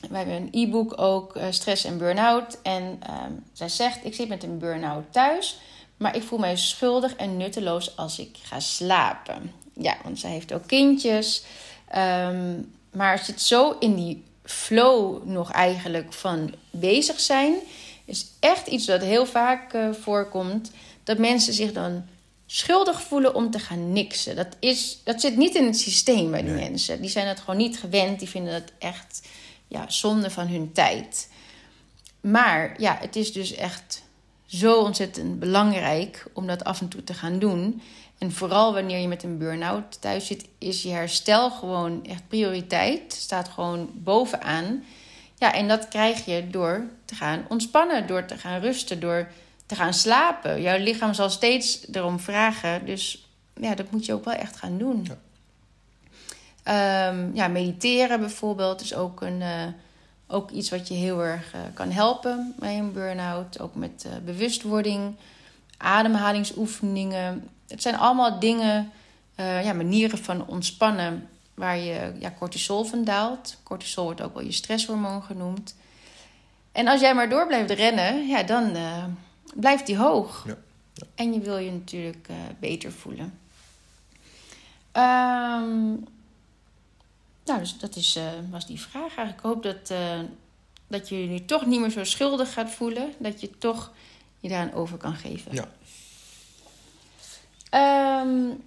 We 0.09 0.17
hebben 0.17 0.35
een 0.35 0.49
e-book 0.51 1.01
ook, 1.01 1.39
Stress 1.49 1.83
en 1.83 1.97
Burn-out. 1.97 2.59
En 2.61 2.97
ehm, 2.99 3.31
zij 3.53 3.69
zegt, 3.69 4.05
ik 4.05 4.15
zit 4.15 4.27
met 4.27 4.43
een 4.43 4.57
burn-out 4.57 5.03
thuis... 5.11 5.59
maar 5.97 6.15
ik 6.15 6.23
voel 6.23 6.39
mij 6.39 6.57
schuldig 6.57 7.15
en 7.15 7.37
nutteloos 7.37 7.97
als 7.97 8.19
ik 8.19 8.37
ga 8.41 8.59
slapen. 8.59 9.51
Ja, 9.73 9.97
want 10.03 10.19
zij 10.19 10.31
heeft 10.31 10.53
ook 10.53 10.67
kindjes. 10.67 11.43
Ehm, 11.87 12.61
maar 12.91 13.19
zit 13.19 13.41
zo 13.41 13.75
in 13.79 13.95
die 13.95 14.23
flow 14.47 15.25
nog 15.25 15.51
eigenlijk 15.51 16.13
van 16.13 16.53
bezig 16.71 17.19
zijn... 17.19 17.55
is 18.05 18.25
echt 18.39 18.67
iets 18.67 18.85
dat 18.85 19.01
heel 19.01 19.25
vaak 19.25 19.73
uh, 19.73 19.93
voorkomt. 19.93 20.71
Dat 21.03 21.17
mensen 21.17 21.53
zich 21.53 21.71
dan 21.71 22.05
schuldig 22.45 23.01
voelen 23.01 23.35
om 23.35 23.51
te 23.51 23.59
gaan 23.59 23.93
niksen. 23.93 24.35
Dat, 24.35 24.55
is, 24.59 25.01
dat 25.03 25.21
zit 25.21 25.37
niet 25.37 25.55
in 25.55 25.65
het 25.65 25.79
systeem 25.79 26.31
bij 26.31 26.43
die 26.43 26.53
mensen. 26.53 27.01
Die 27.01 27.09
zijn 27.09 27.27
het 27.27 27.39
gewoon 27.39 27.57
niet 27.57 27.79
gewend. 27.79 28.19
Die 28.19 28.29
vinden 28.29 28.53
het 28.53 28.71
echt 28.79 29.27
ja, 29.67 29.89
zonde 29.89 30.29
van 30.29 30.47
hun 30.47 30.71
tijd. 30.71 31.29
Maar 32.21 32.81
ja, 32.81 32.97
het 33.01 33.15
is 33.15 33.33
dus 33.33 33.55
echt 33.55 34.03
zo 34.45 34.79
ontzettend 34.81 35.39
belangrijk 35.39 36.25
om 36.33 36.47
dat 36.47 36.63
af 36.63 36.81
en 36.81 36.87
toe 36.87 37.03
te 37.03 37.13
gaan 37.13 37.39
doen. 37.39 37.81
En 38.17 38.31
vooral 38.31 38.73
wanneer 38.73 38.99
je 38.99 39.07
met 39.07 39.23
een 39.23 39.37
burn-out 39.37 40.01
thuis 40.01 40.25
zit, 40.25 40.47
is 40.57 40.83
je 40.83 40.89
herstel 40.89 41.51
gewoon 41.51 42.05
echt 42.05 42.27
prioriteit. 42.27 43.13
Staat 43.13 43.47
gewoon 43.47 43.89
bovenaan. 43.93 44.83
Ja, 45.35 45.53
en 45.53 45.67
dat 45.67 45.87
krijg 45.87 46.25
je 46.25 46.47
door 46.49 46.87
te 47.05 47.15
gaan 47.15 47.45
ontspannen, 47.49 48.07
door 48.07 48.25
te 48.25 48.37
gaan 48.37 48.59
rusten, 48.59 48.99
door 48.99 49.31
te 49.65 49.75
gaan 49.75 49.93
slapen. 49.93 50.61
Jouw 50.61 50.77
lichaam 50.77 51.13
zal 51.13 51.29
steeds 51.29 51.85
erom 51.91 52.19
vragen. 52.19 52.85
Dus 52.85 53.27
ja, 53.53 53.75
dat 53.75 53.91
moet 53.91 54.05
je 54.05 54.13
ook 54.13 54.25
wel 54.25 54.33
echt 54.33 54.55
gaan 54.55 54.77
doen. 54.77 55.07
Ja, 55.07 55.17
ehm, 57.09 57.35
ja 57.35 57.47
mediteren 57.47 58.19
bijvoorbeeld 58.19 58.81
is 58.81 58.95
ook, 58.95 59.21
een, 59.21 59.41
uh, 59.41 59.65
ook 60.27 60.51
iets 60.51 60.69
wat 60.69 60.87
je 60.87 60.93
heel 60.93 61.23
erg 61.23 61.53
uh, 61.55 61.61
kan 61.73 61.91
helpen 61.91 62.55
bij 62.59 62.77
een 62.77 62.93
burn-out. 62.93 63.59
Ook 63.59 63.75
met 63.75 64.05
uh, 64.07 64.13
bewustwording, 64.25 65.15
ademhalingsoefeningen. 65.77 67.49
Het 67.67 67.81
zijn 67.81 67.97
allemaal 67.97 68.39
dingen, 68.39 68.91
ja, 69.35 69.73
manieren 69.73 70.17
van 70.17 70.47
ontspannen 70.47 71.29
waar 71.53 71.77
je 71.77 72.13
ja, 72.19 72.33
cortisol 72.37 72.83
van 72.83 73.03
daalt. 73.03 73.57
Cortisol 73.63 74.03
wordt 74.03 74.21
ook 74.21 74.33
wel 74.33 74.43
je 74.43 74.51
stresshormoon 74.51 75.23
genoemd. 75.23 75.75
En 76.71 76.87
als 76.87 77.01
jij 77.01 77.15
maar 77.15 77.29
door 77.29 77.47
blijft 77.47 77.71
rennen, 77.71 78.27
ja, 78.27 78.43
dan 78.43 78.77
blijft 79.53 79.85
die 79.85 79.97
hoog. 79.97 80.43
Ja. 80.47 80.57
ja. 80.93 81.05
En 81.15 81.33
je 81.33 81.39
wil 81.39 81.57
je 81.57 81.71
natuurlijk 81.71 82.27
uh, 82.29 82.35
beter 82.59 82.91
voelen. 82.91 83.39
Um, 84.93 86.05
nou, 87.45 87.59
dus 87.59 87.77
dat 87.77 87.95
is, 87.95 88.15
uh, 88.17 88.23
was 88.49 88.67
die 88.67 88.81
vraag 88.81 89.01
eigenlijk. 89.01 89.37
Ik 89.37 89.43
hoop 89.43 89.63
dat, 89.63 89.93
dat 90.87 91.09
je 91.09 91.21
je 91.21 91.27
nu 91.27 91.45
toch 91.45 91.65
niet 91.65 91.79
meer 91.79 91.89
zo 91.89 92.03
schuldig 92.03 92.53
gaat 92.53 92.71
voelen. 92.71 93.13
Dat 93.17 93.41
je 93.41 93.57
toch 93.57 93.91
je 94.39 94.49
daar 94.49 94.63
een 94.63 94.73
over 94.73 94.97
kan 94.97 95.15
geven. 95.15 95.53
Ja. 95.53 95.67
Um, 97.71 98.63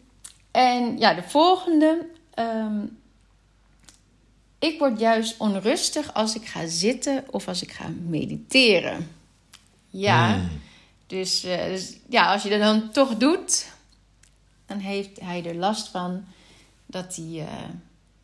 en 0.50 0.98
ja, 0.98 1.14
de 1.14 1.22
volgende. 1.22 2.06
Um, 2.34 2.98
ik 4.58 4.78
word 4.78 5.00
juist 5.00 5.34
onrustig 5.38 6.14
als 6.14 6.34
ik 6.34 6.46
ga 6.46 6.66
zitten 6.66 7.24
of 7.30 7.48
als 7.48 7.62
ik 7.62 7.72
ga 7.72 7.84
mediteren. 8.08 9.10
Ja. 9.88 10.34
Hmm. 10.34 10.60
Dus, 11.06 11.44
uh, 11.44 11.64
dus, 11.64 11.96
ja, 12.08 12.32
als 12.32 12.42
je 12.42 12.48
dat 12.48 12.60
dan 12.60 12.90
toch 12.90 13.16
doet, 13.16 13.66
dan 14.66 14.78
heeft 14.78 15.20
hij 15.20 15.44
er 15.44 15.54
last 15.54 15.88
van 15.88 16.24
dat 16.86 17.16
hij 17.16 17.24
uh, 17.24 17.46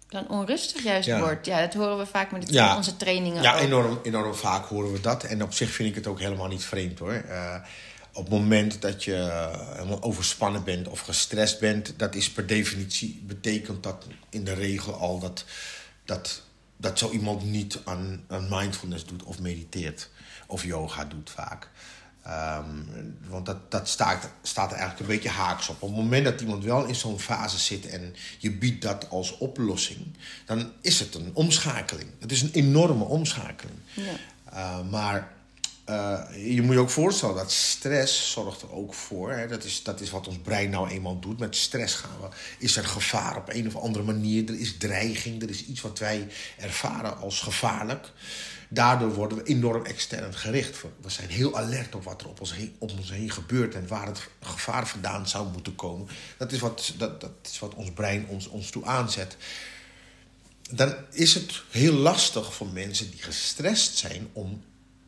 dan 0.08 0.28
onrustig 0.28 0.82
juist 0.82 1.18
wordt. 1.18 1.46
Ja, 1.46 1.60
dat 1.60 1.74
horen 1.74 1.98
we 1.98 2.06
vaak 2.06 2.32
met 2.32 2.52
ja. 2.52 2.76
onze 2.76 2.96
trainingen. 2.96 3.42
Ja, 3.42 3.58
enorm, 3.58 3.98
enorm 4.02 4.34
vaak 4.34 4.64
horen 4.64 4.92
we 4.92 5.00
dat. 5.00 5.24
En 5.24 5.42
op 5.42 5.52
zich 5.52 5.70
vind 5.70 5.88
ik 5.88 5.94
het 5.94 6.06
ook 6.06 6.20
helemaal 6.20 6.48
niet 6.48 6.64
vreemd 6.64 6.98
hoor. 6.98 7.24
Uh, 7.28 7.54
op 8.16 8.24
het 8.24 8.33
moment 8.33 8.83
dat 8.83 9.05
je 9.05 9.50
helemaal 9.74 10.02
overspannen 10.02 10.64
bent 10.64 10.88
of 10.88 11.00
gestrest 11.00 11.61
bent, 11.61 11.94
dat 11.96 12.14
is 12.14 12.31
per 12.31 12.46
definitie, 12.46 13.22
betekent 13.26 13.83
dat 13.83 14.07
in 14.31 14.44
de 14.44 14.52
regel 14.52 14.94
al 14.94 15.18
dat, 15.18 15.44
dat, 16.05 16.42
dat 16.76 16.98
zo 16.98 17.11
iemand 17.11 17.44
niet 17.44 17.81
aan, 17.85 18.24
aan 18.29 18.46
mindfulness 18.50 19.05
doet 19.05 19.22
of 19.22 19.38
mediteert 19.38 20.11
of 20.46 20.64
yoga 20.64 21.05
doet 21.05 21.31
vaak. 21.31 21.68
Um, 22.29 23.16
want 23.29 23.46
dat, 23.46 23.70
dat 23.70 23.88
staat, 23.88 24.31
staat 24.42 24.70
er 24.70 24.79
eigenlijk 24.79 25.00
een 25.00 25.16
beetje 25.16 25.38
haaks 25.38 25.68
op. 25.68 25.83
Op 25.83 25.88
het 25.88 25.98
moment 25.98 26.24
dat 26.24 26.40
iemand 26.40 26.64
wel 26.64 26.85
in 26.85 26.94
zo'n 26.94 27.20
fase 27.20 27.59
zit 27.59 27.87
en 27.87 28.14
je 28.38 28.52
biedt 28.52 28.83
dat 28.83 29.11
als 29.11 29.38
oplossing, 29.38 30.07
dan 30.46 30.72
is 30.81 31.00
het 31.00 31.14
een 31.14 31.31
omschakeling. 31.35 32.11
Het 32.20 32.33
is 32.33 32.42
een 32.42 32.52
enorme 32.52 33.05
omschakeling. 33.05 33.79
Ja. 33.94 34.12
Uh, 34.52 34.88
maar 34.90 35.36
uh, 35.90 36.20
je 36.55 36.62
moet 36.62 36.75
je 36.75 36.81
ook 36.81 36.90
voorstellen 36.90 37.35
dat 37.35 37.53
stress 37.53 38.31
zorgt 38.31 38.62
er 38.62 38.72
ook 38.72 38.94
voor. 38.94 39.33
Hè, 39.33 39.49
dat, 39.49 39.64
is, 39.64 39.83
dat 39.83 40.01
is 40.01 40.11
wat 40.11 40.29
ons 40.29 40.38
brein 40.38 40.70
nou 40.70 40.88
eenmaal 40.88 41.20
doet. 41.20 41.38
Met 41.38 41.57
stress 41.57 41.94
gaan 41.94 42.20
we, 42.20 42.29
is 42.59 42.77
er 42.77 42.85
gevaar 42.85 43.37
op 43.37 43.49
een 43.49 43.66
of 43.66 43.77
andere 43.77 44.05
manier. 44.05 44.49
Er 44.49 44.61
is 44.61 44.77
dreiging, 44.77 45.42
er 45.42 45.51
is 45.51 45.64
iets 45.64 45.81
wat 45.81 45.99
wij 45.99 46.29
ervaren 46.59 47.18
als 47.18 47.40
gevaarlijk. 47.40 48.12
Daardoor 48.68 49.14
worden 49.14 49.38
we 49.38 49.44
enorm 49.44 49.85
extern 49.85 50.35
gericht. 50.35 50.83
We 51.01 51.11
zijn 51.11 51.29
heel 51.29 51.57
alert 51.57 51.94
op 51.94 52.05
wat 52.05 52.20
er 52.20 52.29
op 52.29 52.40
ons 52.40 52.55
heen, 52.55 52.77
op 52.79 52.90
ons 52.90 53.11
heen 53.11 53.31
gebeurt 53.31 53.75
en 53.75 53.88
waar 53.88 54.07
het 54.07 54.29
gevaar 54.40 54.87
vandaan 54.87 55.29
zou 55.29 55.53
moeten 55.53 55.75
komen. 55.75 56.09
Dat 56.37 56.53
is 56.53 56.59
wat, 56.59 56.94
dat, 56.99 57.20
dat 57.20 57.33
is 57.42 57.59
wat 57.59 57.75
ons 57.75 57.90
brein 57.90 58.27
ons, 58.29 58.46
ons 58.46 58.70
toe 58.70 58.85
aanzet. 58.85 59.37
Dan 60.70 60.94
is 61.11 61.35
het 61.35 61.62
heel 61.70 61.92
lastig 61.92 62.55
voor 62.55 62.68
mensen 62.68 63.11
die 63.11 63.22
gestrest 63.22 63.96
zijn 63.96 64.29
om 64.33 64.62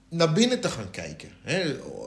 naar 0.09 0.33
binnen 0.33 0.61
te 0.61 0.69
gaan 0.69 0.91
kijken. 0.91 1.31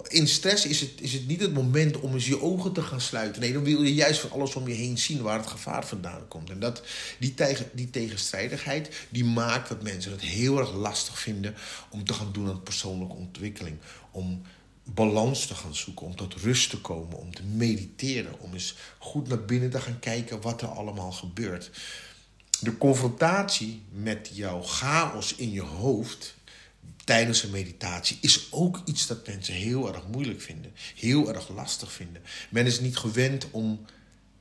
In 0.07 0.27
stress 0.27 0.65
is 0.65 0.81
het, 0.81 0.91
is 1.01 1.13
het 1.13 1.27
niet 1.27 1.41
het 1.41 1.53
moment 1.53 1.99
om 1.99 2.13
eens 2.13 2.27
je 2.27 2.41
ogen 2.41 2.73
te 2.73 2.81
gaan 2.81 3.01
sluiten. 3.01 3.41
Nee, 3.41 3.53
dan 3.53 3.63
wil 3.63 3.83
je 3.83 3.93
juist 3.93 4.19
van 4.19 4.31
alles 4.31 4.55
om 4.55 4.67
je 4.67 4.73
heen 4.73 4.97
zien 4.97 5.21
waar 5.21 5.37
het 5.37 5.47
gevaar 5.47 5.85
vandaan 5.85 6.27
komt. 6.27 6.49
En 6.49 6.59
dat, 6.59 6.83
die, 7.19 7.33
tegen, 7.33 7.69
die 7.73 7.89
tegenstrijdigheid 7.89 8.89
die 9.09 9.25
maakt 9.25 9.69
dat 9.69 9.83
mensen 9.83 10.11
het 10.11 10.21
heel 10.21 10.59
erg 10.59 10.73
lastig 10.73 11.19
vinden 11.19 11.55
om 11.89 12.05
te 12.05 12.13
gaan 12.13 12.31
doen 12.31 12.49
aan 12.49 12.63
persoonlijke 12.63 13.15
ontwikkeling. 13.15 13.77
Om 14.11 14.41
balans 14.83 15.45
te 15.45 15.55
gaan 15.55 15.75
zoeken, 15.75 16.05
om 16.05 16.15
tot 16.15 16.33
rust 16.33 16.69
te 16.69 16.81
komen, 16.81 17.17
om 17.17 17.35
te 17.35 17.43
mediteren, 17.43 18.39
om 18.39 18.53
eens 18.53 18.75
goed 18.97 19.27
naar 19.27 19.45
binnen 19.45 19.69
te 19.69 19.81
gaan 19.81 19.99
kijken 19.99 20.41
wat 20.41 20.61
er 20.61 20.67
allemaal 20.67 21.11
gebeurt. 21.11 21.71
De 22.59 22.77
confrontatie 22.77 23.81
met 23.89 24.29
jouw 24.33 24.61
chaos 24.61 25.35
in 25.35 25.51
je 25.51 25.61
hoofd 25.61 26.35
tijdens 27.03 27.43
een 27.43 27.51
meditatie 27.51 28.17
is 28.21 28.47
ook 28.51 28.81
iets 28.85 29.07
dat 29.07 29.27
mensen 29.27 29.53
heel 29.53 29.93
erg 29.93 30.07
moeilijk 30.07 30.41
vinden. 30.41 30.73
Heel 30.95 31.33
erg 31.33 31.49
lastig 31.49 31.91
vinden. 31.91 32.21
Men 32.49 32.65
is 32.65 32.79
niet 32.79 32.97
gewend 32.97 33.47
om 33.51 33.85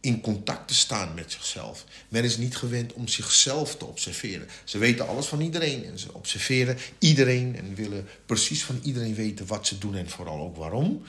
in 0.01 0.20
contact 0.20 0.68
te 0.68 0.75
staan 0.75 1.14
met 1.14 1.33
zichzelf. 1.33 1.85
Men 2.09 2.25
is 2.25 2.37
niet 2.37 2.57
gewend 2.57 2.92
om 2.92 3.09
zichzelf 3.09 3.77
te 3.77 3.85
observeren. 3.85 4.49
Ze 4.64 4.79
weten 4.79 5.09
alles 5.09 5.27
van 5.27 5.40
iedereen 5.40 5.85
en 5.85 5.99
ze 5.99 6.14
observeren 6.14 6.79
iedereen 6.99 7.57
en 7.57 7.75
willen 7.75 8.09
precies 8.27 8.64
van 8.64 8.81
iedereen 8.83 9.14
weten 9.14 9.46
wat 9.46 9.66
ze 9.66 9.79
doen 9.79 9.94
en 9.94 10.09
vooral 10.09 10.40
ook 10.40 10.57
waarom. 10.57 11.03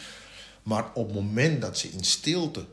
Maar 0.63 0.93
op 0.93 1.05
het 1.05 1.15
moment 1.15 1.61
dat 1.61 1.77
ze 1.77 1.89
in 1.89 2.03
stilte 2.03 2.65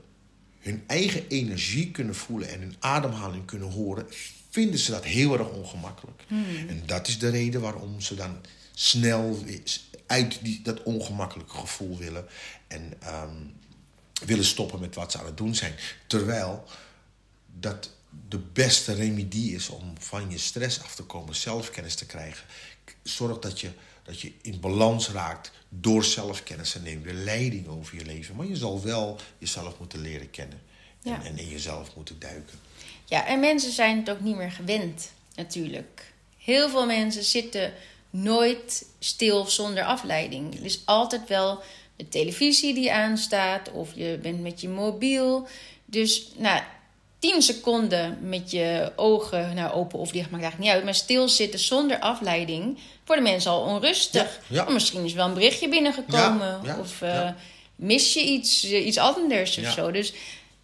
hun 0.59 0.85
eigen 0.87 1.29
energie 1.29 1.91
kunnen 1.91 2.15
voelen 2.15 2.49
en 2.49 2.61
hun 2.61 2.77
ademhaling 2.79 3.45
kunnen 3.45 3.71
horen, 3.71 4.07
vinden 4.51 4.79
ze 4.79 4.91
dat 4.91 5.05
heel 5.05 5.39
erg 5.39 5.49
ongemakkelijk. 5.49 6.23
Hmm. 6.27 6.69
En 6.69 6.83
dat 6.87 7.09
is 7.09 7.19
de 7.19 7.29
reden 7.29 7.61
waarom 7.61 8.01
ze 8.01 8.15
dan 8.15 8.37
snel 8.81 9.39
uit 10.07 10.39
die, 10.43 10.63
dat 10.63 10.83
ongemakkelijke 10.83 11.57
gevoel 11.57 11.97
willen. 11.99 12.27
En 12.67 12.93
ehm, 13.01 13.37
willen 14.25 14.45
stoppen 14.45 14.81
met 14.81 14.95
wat 14.95 15.13
ze 15.13 15.19
aan 15.19 15.27
het 15.27 15.37
doen 15.37 15.55
zijn. 15.55 15.75
Terwijl 16.07 16.65
dat 17.59 17.91
de 18.29 18.39
beste 18.39 18.95
remedie 18.95 19.55
is 19.55 19.69
om 19.69 19.95
van 19.99 20.31
je 20.31 20.39
stress 20.39 20.83
af 20.83 20.95
te 20.95 21.03
komen, 21.03 21.37
zelfkennis 21.37 21.95
te 21.95 22.07
krijgen. 22.07 22.47
Zorg 23.03 23.39
dat 23.39 23.61
je, 23.61 23.71
dat 24.03 24.21
je 24.21 24.33
in 24.43 24.61
balans 24.61 25.09
raakt 25.09 25.53
door 25.69 26.05
zelfkennis 26.05 26.75
en 26.75 26.83
neem 26.83 27.03
de 27.03 27.15
leiding 27.15 27.67
over 27.67 27.99
je 27.99 28.05
leven. 28.05 28.37
Maar 28.37 28.47
je 28.47 28.57
zal 28.57 28.83
wel 28.83 29.19
jezelf 29.39 29.79
moeten 29.79 30.01
leren 30.01 30.31
kennen. 30.31 30.61
En, 31.03 31.23
en 31.23 31.39
in 31.39 31.49
jezelf 31.49 31.97
moeten 31.97 32.19
duiken. 32.19 32.59
Ja, 33.05 33.27
en 33.27 33.41
mensen 33.41 33.73
zijn 33.73 33.97
het 33.97 34.11
ook 34.11 34.21
niet 34.21 34.37
meer 34.37 34.53
gewend, 34.53 35.11
natuurlijk. 35.35 36.13
Heel 36.37 36.71
veel 36.71 36.87
mensen 36.87 37.25
zitten 37.25 37.73
nooit 38.11 38.87
stil 38.99 39.45
zonder 39.45 39.85
afleiding. 39.85 40.59
Er 40.59 40.65
is 40.65 40.81
altijd 40.85 41.29
wel 41.29 41.63
de 41.97 42.09
televisie 42.09 42.75
die 42.75 42.93
aanstaat 42.93 43.71
of 43.73 43.91
je 43.95 44.19
bent 44.23 44.41
met 44.41 44.61
je 44.61 44.69
mobiel. 44.69 45.49
Dus 45.85 46.29
nou, 46.37 46.63
10 47.19 47.43
seconden 47.43 48.19
met 48.21 48.51
je 48.51 48.93
ogen 48.97 49.55
nou, 49.55 49.73
open 49.73 49.99
of 49.99 50.11
dicht 50.11 50.31
maakt 50.31 50.43
eigenlijk 50.43 50.59
niet 50.59 50.75
uit. 50.75 50.85
Maar 50.85 50.95
stilzitten 50.95 51.59
zonder 51.59 51.99
afleiding 51.99 52.79
worden 53.05 53.25
mensen 53.25 53.51
al 53.51 53.61
onrustig. 53.61 54.41
Ja, 54.47 54.71
Misschien 54.71 55.05
is 55.05 55.13
wel 55.13 55.27
een 55.27 55.35
berichtje 55.35 55.69
binnengekomen. 55.69 56.79
of 56.81 57.03
uh, 57.03 57.31
mis 57.77 58.13
je 58.13 58.21
iets, 58.21 58.65
iets 58.65 58.99
anders 58.99 59.59
of 59.59 59.71
zo. 59.73 59.91
Dus 59.91 60.13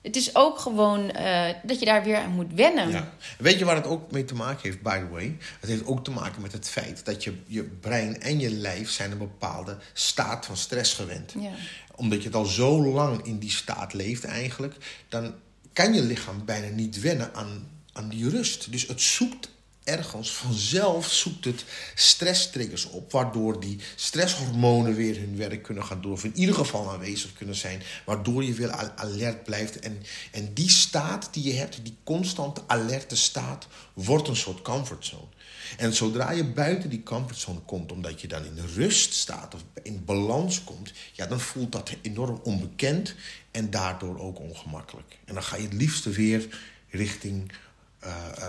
het 0.05 0.17
is 0.17 0.35
ook 0.35 0.59
gewoon 0.59 1.13
uh, 1.17 1.49
dat 1.63 1.79
je 1.79 1.85
daar 1.85 2.05
weer 2.05 2.17
aan 2.17 2.31
moet 2.31 2.53
wennen. 2.55 2.91
Ja. 2.91 3.13
Weet 3.39 3.59
je 3.59 3.65
waar 3.65 3.77
het 3.77 3.87
ook 3.87 4.11
mee 4.11 4.25
te 4.25 4.35
maken 4.35 4.63
heeft, 4.63 4.83
by 4.83 4.99
the 4.99 5.09
way? 5.09 5.37
Het 5.61 5.71
heeft 5.71 5.87
ook 5.87 6.05
te 6.05 6.11
maken 6.11 6.43
met 6.43 6.53
het 6.53 6.69
feit 6.69 7.05
dat 7.05 7.25
je, 7.25 7.35
je 7.47 7.63
brein 7.63 8.21
en 8.21 8.41
je 8.41 8.51
lijf 8.51 8.91
zijn 8.91 9.11
een 9.11 9.19
bepaalde 9.19 9.77
staat 9.93 10.47
van 10.47 10.57
stress 10.57 10.95
gewend. 10.95 11.35
Ja. 11.39 11.51
Omdat 11.95 12.19
je 12.19 12.25
het 12.25 12.37
al 12.37 12.45
zo 12.45 12.93
lang 12.93 13.25
in 13.25 13.39
die 13.39 13.51
staat 13.51 13.93
leeft 13.93 14.25
eigenlijk, 14.25 14.75
dan 15.09 15.35
kan 15.73 15.95
je 15.95 16.03
lichaam 16.03 16.45
bijna 16.45 16.75
niet 16.75 17.01
wennen 17.01 17.35
aan, 17.35 17.69
aan 17.93 18.09
die 18.09 18.29
rust. 18.29 18.73
Dus 18.73 18.87
het 18.87 19.01
zoekt 19.01 19.49
ergens 19.85 20.32
vanzelf 20.32 21.12
zoekt 21.12 21.45
het 21.45 21.64
stresstriggers 21.95 22.85
op, 22.85 23.12
waardoor 23.12 23.61
die 23.61 23.78
stresshormonen 23.95 24.95
weer 24.95 25.16
hun 25.16 25.37
werk 25.37 25.62
kunnen 25.62 25.85
gaan 25.85 26.01
doen, 26.01 26.12
of 26.12 26.24
in 26.24 26.37
ieder 26.37 26.55
geval 26.55 26.91
aanwezig 26.91 27.32
kunnen 27.32 27.55
zijn, 27.55 27.82
waardoor 28.05 28.45
je 28.45 28.53
weer 28.53 28.70
alert 28.97 29.45
blijft. 29.45 29.78
En, 29.78 30.03
en 30.32 30.55
die 30.55 30.70
staat 30.70 31.28
die 31.32 31.43
je 31.43 31.53
hebt, 31.53 31.85
die 31.85 31.97
constante 32.05 32.62
alerte 32.66 33.16
staat, 33.16 33.66
wordt 33.93 34.28
een 34.28 34.37
soort 34.37 34.62
comfortzone. 34.62 35.28
En 35.76 35.95
zodra 35.95 36.30
je 36.30 36.45
buiten 36.45 36.91
die 36.91 37.03
comfortzone 37.03 37.61
komt, 37.61 37.93
omdat 37.93 38.20
je 38.20 38.28
dan 38.28 38.45
in 38.45 38.59
rust 38.74 39.14
staat 39.14 39.55
of 39.55 39.64
in 39.82 40.05
balans 40.05 40.64
komt, 40.64 40.93
ja, 41.12 41.26
dan 41.26 41.41
voelt 41.41 41.72
dat 41.72 41.97
enorm 42.03 42.41
onbekend 42.43 43.14
en 43.51 43.70
daardoor 43.70 44.18
ook 44.18 44.39
ongemakkelijk. 44.39 45.18
En 45.24 45.35
dan 45.35 45.43
ga 45.43 45.57
je 45.57 45.62
het 45.62 45.72
liefste 45.72 46.11
weer 46.11 46.49
richting 46.91 47.53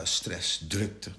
stress, 0.04 0.64
drukte. 0.68 1.10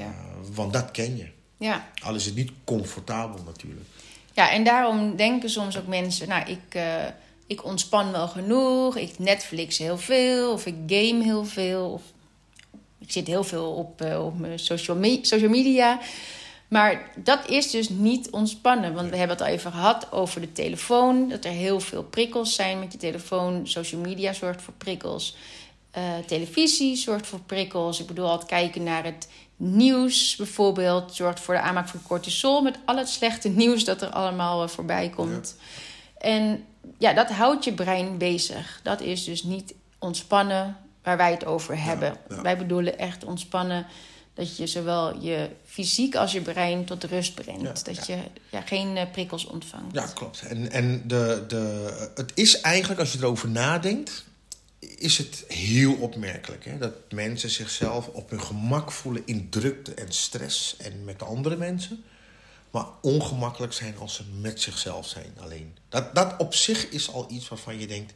Uh, 0.00 0.06
Want 0.54 0.72
dat 0.72 0.90
ken 0.90 1.16
je. 1.16 1.28
Ja. 1.56 1.88
Al 2.02 2.14
is 2.14 2.26
het 2.26 2.34
niet 2.34 2.50
comfortabel 2.64 3.42
natuurlijk. 3.44 3.86
Ja, 4.32 4.50
en 4.50 4.64
daarom 4.64 5.16
denken 5.16 5.50
soms 5.50 5.78
ook 5.78 5.86
mensen, 5.86 6.28
nou, 6.28 6.50
ik, 6.50 6.78
ik 7.46 7.64
ontspan 7.64 8.12
wel 8.12 8.28
genoeg, 8.28 8.96
ik 8.96 9.18
Netflix 9.18 9.78
heel 9.78 9.98
veel, 9.98 10.52
of 10.52 10.66
ik 10.66 10.74
game 10.86 11.22
heel 11.22 11.44
veel, 11.44 11.90
of 11.90 12.02
ik 13.04 13.12
zit 13.12 13.26
heel 13.26 13.44
veel 13.44 13.72
op, 13.72 14.02
uh, 14.02 14.24
op 14.24 14.38
mijn 14.38 14.58
social, 14.58 14.96
me 14.96 15.18
social 15.22 15.50
media. 15.50 16.00
Maar 16.68 17.10
dat 17.16 17.48
is 17.48 17.70
dus 17.70 17.88
niet 17.88 18.30
ontspannen. 18.30 18.94
Want 18.94 19.10
we 19.10 19.16
hebben 19.16 19.36
het 19.36 19.46
al 19.46 19.52
even 19.52 19.72
gehad 19.72 20.12
over 20.12 20.40
de 20.40 20.52
telefoon. 20.52 21.28
Dat 21.28 21.44
er 21.44 21.50
heel 21.50 21.80
veel 21.80 22.02
prikkels 22.02 22.54
zijn 22.54 22.78
met 22.78 22.92
je 22.92 22.98
telefoon. 22.98 23.66
Social 23.66 24.00
media 24.00 24.32
zorgt 24.32 24.62
voor 24.62 24.74
prikkels. 24.78 25.36
Uh, 25.98 26.02
televisie 26.26 26.96
zorgt 26.96 27.26
voor 27.26 27.40
prikkels. 27.40 28.00
Ik 28.00 28.06
bedoel, 28.06 28.28
altijd 28.28 28.48
kijken 28.48 28.82
naar 28.82 29.04
het 29.04 29.28
nieuws 29.56 30.36
bijvoorbeeld. 30.36 31.14
Zorgt 31.14 31.40
voor 31.40 31.54
de 31.54 31.60
aanmaak 31.60 31.88
van 31.88 32.02
cortisol. 32.02 32.62
Met 32.62 32.78
al 32.84 32.96
het 32.96 33.08
slechte 33.08 33.48
nieuws 33.62 33.84
dat 33.84 34.02
er 34.02 34.08
allemaal 34.08 34.62
uh, 34.62 34.68
voorbij 34.68 35.08
komt. 35.08 35.56
En 36.18 36.64
ja, 36.98 37.12
dat 37.12 37.30
houdt 37.30 37.64
je 37.64 37.72
brein 37.72 38.18
bezig. 38.18 38.80
Dat 38.82 39.00
is 39.00 39.24
dus 39.24 39.42
niet 39.42 39.74
ontspannen 39.98 40.76
waar 41.02 41.16
wij 41.16 41.30
het 41.30 41.44
over 41.44 41.82
hebben. 41.82 42.16
Wij 42.42 42.58
bedoelen 42.58 42.98
echt 42.98 43.24
ontspannen. 43.24 43.86
Dat 44.34 44.56
je 44.56 44.66
zowel 44.66 45.20
je 45.20 45.50
fysiek 45.64 46.14
als 46.14 46.32
je 46.32 46.40
brein 46.40 46.84
tot 46.84 47.04
rust 47.04 47.34
brengt. 47.34 47.84
dat 47.84 48.06
je 48.06 48.16
ja, 48.50 48.60
geen 48.60 48.96
eh, 48.96 49.10
prikkels 49.10 49.46
ontvangt. 49.46 49.94
Ja, 49.94 50.06
klopt. 50.14 50.42
En, 50.42 50.70
en 50.70 51.02
de, 51.06 51.44
de, 51.48 52.10
het 52.14 52.32
is 52.34 52.60
eigenlijk, 52.60 53.00
als 53.00 53.12
je 53.12 53.18
erover 53.18 53.48
nadenkt, 53.48 54.24
is 54.86 55.18
het 55.18 55.44
heel 55.48 55.94
opmerkelijk. 55.94 56.64
Hè? 56.64 56.78
Dat 56.78 56.94
mensen 57.10 57.50
zichzelf 57.50 58.06
op 58.06 58.30
hun 58.30 58.42
gemak 58.42 58.92
voelen 58.92 59.22
in 59.24 59.48
drukte 59.50 59.94
en 59.94 60.12
stress 60.12 60.76
en 60.76 61.04
met 61.04 61.22
andere 61.22 61.56
mensen. 61.56 62.04
Maar 62.70 62.86
ongemakkelijk 63.02 63.72
zijn 63.72 63.98
als 63.98 64.14
ze 64.14 64.22
met 64.40 64.60
zichzelf 64.60 65.08
zijn 65.08 65.34
alleen. 65.40 65.76
Dat, 65.88 66.14
dat 66.14 66.34
op 66.38 66.54
zich 66.54 66.88
is 66.88 67.12
al 67.12 67.26
iets 67.30 67.48
waarvan 67.48 67.78
je 67.78 67.86
denkt 67.86 68.14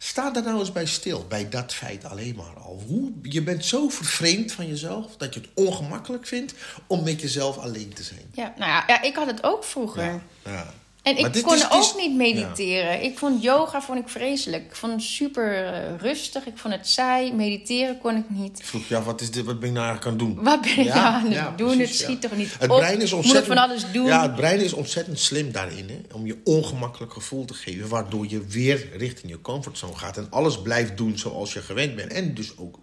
Sta 0.00 0.30
daar 0.30 0.42
nou 0.42 0.58
eens 0.58 0.72
bij 0.72 0.86
stil, 0.86 1.26
bij 1.28 1.48
dat 1.48 1.74
feit 1.74 2.04
alleen 2.04 2.36
maar 2.36 2.62
al. 2.64 2.82
Hoe, 2.86 3.12
je 3.22 3.42
bent 3.42 3.64
zo 3.64 3.88
vervreemd 3.88 4.52
van 4.52 4.66
jezelf 4.66 5.16
dat 5.16 5.34
je 5.34 5.40
het 5.40 5.48
ongemakkelijk 5.54 6.26
vindt 6.26 6.54
om 6.86 7.04
met 7.04 7.20
jezelf 7.20 7.58
alleen 7.58 7.92
te 7.92 8.02
zijn. 8.02 8.30
Ja, 8.32 8.54
nou 8.58 8.70
ja, 8.70 8.84
ja 8.86 9.02
ik 9.02 9.16
had 9.16 9.26
het 9.26 9.42
ook 9.42 9.64
vroeger. 9.64 10.04
Ja, 10.04 10.20
ja. 10.44 10.74
En 11.02 11.16
ik 11.16 11.42
kon 11.42 11.70
ook 11.70 11.94
niet 11.96 12.14
mediteren. 12.14 13.02
Ik 13.02 13.18
vond 13.18 13.42
yoga 13.42 13.80
vond 13.80 13.98
ik 13.98 14.08
vreselijk. 14.08 14.64
Ik 14.64 14.76
vond 14.76 14.92
het 14.92 15.02
super 15.02 15.64
eh, 15.64 15.96
rustig. 15.98 16.46
Ik 16.46 16.58
vond 16.58 16.74
het 16.74 16.88
saai. 16.88 17.32
Mediteren 17.32 17.98
kon 17.98 18.16
ik 18.16 18.24
niet. 18.28 18.58
Ik 18.58 18.64
vroeg 18.64 18.88
je 18.88 18.96
af, 18.96 19.04
wat, 19.04 19.20
is 19.20 19.30
dit, 19.30 19.44
wat 19.44 19.60
ben 19.60 19.68
ik 19.68 19.74
nou 19.74 19.86
eigenlijk 19.86 20.20
aan 20.20 20.26
het 20.26 20.36
doen? 20.36 20.44
Wat 20.44 20.60
ben 20.60 20.78
ik 20.78 20.94
nou 20.94 20.98
aan 20.98 21.30
het 21.30 21.58
doen? 21.58 21.78
het 21.78 21.94
schiet 21.94 22.20
toch 22.20 22.36
niet 22.36 22.56
het 22.58 22.68
Brein 22.68 23.00
is 23.00 23.12
ontzettend, 23.12 23.46
van 23.46 23.58
alles 23.58 23.92
doen? 23.92 24.06
Ja, 24.06 24.22
het 24.22 24.34
brein 24.34 24.60
is 24.60 24.72
ontzettend 24.72 25.18
slim 25.18 25.52
daarin. 25.52 25.88
Hè? 25.88 26.14
Om 26.14 26.26
je 26.26 26.36
ongemakkelijk 26.44 27.12
gevoel 27.12 27.44
te 27.44 27.54
geven. 27.54 27.88
Waardoor 27.88 28.26
je 28.28 28.46
weer 28.46 28.96
richting 28.96 29.32
je 29.32 29.40
comfortzone 29.40 29.96
gaat. 29.96 30.16
En 30.16 30.26
alles 30.30 30.62
blijft 30.62 30.96
doen 30.96 31.18
zoals 31.18 31.52
je 31.52 31.60
gewend 31.60 31.96
bent. 31.96 32.12
En 32.12 32.34
dus 32.34 32.58
ook 32.58 32.78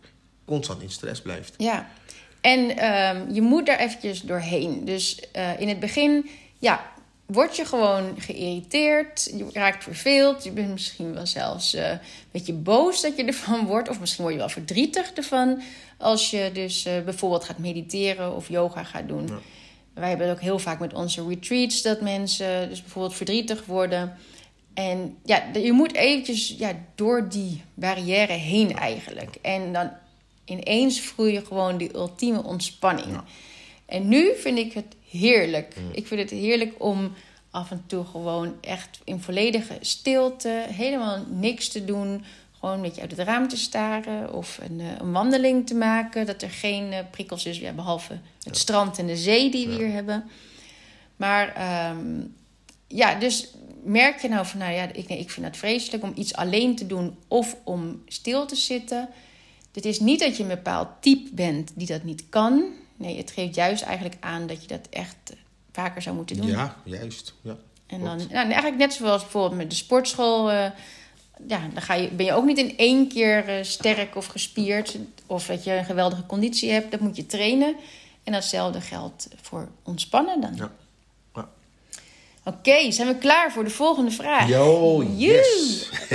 constant 0.46 0.82
in 0.82 0.90
stress 0.90 1.22
blijft. 1.22 1.54
Ja. 1.58 1.90
En 2.42 2.60
um, 2.60 3.34
je 3.34 3.42
moet 3.42 3.66
daar 3.66 3.80
eventjes 3.80 4.22
doorheen. 4.22 4.86
Dus 4.86 5.20
uh, 5.36 5.60
in 5.60 5.68
het 5.68 5.80
begin... 5.80 6.30
Ja, 6.60 6.94
word 7.26 7.56
je 7.56 7.66
gewoon 7.66 8.14
geïrriteerd, 8.18 9.32
je 9.38 9.48
raakt 9.54 9.84
verveeld, 9.84 10.44
je 10.44 10.52
bent 10.52 10.72
misschien 10.72 11.14
wel 11.14 11.26
zelfs 11.26 11.76
uh, 11.76 11.90
een 11.90 12.00
beetje 12.32 12.54
boos 12.54 13.02
dat 13.02 13.18
je 13.18 13.24
ervan 13.24 13.66
wordt, 13.74 13.90
of 13.90 14.00
misschien 14.00 14.24
word 14.24 14.36
je 14.36 14.40
wel 14.40 14.50
verdrietig 14.50 15.12
ervan 15.12 15.62
als 15.98 16.30
je 16.32 16.50
dus 16.54 16.86
uh, 16.86 17.02
bijvoorbeeld 17.02 17.44
gaat 17.44 17.58
mediteren 17.58 18.36
of 18.36 18.50
yoga 18.50 18.84
gaat 18.84 19.08
doen. 19.08 19.28
Ja. 19.28 19.40
Wij 19.94 20.10
hebben 20.10 20.32
ook 20.32 20.42
heel 20.42 20.60
vaak 20.60 20.80
met 20.80 20.94
onze 20.94 21.28
retreats 21.28 21.82
dat 21.82 22.02
mensen 22.02 22.70
dus 22.70 22.82
bijvoorbeeld 22.82 23.16
verdrietig 23.16 23.66
worden. 23.66 24.18
En 24.74 25.18
ja, 25.24 25.44
je 25.54 25.72
moet 25.72 25.94
eventjes 25.94 26.56
ja, 26.58 26.74
door 26.96 27.30
die 27.30 27.62
barrière 27.74 28.34
heen 28.34 28.76
eigenlijk. 28.76 29.36
En 29.42 29.74
dan 29.74 29.92
ineens 30.46 31.02
voel 31.02 31.26
je 31.26 31.46
gewoon 31.46 31.78
die 31.78 31.96
ultieme 31.96 32.44
ontspanning. 32.44 33.12
Ja. 33.12 33.24
En 33.86 34.08
nu 34.08 34.36
vind 34.36 34.58
ik 34.58 34.74
het 34.74 34.96
heerlijk. 35.10 35.76
Mm. 35.80 35.90
Ik 35.92 36.08
vind 36.08 36.22
het 36.22 36.30
heerlijk 36.30 36.74
om 36.78 37.14
af 37.52 37.72
en 37.72 37.84
toe 37.88 38.06
gewoon 38.06 38.54
echt 38.62 39.00
in 39.04 39.22
volledige 39.22 39.78
stilte, 39.82 40.66
helemaal 40.68 41.26
niks 41.30 41.68
te 41.68 41.86
doen. 41.86 42.24
Gewoon 42.60 42.76
een 42.76 42.82
beetje 42.82 43.02
uit 43.02 43.12
het 43.12 43.28
raam 43.28 43.48
te 43.48 43.58
staren 43.58 44.34
of 44.34 44.60
een, 44.70 44.80
eh, 44.80 44.88
een 44.98 45.12
wandeling 45.12 45.68
te 45.68 45.76
maken. 45.76 46.26
Dat 46.26 46.42
er 46.42 46.50
geen 46.50 46.92
uh, 46.92 47.00
prikkels 47.12 47.46
is, 47.46 47.58
ja, 47.58 47.72
behalve 47.72 48.20
het 48.44 48.58
strand 48.58 48.98
en 48.98 49.08
de 49.08 49.18
zee 49.18 49.52
die 49.52 49.68
we 49.68 49.74
hier 49.74 49.92
hebben. 49.92 50.30
Maar 51.16 51.56
ehm, 51.56 52.22
ja, 52.88 53.16
dus 53.16 53.54
merk 53.84 54.22
je 54.22 54.28
nou 54.28 54.46
van, 54.46 54.60
nou 54.60 54.74
ja, 54.74 54.94
ik, 54.94 55.08
nee, 55.08 55.20
ik 55.20 55.30
vind 55.30 55.46
het 55.46 55.58
vreselijk 55.58 56.04
om 56.04 56.12
iets 56.16 56.36
alleen 56.36 56.76
te 56.76 56.88
doen 56.88 57.18
of 57.28 57.58
om 57.64 58.02
stil 58.08 58.46
te 58.46 58.56
zitten. 58.56 59.10
Het 59.74 59.86
is 59.86 60.00
niet 60.00 60.20
dat 60.20 60.38
je 60.38 60.44
een 60.44 60.50
bepaald 60.50 60.88
type 61.00 61.30
bent 61.34 61.72
die 61.76 61.88
dat 61.88 62.04
niet 62.04 62.24
kan. 62.30 62.64
Nee, 62.96 63.18
het 63.18 63.32
geeft 63.32 63.56
juist 63.56 63.84
eigenlijk 63.84 64.18
aan 64.20 64.48
dat 64.48 64.62
je 64.62 64.68
dat 64.68 64.88
echt 64.90 65.16
eh, 65.26 65.36
vaker 65.72 66.02
zou 66.02 66.16
moeten 66.16 66.36
doen. 66.38 66.48
Ja, 66.48 66.76
juist. 66.84 67.34
Ja, 67.42 67.58
en 67.88 68.04
dan, 68.04 68.18
nou, 68.18 68.32
eigenlijk 68.32 68.78
net 68.78 68.94
zoals 68.94 69.22
bijvoorbeeld 69.22 69.56
met 69.56 69.70
de 69.70 69.76
sportschool. 69.76 70.52
Uh, 70.52 70.68
ja, 71.48 71.68
dan 71.74 71.82
ga 71.82 71.94
je, 71.94 72.10
ben 72.10 72.26
je 72.26 72.34
ook 72.34 72.46
niet 72.46 72.58
in 72.58 72.78
één 72.78 73.08
keer 73.08 73.58
uh, 73.58 73.64
sterk 73.64 74.16
of 74.16 74.26
gespierd. 74.26 74.98
Of 75.26 75.46
dat 75.46 75.64
je 75.64 75.74
een 75.74 75.86
geweldige 75.86 76.26
conditie 76.26 76.72
hebt. 76.72 76.92
Dat 76.92 77.00
moet 77.00 77.16
je 77.16 77.26
trainen. 77.26 77.76
En 78.24 78.32
datzelfde 78.32 78.82
geldt 78.82 79.28
voor 79.42 79.68
ontspannen 79.84 80.42
dan. 80.42 80.56
Ja. 80.56 80.72
ja. 81.36 81.50
Oké, 82.44 82.58
okay, 82.58 82.92
zijn 82.92 83.08
we 83.08 83.16
klaar 83.16 83.52
voor 83.52 83.64
de 83.64 83.70
volgende 83.70 84.12
vraag? 84.12 84.50
Yo, 84.50 85.04
yes. 85.04 85.90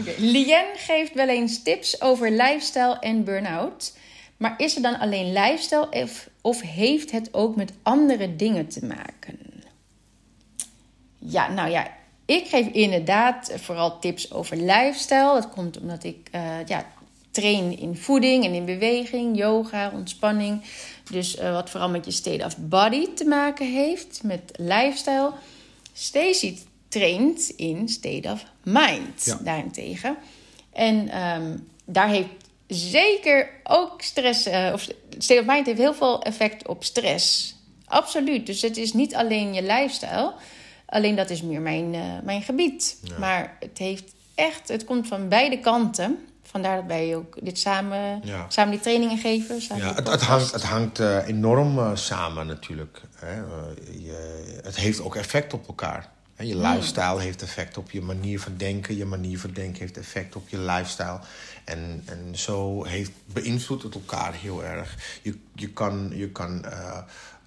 okay. 0.00 0.14
Lien 0.18 0.66
geeft 0.76 1.14
wel 1.14 1.28
eens 1.28 1.62
tips 1.62 2.00
over 2.00 2.30
lifestyle 2.30 2.98
en 2.98 3.24
burn-out. 3.24 3.92
Maar 4.40 4.54
is 4.56 4.76
er 4.76 4.82
dan 4.82 4.98
alleen 4.98 5.32
lifestyle 5.32 6.08
of, 6.40 6.60
heeft 6.60 7.10
het 7.10 7.34
ook 7.34 7.56
met 7.56 7.72
andere 7.82 8.36
dingen 8.36 8.68
te 8.68 8.84
maken? 8.84 9.38
Ja, 11.18 11.52
nou 11.52 11.70
ja, 11.70 11.90
ik 12.24 12.46
geef 12.46 12.66
inderdaad 12.66 13.52
vooral 13.56 13.98
tips 13.98 14.32
over 14.32 14.56
lifestyle. 14.56 15.32
Dat 15.34 15.48
komt 15.48 15.80
omdat 15.80 16.04
ik 16.04 16.28
uh, 16.34 16.66
ja, 16.66 16.86
train 17.30 17.78
in 17.78 17.96
voeding 17.96 18.44
en 18.44 18.54
in 18.54 18.64
beweging, 18.64 19.36
yoga, 19.36 19.90
ontspanning. 19.94 20.62
Dus 21.10 21.38
uh, 21.38 21.52
wat 21.52 21.70
vooral 21.70 21.90
met 21.90 22.04
je 22.04 22.10
state 22.10 22.44
of 22.44 22.56
body 22.56 23.08
te 23.14 23.24
maken 23.24 23.72
heeft, 23.72 24.20
met 24.22 24.52
lifestyle. 24.56 25.32
Stacy 25.92 26.58
traint 26.88 27.52
in 27.56 27.88
state 27.88 28.28
of 28.32 28.44
mind 28.62 29.24
ja. 29.24 29.38
daarentegen. 29.42 30.16
En 30.72 31.22
um, 31.22 31.68
daar 31.84 32.08
heeft 32.08 32.28
zeker 32.70 33.50
ook 33.64 34.02
stress, 34.02 34.46
uh, 34.46 34.70
of 34.72 34.88
state 35.18 35.40
of 35.40 35.46
mind 35.46 35.66
heeft 35.66 35.78
heel 35.78 35.94
veel 35.94 36.22
effect 36.22 36.68
op 36.68 36.84
stress. 36.84 37.54
Absoluut. 37.86 38.46
Dus 38.46 38.62
het 38.62 38.76
is 38.76 38.92
niet 38.92 39.14
alleen 39.14 39.54
je 39.54 39.62
lifestyle. 39.62 40.32
Alleen 40.86 41.14
dat 41.14 41.30
is 41.30 41.42
meer 41.42 41.60
mijn, 41.60 41.94
uh, 41.94 42.02
mijn 42.22 42.42
gebied. 42.42 42.96
Maar 43.18 43.56
het 43.60 43.78
heeft 43.78 44.14
echt, 44.34 44.68
het 44.68 44.84
komt 44.84 45.08
van 45.08 45.28
beide 45.28 45.58
kanten. 45.58 46.18
Vandaar 46.42 46.76
dat 46.76 46.86
wij 46.86 47.16
ook 47.16 47.36
dit 47.42 47.58
samen, 47.58 48.20
ja. 48.24 48.46
samen 48.48 48.70
die 48.70 48.80
trainingen 48.80 49.18
geven. 49.18 49.62
Samen 49.62 49.86
ja, 49.86 49.94
het, 49.94 50.08
het, 50.08 50.22
hangt, 50.22 50.52
het 50.52 50.62
hangt 50.62 50.98
uh, 50.98 51.28
enorm 51.28 51.96
samen 51.96 52.46
natuurlijk. 52.46 53.00
Hè. 53.14 53.34
Je, 53.98 54.58
het 54.62 54.76
heeft 54.76 55.02
ook 55.02 55.16
effect 55.16 55.52
op 55.52 55.66
elkaar. 55.66 56.10
Je 56.42 56.56
lifestyle 56.56 57.20
heeft 57.20 57.42
effect 57.42 57.76
op 57.76 57.90
je 57.90 58.02
manier 58.02 58.40
van 58.40 58.56
denken. 58.56 58.96
Je 58.96 59.04
manier 59.04 59.38
van 59.38 59.52
denken 59.52 59.80
heeft 59.80 59.96
effect 59.96 60.36
op 60.36 60.48
je 60.48 60.58
lifestyle. 60.58 61.20
En, 61.64 62.02
en 62.04 62.38
zo 62.38 62.84
heeft, 62.84 63.10
beïnvloedt 63.32 63.82
het 63.82 63.94
elkaar 63.94 64.34
heel 64.34 64.64
erg. 64.64 65.18
Je, 65.22 65.38
je 65.54 65.68
kan, 65.68 66.12
je 66.14 66.28
kan 66.28 66.64
uh, 66.64 66.98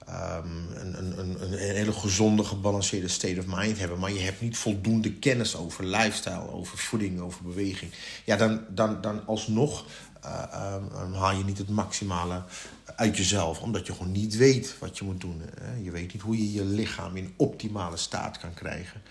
um, 0.10 0.68
een, 0.74 0.98
een, 0.98 1.20
een, 1.20 1.44
een, 1.44 1.58
hele 1.58 1.92
gezonde, 1.92 2.44
gebalanceerde 2.44 3.08
state 3.08 3.40
of 3.40 3.46
mind 3.48 3.80
hebben, 3.80 4.00
maar 4.00 4.12
je 4.12 4.20
hebt 4.20 4.42
niet 4.42 4.58
voldoende 4.58 5.14
kennis 5.14 5.56
over 5.56 5.86
lifestyle, 5.86 6.52
over 6.52 6.78
voeding, 6.78 7.20
over 7.20 7.44
beweging. 7.44 7.92
Ja, 8.24 8.36
dan, 8.36 8.62
dan, 8.70 9.02
dan 9.02 9.26
alsnog 9.26 9.86
uh, 10.26 10.76
um, 11.04 11.14
haal 11.14 11.38
je 11.38 11.44
niet 11.44 11.58
het 11.58 11.70
maximale 11.70 12.44
uit 12.96 13.18
jezelf. 13.18 13.60
Omdat 13.60 13.88
je 13.88 13.94
gewoon 13.94 14.12
niet 14.12 14.38
weet 14.38 14.76
wat 14.80 14.98
je 14.98 15.04
moet 15.04 15.22
doen. 15.22 15.42
Je 15.82 15.92
weet 15.92 16.14
niet 16.14 16.22
hoe 16.22 16.38
je 16.38 16.54
je 16.54 16.66
lichaam 16.66 17.16
in 17.16 17.34
optimale 17.38 17.98
staat 17.98 18.38
kan 18.38 18.54
krijgen. 18.54 19.02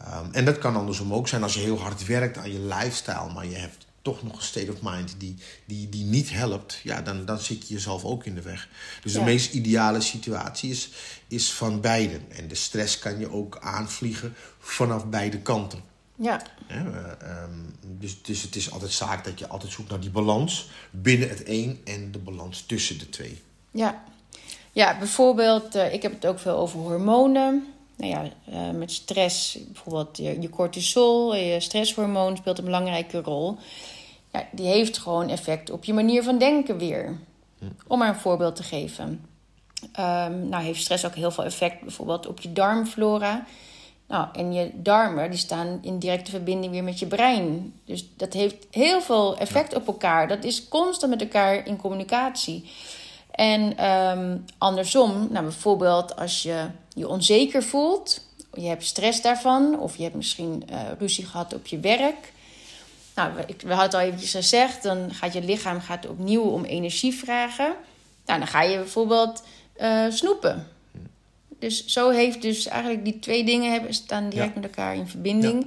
Um, 0.00 0.32
en 0.32 0.44
dat 0.44 0.58
kan 0.58 0.76
andersom 0.76 1.14
ook 1.14 1.28
zijn 1.28 1.42
als 1.42 1.54
je 1.54 1.60
heel 1.60 1.80
hard 1.80 2.06
werkt 2.06 2.38
aan 2.38 2.52
je 2.52 2.60
lifestyle, 2.60 3.32
maar 3.32 3.46
je 3.46 3.56
hebt 3.56 3.86
toch 4.02 4.22
nog 4.22 4.36
een 4.36 4.42
state 4.42 4.72
of 4.72 4.82
mind 4.82 5.14
die, 5.18 5.36
die, 5.64 5.88
die 5.88 6.04
niet 6.04 6.30
helpt, 6.30 6.80
ja, 6.82 7.02
dan, 7.02 7.24
dan 7.24 7.38
zit 7.38 7.68
je 7.68 7.74
jezelf 7.74 8.04
ook 8.04 8.24
in 8.24 8.34
de 8.34 8.42
weg. 8.42 8.68
Dus 9.02 9.12
de 9.12 9.22
meest 9.22 9.54
ideale 9.54 10.00
situatie 10.00 10.70
is, 10.70 10.90
is 11.28 11.52
van 11.52 11.80
beiden. 11.80 12.22
En 12.28 12.48
de 12.48 12.54
stress 12.54 12.98
kan 12.98 13.18
je 13.18 13.30
ook 13.30 13.58
aanvliegen 13.60 14.34
vanaf 14.58 15.06
beide 15.06 15.38
kanten. 15.38 15.80
Ja. 16.16 16.42
ja 16.68 17.16
um, 17.44 17.74
dus, 17.80 18.22
dus 18.22 18.42
het 18.42 18.56
is 18.56 18.70
altijd 18.70 18.92
zaak 18.92 19.24
dat 19.24 19.38
je 19.38 19.48
altijd 19.48 19.72
zoekt 19.72 19.90
naar 19.90 20.00
die 20.00 20.10
balans 20.10 20.68
binnen 20.90 21.28
het 21.28 21.42
een 21.44 21.80
en 21.84 22.12
de 22.12 22.18
balans 22.18 22.62
tussen 22.62 22.98
de 22.98 23.08
twee. 23.08 23.42
Ja, 23.70 24.02
ja 24.72 24.98
bijvoorbeeld, 24.98 25.76
uh, 25.76 25.92
ik 25.92 26.02
heb 26.02 26.12
het 26.12 26.26
ook 26.26 26.38
veel 26.38 26.56
over 26.56 26.78
hormonen 26.78 27.74
nou 27.96 28.10
ja, 28.10 28.22
uh, 28.48 28.78
met 28.78 28.92
stress, 28.92 29.58
bijvoorbeeld 29.66 30.16
je, 30.16 30.40
je, 30.40 30.50
cortisol, 30.50 31.34
je 31.34 31.60
stresshormoon 31.60 32.36
speelt 32.36 32.58
een 32.58 32.64
belangrijke 32.64 33.20
rol. 33.20 33.56
Ja, 34.32 34.46
die 34.52 34.66
heeft 34.66 34.98
gewoon 34.98 35.28
effect 35.28 35.70
op 35.70 35.84
je 35.84 35.94
manier 35.94 36.22
van 36.22 36.38
denken 36.38 36.78
weer. 36.78 37.18
Hm. 37.58 37.64
Om 37.86 37.98
maar 37.98 38.08
een 38.08 38.20
voorbeeld 38.20 38.56
te 38.56 38.62
geven. 38.62 39.26
Um, 39.82 40.48
nou 40.48 40.64
heeft 40.64 40.80
stress 40.80 41.06
ook 41.06 41.14
heel 41.14 41.30
veel 41.30 41.44
effect 41.44 41.80
bijvoorbeeld 41.80 42.26
op 42.26 42.40
je 42.40 42.52
darmflora. 42.52 43.46
Nou, 44.08 44.26
en 44.32 44.52
je 44.52 44.70
darmen 44.74 45.30
die 45.30 45.38
staan 45.38 45.78
in 45.82 45.98
directe 45.98 46.30
verbinding 46.30 46.72
weer 46.72 46.84
met 46.84 46.98
je 46.98 47.06
brein. 47.06 47.74
Dus 47.84 48.08
dat 48.16 48.32
heeft 48.32 48.66
heel 48.70 49.00
veel 49.00 49.38
effect 49.38 49.74
op 49.74 49.86
elkaar. 49.86 50.28
Dat 50.28 50.44
is 50.44 50.68
constant 50.68 51.12
met 51.12 51.20
elkaar 51.20 51.66
in 51.66 51.76
communicatie. 51.76 52.70
En 53.30 53.90
um, 53.90 54.44
andersom, 54.58 55.28
nou 55.30 55.44
bijvoorbeeld 55.44 56.16
als 56.16 56.42
je 56.42 56.66
je 56.94 57.08
onzeker 57.08 57.62
voelt, 57.62 58.20
je 58.52 58.66
hebt 58.66 58.84
stress 58.84 59.22
daarvan, 59.22 59.78
of 59.78 59.96
je 59.96 60.02
hebt 60.02 60.14
misschien 60.14 60.64
uh, 60.70 60.80
ruzie 60.98 61.26
gehad 61.26 61.54
op 61.54 61.66
je 61.66 61.80
werk. 61.80 62.32
Nou, 63.14 63.34
we, 63.34 63.46
we 63.46 63.74
hadden 63.74 63.84
het 63.84 63.94
al 63.94 64.00
eventjes 64.00 64.30
gezegd, 64.30 64.82
dan 64.82 65.14
gaat 65.14 65.32
je 65.32 65.42
lichaam 65.42 65.80
gaat 65.80 66.08
opnieuw 66.08 66.42
om 66.42 66.64
energie 66.64 67.14
vragen. 67.14 67.74
Nou, 68.26 68.38
dan 68.38 68.48
ga 68.48 68.62
je 68.62 68.76
bijvoorbeeld 68.76 69.42
uh, 69.80 70.04
snoepen. 70.08 70.75
Dus 71.58 71.86
zo 71.86 72.10
heeft 72.10 72.42
dus 72.42 72.66
eigenlijk 72.66 73.04
die 73.04 73.18
twee 73.18 73.44
dingen 73.44 73.72
hebben, 73.72 73.94
staan 73.94 74.28
direct 74.28 74.54
met 74.54 74.64
elkaar 74.64 74.96
in 74.96 75.06
verbinding. 75.06 75.66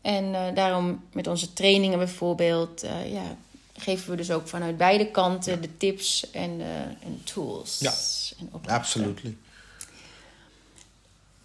En 0.00 0.24
uh, 0.24 0.54
daarom 0.54 1.04
met 1.12 1.26
onze 1.26 1.52
trainingen 1.52 1.98
bijvoorbeeld, 1.98 2.86
ja, 3.06 3.36
geven 3.76 4.10
we 4.10 4.16
dus 4.16 4.30
ook 4.30 4.48
vanuit 4.48 4.76
beide 4.76 5.10
kanten 5.10 5.62
de 5.62 5.76
tips 5.76 6.30
en, 6.30 6.50
uh, 6.50 6.80
en 6.80 7.20
tools. 7.24 7.78
Ja, 7.80 7.92
absoluut. 8.66 9.20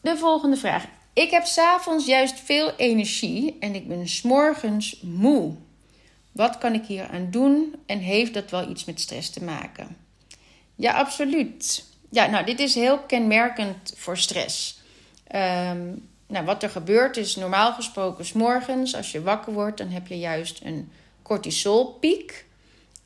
De 0.01 0.17
volgende 0.17 0.57
vraag. 0.57 0.85
Ik 1.13 1.31
heb 1.31 1.45
s'avonds 1.45 2.05
juist 2.05 2.39
veel 2.39 2.71
energie 2.75 3.57
en 3.59 3.75
ik 3.75 3.87
ben 3.87 4.07
s'morgens 4.07 4.99
moe. 5.01 5.53
Wat 6.31 6.57
kan 6.57 6.73
ik 6.73 6.85
hier 6.85 7.07
aan 7.07 7.27
doen 7.31 7.75
en 7.85 7.99
heeft 7.99 8.33
dat 8.33 8.49
wel 8.49 8.69
iets 8.69 8.85
met 8.85 9.01
stress 9.01 9.29
te 9.29 9.43
maken? 9.43 9.97
Ja, 10.75 10.93
absoluut. 10.93 11.85
Ja, 12.09 12.25
nou, 12.25 12.45
dit 12.45 12.59
is 12.59 12.75
heel 12.75 12.99
kenmerkend 12.99 13.93
voor 13.95 14.17
stress. 14.17 14.81
Um, 15.35 16.07
nou, 16.27 16.45
wat 16.45 16.63
er 16.63 16.69
gebeurt 16.69 17.17
is 17.17 17.35
normaal 17.35 17.73
gesproken 17.73 18.25
s'morgens, 18.25 18.95
als 18.95 19.11
je 19.11 19.21
wakker 19.21 19.53
wordt, 19.53 19.77
dan 19.77 19.89
heb 19.89 20.07
je 20.07 20.19
juist 20.19 20.61
een 20.63 20.91
cortisolpiek. 21.21 22.45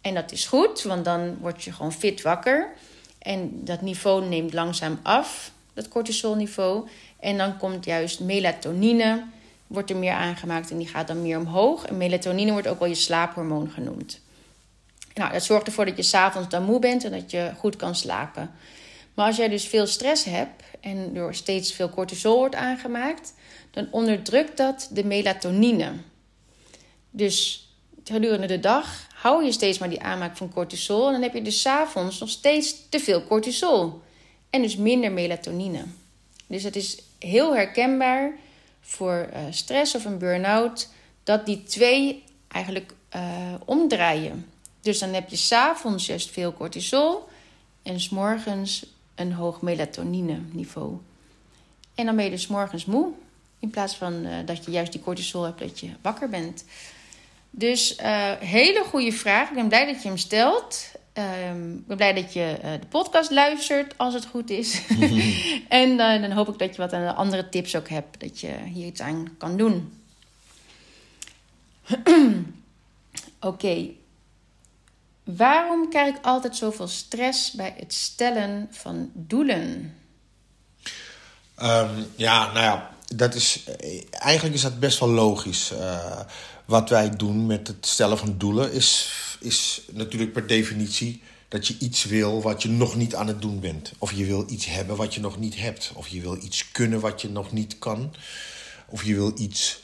En 0.01 0.13
dat 0.13 0.31
is 0.31 0.45
goed, 0.45 0.81
want 0.81 1.05
dan 1.05 1.37
word 1.37 1.63
je 1.63 1.71
gewoon 1.71 1.93
fit 1.93 2.21
wakker. 2.21 2.73
En 3.19 3.63
dat 3.63 3.81
niveau 3.81 4.25
neemt 4.25 4.53
langzaam 4.53 4.99
af, 5.03 5.51
dat 5.73 5.87
cortisolniveau. 5.87 6.87
En 7.19 7.37
dan 7.37 7.57
komt 7.57 7.85
juist 7.85 8.19
melatonine, 8.19 9.23
wordt 9.67 9.89
er 9.89 9.97
meer 9.97 10.13
aangemaakt 10.13 10.71
en 10.71 10.77
die 10.77 10.87
gaat 10.87 11.07
dan 11.07 11.21
meer 11.21 11.37
omhoog. 11.37 11.85
En 11.85 11.97
melatonine 11.97 12.51
wordt 12.51 12.67
ook 12.67 12.79
wel 12.79 12.87
je 12.87 12.95
slaaphormoon 12.95 13.71
genoemd. 13.71 14.19
Nou, 15.13 15.31
dat 15.31 15.43
zorgt 15.43 15.67
ervoor 15.67 15.85
dat 15.85 15.97
je 15.97 16.03
s'avonds 16.03 16.49
dan 16.49 16.63
moe 16.63 16.79
bent 16.79 17.03
en 17.03 17.11
dat 17.11 17.31
je 17.31 17.51
goed 17.57 17.75
kan 17.75 17.95
slapen. 17.95 18.51
Maar 19.13 19.25
als 19.25 19.37
jij 19.37 19.49
dus 19.49 19.67
veel 19.67 19.87
stress 19.87 20.23
hebt 20.23 20.63
en 20.79 21.13
door 21.13 21.35
steeds 21.35 21.73
veel 21.73 21.89
cortisol 21.89 22.37
wordt 22.37 22.55
aangemaakt, 22.55 23.33
dan 23.71 23.87
onderdrukt 23.91 24.57
dat 24.57 24.89
de 24.91 25.03
melatonine. 25.03 25.91
Dus 27.09 27.67
gedurende 28.03 28.47
de 28.47 28.59
dag 28.59 29.07
hou 29.13 29.45
je 29.45 29.51
steeds 29.51 29.77
maar 29.77 29.89
die 29.89 30.01
aanmaak 30.01 30.37
van 30.37 30.53
cortisol. 30.53 31.05
En 31.05 31.11
dan 31.11 31.21
heb 31.21 31.33
je 31.33 31.41
dus 31.41 31.61
s'avonds 31.61 32.19
nog 32.19 32.29
steeds 32.29 32.89
te 32.89 32.99
veel 32.99 33.23
cortisol. 33.23 34.01
En 34.49 34.61
dus 34.61 34.75
minder 34.75 35.11
melatonine. 35.11 35.83
Dus 36.47 36.63
het 36.63 36.75
is 36.75 36.97
heel 37.19 37.55
herkenbaar 37.55 38.31
voor 38.81 39.29
uh, 39.33 39.39
stress 39.49 39.95
of 39.95 40.05
een 40.05 40.17
burn-out 40.17 40.89
dat 41.23 41.45
die 41.45 41.63
twee 41.63 42.23
eigenlijk 42.47 42.93
uh, 43.15 43.53
omdraaien. 43.65 44.49
Dus 44.81 44.99
dan 44.99 45.13
heb 45.13 45.29
je 45.29 45.35
s'avonds 45.35 46.05
juist 46.05 46.31
veel 46.31 46.53
cortisol 46.53 47.27
en 47.83 47.99
s'morgens 47.99 48.85
een 49.15 49.33
hoog 49.33 49.61
melatonine 49.61 50.39
niveau. 50.51 50.97
En 51.95 52.05
dan 52.05 52.15
ben 52.15 52.25
je 52.25 52.31
dus 52.31 52.47
morgens 52.47 52.85
moe. 52.85 53.11
In 53.59 53.69
plaats 53.69 53.95
van 53.95 54.13
uh, 54.13 54.35
dat 54.45 54.65
je 54.65 54.71
juist 54.71 54.91
die 54.91 55.01
cortisol 55.01 55.43
hebt 55.43 55.59
dat 55.59 55.79
je 55.79 55.89
wakker 56.01 56.29
bent. 56.29 56.65
Dus 57.49 57.97
uh, 57.99 58.31
hele 58.31 58.83
goede 58.83 59.11
vraag. 59.11 59.49
Ik 59.49 59.55
ben 59.55 59.67
blij 59.67 59.85
dat 59.85 60.01
je 60.01 60.07
hem 60.07 60.17
stelt. 60.17 60.91
Um, 61.49 61.73
ik 61.77 61.87
ben 61.87 61.97
blij 61.97 62.13
dat 62.13 62.33
je 62.33 62.57
uh, 62.63 62.71
de 62.71 62.87
podcast 62.89 63.31
luistert, 63.31 63.97
als 63.97 64.13
het 64.13 64.25
goed 64.25 64.49
is. 64.49 64.81
en 65.69 65.97
dan 65.97 66.31
hoop 66.31 66.47
ik 66.47 66.59
dat 66.59 66.75
je 66.75 66.81
wat 66.81 66.93
aan 66.93 67.15
andere 67.15 67.49
tips 67.49 67.75
ook 67.75 67.89
hebt, 67.89 68.19
dat 68.19 68.39
je 68.39 68.53
hier 68.73 68.85
iets 68.85 69.01
aan 69.01 69.35
kan 69.37 69.57
doen. 69.57 70.01
Oké. 73.39 73.47
Okay. 73.47 73.95
Waarom 75.23 75.89
krijg 75.89 76.15
ik 76.15 76.25
altijd 76.25 76.55
zoveel 76.55 76.87
stress 76.87 77.51
bij 77.51 77.73
het 77.77 77.93
stellen 77.93 78.67
van 78.71 79.11
doelen? 79.13 79.95
Um, 81.61 82.05
ja, 82.15 82.51
nou 82.51 82.59
ja, 82.59 82.91
dat 83.15 83.35
is, 83.35 83.63
eigenlijk 84.11 84.55
is 84.55 84.61
dat 84.61 84.79
best 84.79 84.99
wel 84.99 85.09
logisch. 85.09 85.71
Uh, 85.71 86.19
wat 86.65 86.89
wij 86.89 87.09
doen 87.09 87.45
met 87.45 87.67
het 87.67 87.85
stellen 87.85 88.17
van 88.17 88.37
doelen 88.37 88.73
is, 88.73 89.13
is 89.39 89.81
natuurlijk 89.91 90.33
per 90.33 90.47
definitie 90.47 91.21
dat 91.47 91.67
je 91.67 91.75
iets 91.79 92.03
wil 92.03 92.41
wat 92.41 92.61
je 92.61 92.69
nog 92.69 92.95
niet 92.95 93.15
aan 93.15 93.27
het 93.27 93.41
doen 93.41 93.59
bent. 93.59 93.91
Of 93.97 94.11
je 94.11 94.25
wil 94.25 94.45
iets 94.49 94.65
hebben 94.65 94.95
wat 94.95 95.13
je 95.13 95.19
nog 95.19 95.39
niet 95.39 95.55
hebt. 95.55 95.91
Of 95.95 96.07
je 96.07 96.21
wil 96.21 96.37
iets 96.43 96.71
kunnen 96.71 96.99
wat 96.99 97.21
je 97.21 97.29
nog 97.29 97.51
niet 97.51 97.79
kan. 97.79 98.13
Of 98.87 99.03
je 99.03 99.13
wil 99.15 99.31
iets 99.37 99.83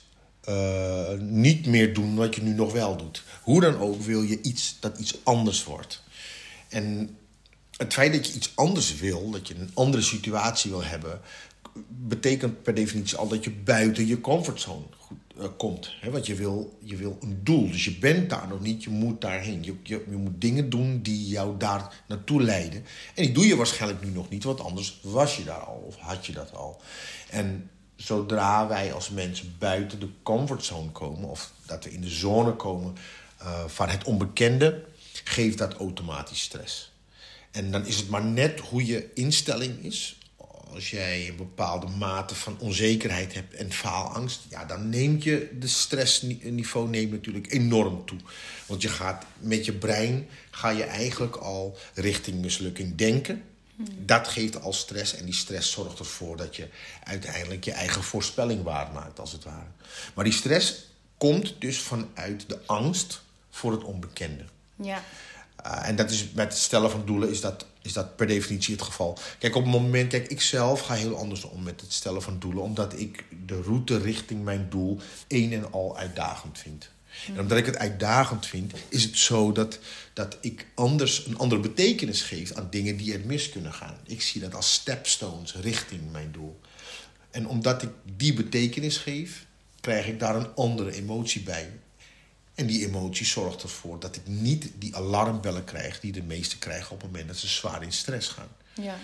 uh, 0.49 1.11
niet 1.19 1.65
meer 1.65 1.93
doen 1.93 2.15
wat 2.15 2.35
je 2.35 2.41
nu 2.41 2.53
nog 2.53 2.71
wel 2.73 2.97
doet. 2.97 3.23
Hoe 3.49 3.61
dan 3.61 3.77
ook 3.77 4.01
wil 4.01 4.21
je 4.21 4.41
iets 4.41 4.77
dat 4.79 4.99
iets 4.99 5.17
anders 5.23 5.63
wordt. 5.63 6.03
En 6.67 7.17
het 7.77 7.93
feit 7.93 8.13
dat 8.13 8.27
je 8.27 8.33
iets 8.33 8.51
anders 8.55 8.95
wil, 8.95 9.29
dat 9.29 9.47
je 9.47 9.55
een 9.55 9.71
andere 9.73 10.03
situatie 10.03 10.71
wil 10.71 10.83
hebben, 10.83 11.21
betekent 11.87 12.63
per 12.63 12.73
definitie 12.73 13.17
al 13.17 13.27
dat 13.27 13.43
je 13.43 13.51
buiten 13.51 14.07
je 14.07 14.21
comfortzone 14.21 14.85
uh, 15.37 15.45
komt. 15.57 15.95
Hè? 16.01 16.11
Want 16.11 16.25
je 16.25 16.35
wil, 16.35 16.77
je 16.83 16.95
wil 16.95 17.17
een 17.21 17.39
doel. 17.43 17.71
Dus 17.71 17.85
je 17.85 17.97
bent 17.97 18.29
daar 18.29 18.47
nog 18.47 18.61
niet, 18.61 18.83
je 18.83 18.89
moet 18.89 19.21
daarheen. 19.21 19.63
Je, 19.63 19.75
je, 19.83 20.03
je, 20.09 20.15
moet 20.15 20.41
dingen 20.41 20.69
doen 20.69 21.01
die 21.01 21.27
jou 21.27 21.57
daar 21.57 22.03
naartoe 22.07 22.41
leiden. 22.41 22.85
En 23.15 23.23
die 23.23 23.31
doe 23.31 23.47
je 23.47 23.55
waarschijnlijk 23.55 24.03
nu 24.03 24.11
nog 24.11 24.29
niet, 24.29 24.43
want 24.43 24.61
anders 24.61 24.99
was 25.03 25.37
je 25.37 25.43
daar 25.43 25.63
al 25.63 25.83
of 25.87 25.95
had 25.95 26.25
je 26.25 26.33
dat 26.33 26.55
al. 26.55 26.81
En 27.29 27.69
zodra 27.95 28.67
wij 28.67 28.93
als 28.93 29.09
mensen 29.09 29.55
buiten 29.59 29.99
de 29.99 30.09
comfortzone 30.23 30.89
komen, 30.89 31.29
of 31.29 31.51
dat 31.65 31.83
we 31.83 31.91
in 31.93 32.01
de 32.01 32.09
zone 32.09 32.53
komen 32.55 32.95
uh, 33.41 33.63
van 33.67 33.89
het 33.89 34.03
onbekende, 34.03 34.85
geeft 35.23 35.57
dat 35.57 35.73
automatisch 35.73 36.41
stress. 36.41 36.91
En 37.51 37.71
dan 37.71 37.85
is 37.85 37.95
het 37.95 38.09
maar 38.09 38.23
net 38.23 38.59
hoe 38.59 38.85
je 38.85 39.11
instelling 39.13 39.83
is 39.83 40.19
als 40.73 40.89
jij 40.89 41.27
een 41.27 41.35
bepaalde 41.35 41.87
mate 41.87 42.35
van 42.35 42.59
onzekerheid 42.59 43.33
hebt 43.33 43.53
en 43.53 43.71
faalangst, 43.71 44.41
ja, 44.49 44.65
dan 44.65 44.89
neemt 44.89 45.23
je 45.23 45.49
de 45.59 45.67
stressniveau 45.67 46.89
neemt 46.89 47.11
natuurlijk 47.11 47.51
enorm 47.51 48.05
toe. 48.05 48.19
Want 48.65 48.81
je 48.81 48.89
gaat 48.89 49.25
met 49.37 49.65
je 49.65 49.73
brein 49.73 50.27
ga 50.51 50.69
je 50.69 50.83
eigenlijk 50.83 51.35
al 51.35 51.77
richting 51.93 52.41
mislukking 52.41 52.95
denken. 52.95 53.43
Dat 54.05 54.27
geeft 54.27 54.61
al 54.61 54.73
stress 54.73 55.15
en 55.15 55.25
die 55.25 55.33
stress 55.33 55.71
zorgt 55.71 55.99
ervoor 55.99 56.37
dat 56.37 56.55
je 56.55 56.67
uiteindelijk 57.03 57.63
je 57.63 57.71
eigen 57.71 58.03
voorspelling 58.03 58.63
waarmaakt, 58.63 59.19
als 59.19 59.31
het 59.31 59.43
ware. 59.43 59.67
Maar 60.13 60.23
die 60.23 60.33
stress 60.33 60.75
komt 61.17 61.55
dus 61.59 61.79
vanuit 61.79 62.43
de 62.47 62.59
angst 62.65 63.21
voor 63.49 63.71
het 63.71 63.83
onbekende. 63.83 64.43
Ja. 64.75 65.03
Uh, 65.65 65.87
en 65.87 65.95
dat 65.95 66.11
is 66.11 66.31
met 66.31 66.47
het 66.47 66.57
stellen 66.57 66.91
van 66.91 67.05
doelen 67.05 67.29
is 67.29 67.41
dat 67.41 67.65
is 67.81 67.93
dat 67.93 68.15
per 68.15 68.27
definitie 68.27 68.73
het 68.73 68.83
geval. 68.83 69.17
Kijk, 69.39 69.55
op 69.55 69.63
het 69.63 69.71
moment, 69.71 70.09
kijk, 70.09 70.27
ik 70.27 70.41
zelf 70.41 70.79
ga 70.81 70.93
heel 70.93 71.17
anders 71.17 71.43
om 71.43 71.63
met 71.63 71.81
het 71.81 71.93
stellen 71.93 72.21
van 72.21 72.39
doelen, 72.39 72.63
omdat 72.63 72.99
ik 72.99 73.25
de 73.45 73.61
route 73.61 73.97
richting 73.97 74.43
mijn 74.43 74.67
doel 74.69 74.99
een 75.27 75.53
en 75.53 75.71
al 75.71 75.97
uitdagend 75.97 76.59
vind. 76.59 76.89
En 77.27 77.39
omdat 77.39 77.57
ik 77.57 77.65
het 77.65 77.77
uitdagend 77.77 78.45
vind, 78.45 78.73
is 78.89 79.03
het 79.03 79.17
zo 79.17 79.51
dat, 79.51 79.79
dat 80.13 80.37
ik 80.41 80.67
anders 80.75 81.25
een 81.25 81.37
andere 81.37 81.61
betekenis 81.61 82.21
geef 82.21 82.53
aan 82.53 82.67
dingen 82.69 82.97
die 82.97 83.13
er 83.13 83.25
mis 83.25 83.49
kunnen 83.49 83.73
gaan. 83.73 83.97
Ik 84.03 84.21
zie 84.21 84.41
dat 84.41 84.55
als 84.55 84.73
stepstones 84.73 85.55
richting 85.55 86.11
mijn 86.11 86.31
doel. 86.31 86.59
En 87.31 87.47
omdat 87.47 87.81
ik 87.81 87.89
die 88.15 88.33
betekenis 88.33 88.97
geef, 88.97 89.45
krijg 89.79 90.07
ik 90.07 90.19
daar 90.19 90.35
een 90.35 90.55
andere 90.55 90.91
emotie 90.91 91.41
bij. 91.41 91.69
En 92.59 92.65
die 92.65 92.87
emotie 92.87 93.25
zorgt 93.25 93.63
ervoor 93.63 93.99
dat 93.99 94.15
ik 94.15 94.21
niet 94.25 94.71
die 94.75 94.95
alarmbellen 94.95 95.63
krijg 95.63 95.99
die 95.99 96.11
de 96.11 96.23
meesten 96.23 96.59
krijgen 96.59 96.91
op 96.91 97.01
het 97.01 97.11
moment 97.11 97.27
dat 97.27 97.37
ze 97.37 97.47
zwaar 97.47 97.83
in 97.83 97.91
stress 97.91 98.27
gaan. 98.27 98.47
Ja. 98.73 98.97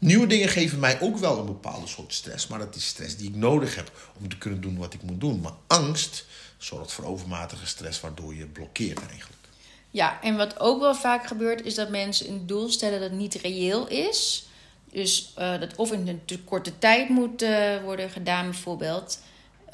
Nieuwe 0.00 0.26
dingen 0.26 0.48
geven 0.48 0.78
mij 0.78 1.00
ook 1.00 1.16
wel 1.16 1.38
een 1.38 1.46
bepaalde 1.46 1.86
soort 1.86 2.14
stress, 2.14 2.46
maar 2.46 2.58
dat 2.58 2.76
is 2.76 2.86
stress 2.86 3.16
die 3.16 3.28
ik 3.28 3.34
nodig 3.34 3.74
heb 3.74 4.12
om 4.20 4.28
te 4.28 4.38
kunnen 4.38 4.60
doen 4.60 4.76
wat 4.76 4.94
ik 4.94 5.02
moet 5.02 5.20
doen. 5.20 5.40
Maar 5.40 5.52
angst 5.66 6.24
zorgt 6.58 6.92
voor 6.92 7.04
overmatige 7.04 7.66
stress, 7.66 8.00
waardoor 8.00 8.34
je 8.34 8.46
blokkeert 8.46 9.06
eigenlijk. 9.08 9.42
Ja, 9.90 10.22
en 10.22 10.36
wat 10.36 10.60
ook 10.60 10.80
wel 10.80 10.94
vaak 10.94 11.26
gebeurt, 11.26 11.64
is 11.64 11.74
dat 11.74 11.90
mensen 11.90 12.28
een 12.28 12.46
doel 12.46 12.68
stellen 12.68 13.00
dat 13.00 13.12
niet 13.12 13.34
reëel 13.34 13.88
is. 13.88 14.46
Dus 14.92 15.34
uh, 15.38 15.60
dat 15.60 15.76
of 15.76 15.92
in 15.92 16.08
een 16.08 16.24
te 16.24 16.38
korte 16.38 16.78
tijd 16.78 17.08
moet 17.08 17.42
uh, 17.42 17.82
worden 17.82 18.10
gedaan, 18.10 18.44
bijvoorbeeld. 18.44 19.18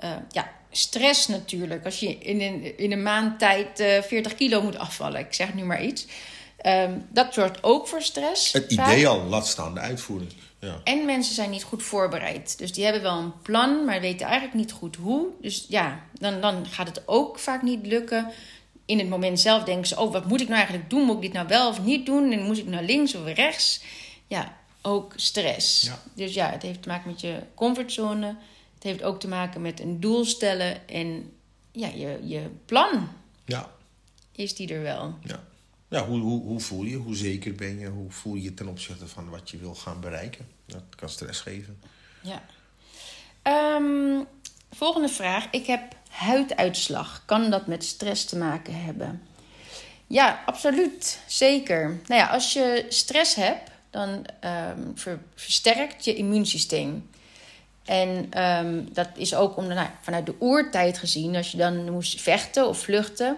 Uh, 0.04 0.10
ja, 0.30 0.50
stress 0.70 1.28
natuurlijk. 1.28 1.84
Als 1.84 2.00
je 2.00 2.18
in 2.18 2.40
een, 2.40 2.78
in 2.78 2.92
een 2.92 3.02
maand 3.02 3.38
tijd 3.38 4.02
40 4.06 4.34
kilo 4.34 4.62
moet 4.62 4.78
afvallen, 4.78 5.20
ik 5.20 5.34
zeg 5.34 5.54
nu 5.54 5.64
maar 5.64 5.84
iets. 5.84 6.06
Um, 6.66 7.06
dat 7.10 7.34
zorgt 7.34 7.62
ook 7.62 7.88
voor 7.88 8.02
stress. 8.02 8.52
Het 8.52 8.72
idee 8.72 9.08
al, 9.08 9.24
laat 9.24 9.46
staan 9.46 9.74
de 9.74 9.80
uitvoering. 9.80 10.32
Ja. 10.60 10.80
En 10.84 11.04
mensen 11.04 11.34
zijn 11.34 11.50
niet 11.50 11.62
goed 11.62 11.82
voorbereid. 11.82 12.58
Dus 12.58 12.72
die 12.72 12.84
hebben 12.84 13.02
wel 13.02 13.18
een 13.18 13.40
plan, 13.42 13.84
maar 13.84 14.00
weten 14.00 14.26
eigenlijk 14.26 14.54
niet 14.54 14.72
goed 14.72 14.96
hoe. 14.96 15.26
Dus 15.40 15.66
ja, 15.68 16.00
dan, 16.12 16.40
dan 16.40 16.66
gaat 16.66 16.88
het 16.88 17.02
ook 17.06 17.38
vaak 17.38 17.62
niet 17.62 17.86
lukken. 17.86 18.32
In 18.84 18.98
het 18.98 19.08
moment 19.08 19.40
zelf 19.40 19.64
denken 19.64 19.86
ze: 19.86 20.00
Oh, 20.00 20.12
wat 20.12 20.26
moet 20.26 20.40
ik 20.40 20.48
nou 20.48 20.58
eigenlijk 20.58 20.90
doen? 20.90 21.02
Moet 21.02 21.16
ik 21.16 21.22
dit 21.22 21.32
nou 21.32 21.48
wel 21.48 21.68
of 21.68 21.82
niet 21.82 22.06
doen? 22.06 22.32
En 22.32 22.42
moet 22.42 22.58
ik 22.58 22.66
naar 22.66 22.82
links 22.82 23.14
of 23.14 23.24
rechts? 23.24 23.80
Ja, 24.26 24.56
ook 24.82 25.12
stress. 25.16 25.82
Ja. 25.82 26.02
Dus 26.14 26.34
ja, 26.34 26.50
het 26.50 26.62
heeft 26.62 26.82
te 26.82 26.88
maken 26.88 27.10
met 27.10 27.20
je 27.20 27.38
comfortzone. 27.54 28.36
Het 28.78 28.86
heeft 28.86 29.02
ook 29.02 29.20
te 29.20 29.28
maken 29.28 29.62
met 29.62 29.80
een 29.80 30.00
doel 30.00 30.24
stellen 30.24 30.88
en 30.88 31.32
ja, 31.72 31.88
je, 31.88 32.18
je 32.22 32.50
plan. 32.64 33.08
Ja. 33.44 33.70
Is 34.32 34.54
die 34.54 34.74
er 34.74 34.82
wel? 34.82 35.18
Ja. 35.22 35.44
Ja, 35.88 36.06
hoe, 36.06 36.20
hoe, 36.20 36.42
hoe 36.42 36.60
voel 36.60 36.82
je? 36.82 36.96
Hoe 36.96 37.16
zeker 37.16 37.54
ben 37.54 37.78
je? 37.78 37.86
Hoe 37.86 38.10
voel 38.10 38.34
je 38.34 38.54
ten 38.54 38.68
opzichte 38.68 39.06
van 39.06 39.28
wat 39.28 39.50
je 39.50 39.56
wil 39.56 39.74
gaan 39.74 40.00
bereiken? 40.00 40.48
Dat 40.66 40.82
kan 40.96 41.08
stress 41.08 41.40
geven. 41.40 41.80
Ja. 42.20 42.42
Um, 43.76 44.26
volgende 44.70 45.08
vraag. 45.08 45.46
Ik 45.50 45.66
heb 45.66 45.96
huiduitslag. 46.08 47.22
Kan 47.24 47.50
dat 47.50 47.66
met 47.66 47.84
stress 47.84 48.24
te 48.24 48.36
maken 48.36 48.82
hebben? 48.82 49.22
Ja, 50.06 50.42
absoluut. 50.46 51.20
Zeker. 51.26 51.88
Nou 51.88 52.20
ja, 52.20 52.26
als 52.26 52.52
je 52.52 52.86
stress 52.88 53.34
hebt, 53.34 53.70
dan 53.90 54.08
um, 54.08 54.92
ver, 54.94 55.20
versterkt 55.34 56.04
je 56.04 56.14
immuunsysteem. 56.14 57.08
En 57.88 58.42
um, 58.44 58.88
dat 58.92 59.08
is 59.14 59.34
ook 59.34 59.56
om, 59.56 59.66
nou, 59.66 59.88
vanuit 60.00 60.26
de 60.26 60.34
oertijd 60.38 60.98
gezien, 60.98 61.36
als 61.36 61.50
je 61.50 61.56
dan 61.56 61.90
moest 61.90 62.20
vechten 62.20 62.68
of 62.68 62.78
vluchten 62.78 63.36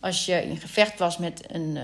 als 0.00 0.26
je 0.26 0.42
in 0.42 0.56
gevecht 0.56 0.98
was 0.98 1.18
met 1.18 1.42
een 1.46 1.76
uh, 1.76 1.82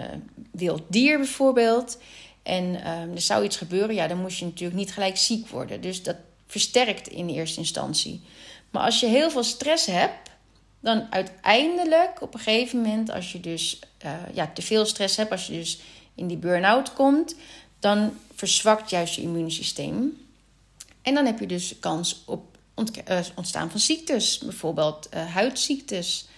wild 0.51 0.83
dier 0.89 1.19
bijvoorbeeld. 1.19 1.99
En 2.43 2.65
uh, 2.65 3.01
er 3.01 3.21
zou 3.21 3.45
iets 3.45 3.57
gebeuren, 3.57 3.95
ja, 3.95 4.07
dan 4.07 4.21
moest 4.21 4.39
je 4.39 4.45
natuurlijk 4.45 4.79
niet 4.79 4.93
gelijk 4.93 5.17
ziek 5.17 5.49
worden. 5.49 5.81
Dus 5.81 6.03
dat 6.03 6.17
versterkt 6.47 7.09
in 7.09 7.29
eerste 7.29 7.59
instantie. 7.59 8.21
Maar 8.71 8.83
als 8.83 9.01
je 9.01 9.07
heel 9.07 9.31
veel 9.31 9.43
stress 9.43 9.87
hebt, 9.87 10.31
dan 10.81 11.07
uiteindelijk 11.11 12.23
op 12.23 12.35
een 12.35 12.41
gegeven 12.41 12.81
moment, 12.81 13.11
als 13.11 13.33
je 13.33 13.41
dus 13.41 13.81
uh, 14.05 14.13
ja, 14.33 14.51
te 14.55 14.63
veel 14.63 14.87
stress 14.87 15.17
hebt, 15.17 15.31
als 15.31 15.47
je 15.47 15.53
dus 15.53 15.81
in 16.15 16.27
die 16.27 16.37
burn-out 16.37 16.93
komt, 16.93 17.35
dan 17.79 18.17
verzwakt 18.35 18.91
juist 18.91 19.15
je 19.15 19.23
immuunsysteem. 19.23 20.22
En 21.03 21.15
dan 21.15 21.27
heb 21.27 21.39
je 21.39 21.47
dus 21.47 21.79
kans 21.81 22.23
op 22.27 22.59
ontstaan 23.35 23.71
van 23.71 23.81
ziektes, 23.81 24.39
bijvoorbeeld 24.39 25.15
huidziektes. 25.15 26.29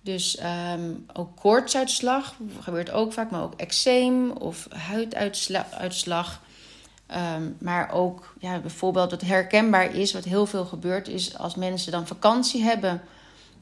Dus 0.00 0.38
um, 0.74 1.06
ook 1.12 1.36
koortsuitslag 1.36 2.34
gebeurt 2.60 2.90
ook 2.90 3.12
vaak, 3.12 3.30
maar 3.30 3.42
ook 3.42 3.54
eczeem 3.54 4.30
of 4.30 4.66
huiduitslag. 4.70 6.40
Um, 7.36 7.56
maar 7.60 7.92
ook 7.92 8.34
ja, 8.38 8.58
bijvoorbeeld 8.58 9.10
wat 9.10 9.20
herkenbaar 9.20 9.94
is, 9.94 10.12
wat 10.12 10.24
heel 10.24 10.46
veel 10.46 10.64
gebeurt, 10.64 11.08
is 11.08 11.38
als 11.38 11.54
mensen 11.54 11.92
dan 11.92 12.06
vakantie 12.06 12.62
hebben, 12.62 13.02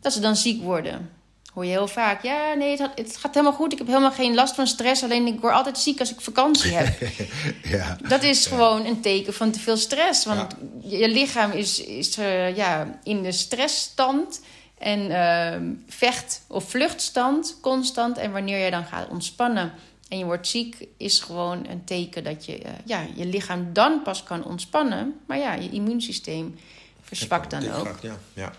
dat 0.00 0.12
ze 0.12 0.20
dan 0.20 0.36
ziek 0.36 0.62
worden. 0.62 1.10
Hoor 1.52 1.64
je 1.64 1.70
heel 1.70 1.88
vaak, 1.88 2.22
ja, 2.22 2.54
nee, 2.54 2.76
het, 2.76 2.90
het 2.94 3.16
gaat 3.16 3.34
helemaal 3.34 3.56
goed. 3.56 3.72
Ik 3.72 3.78
heb 3.78 3.86
helemaal 3.86 4.12
geen 4.12 4.34
last 4.34 4.54
van 4.54 4.66
stress. 4.66 5.02
Alleen 5.02 5.26
ik 5.26 5.40
word 5.40 5.54
altijd 5.54 5.78
ziek 5.78 6.00
als 6.00 6.12
ik 6.12 6.20
vakantie 6.20 6.72
heb. 6.72 7.08
ja. 7.76 7.96
Dat 8.08 8.22
is 8.22 8.46
gewoon 8.46 8.84
een 8.84 9.00
teken 9.00 9.34
van 9.34 9.50
te 9.50 9.60
veel 9.60 9.76
stress. 9.76 10.24
Want 10.24 10.56
ja. 10.82 10.98
je 10.98 11.08
lichaam 11.08 11.50
is, 11.50 11.84
is 11.84 12.18
uh, 12.18 12.56
ja, 12.56 12.98
in 13.02 13.22
de 13.22 13.32
stressstand. 13.32 14.40
En 14.78 15.00
uh, 15.00 15.70
vecht- 15.88 16.42
of 16.48 16.70
vluchtstand 16.70 17.56
constant. 17.60 18.18
En 18.18 18.32
wanneer 18.32 18.64
je 18.64 18.70
dan 18.70 18.84
gaat 18.84 19.08
ontspannen 19.08 19.72
en 20.10 20.18
je 20.18 20.24
wordt 20.24 20.48
ziek, 20.48 20.86
is 20.96 21.20
gewoon 21.20 21.66
een 21.68 21.84
teken 21.84 22.24
dat 22.24 22.44
je, 22.44 22.58
uh, 22.58 22.70
ja, 22.84 23.06
je 23.14 23.26
lichaam 23.26 23.72
dan 23.72 24.02
pas 24.02 24.22
kan 24.22 24.44
ontspannen. 24.44 25.20
Maar 25.26 25.38
ja, 25.38 25.54
je 25.54 25.70
immuunsysteem 25.70 26.58
verzwakt 27.02 27.50
dan 27.50 27.72
ook. 27.72 27.98
Ja, 28.02 28.18
ja. 28.32 28.52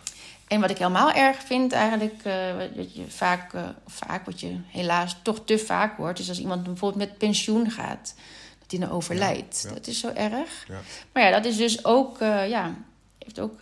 En 0.51 0.59
wat 0.59 0.69
ik 0.69 0.77
helemaal 0.77 1.11
erg 1.11 1.37
vind 1.43 1.71
eigenlijk, 1.71 2.25
uh, 2.25 2.57
wat 2.75 2.95
je 2.95 3.05
vaak, 3.07 3.53
uh, 3.53 3.69
vaak, 3.87 4.25
wat 4.25 4.39
je 4.39 4.59
helaas 4.67 5.15
toch 5.21 5.45
te 5.45 5.57
vaak 5.57 5.97
hoort, 5.97 6.19
is 6.19 6.29
als 6.29 6.39
iemand 6.39 6.63
bijvoorbeeld 6.63 7.09
met 7.09 7.17
pensioen 7.17 7.71
gaat, 7.71 8.15
dat 8.59 8.71
hij 8.71 8.79
dan 8.79 8.89
overlijdt. 8.89 9.61
Ja, 9.63 9.69
ja. 9.69 9.75
Dat 9.75 9.87
is 9.87 9.99
zo 9.99 10.07
erg. 10.07 10.65
Ja. 10.67 10.79
Maar 11.11 11.23
ja, 11.23 11.31
dat 11.31 11.45
is 11.45 11.57
dus 11.57 11.85
ook, 11.85 12.19
ja, 12.19 12.75
heeft 13.17 13.39
ook 13.39 13.59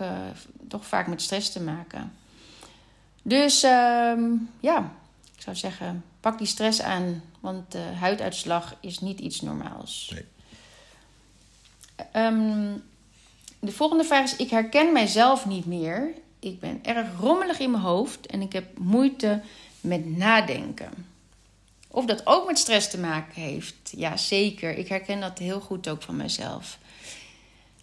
toch 0.68 0.86
vaak 0.86 1.08
met 1.08 1.22
stress 1.22 1.52
te 1.52 1.62
maken. 1.62 2.14
Dus 3.22 3.64
um, 3.64 4.50
ja, 4.60 4.92
ik 5.36 5.42
zou 5.42 5.56
zeggen, 5.56 6.04
pak 6.20 6.38
die 6.38 6.48
stress 6.48 6.82
aan, 6.82 7.24
want 7.40 7.76
uh, 7.76 7.82
huiduitslag 8.00 8.76
is 8.80 9.00
niet 9.00 9.20
iets 9.20 9.42
normaals. 9.42 10.14
Nee. 10.14 10.26
Um, 12.26 12.84
de 13.60 13.72
volgende 13.72 14.04
vraag 14.04 14.24
is: 14.24 14.36
Ik 14.36 14.50
herken 14.50 14.94
mijzelf 14.94 15.46
niet 15.46 15.66
meer. 15.66 16.14
Ik 16.40 16.60
ben 16.60 16.80
erg 16.84 17.08
rommelig 17.20 17.60
in 17.60 17.72
mijn 17.72 17.84
hoofd 17.84 18.26
en 18.26 18.42
ik 18.42 18.54
heb 18.54 18.78
moeite 18.78 19.42
met 19.82 20.18
nadenken. 20.18 21.08
Of 21.88 22.06
dat 22.06 22.28
ook 22.28 22.48
met 22.48 22.58
stress 22.58 22.90
te 22.90 23.00
maken 23.00 23.42
heeft? 23.42 23.94
Ja, 23.96 24.18
zeker. 24.18 24.78
Ik 24.78 24.88
herken 24.88 25.20
dat 25.20 25.38
heel 25.38 25.60
goed 25.60 25.88
ook 25.88 26.02
van 26.02 26.16
mezelf. 26.16 26.78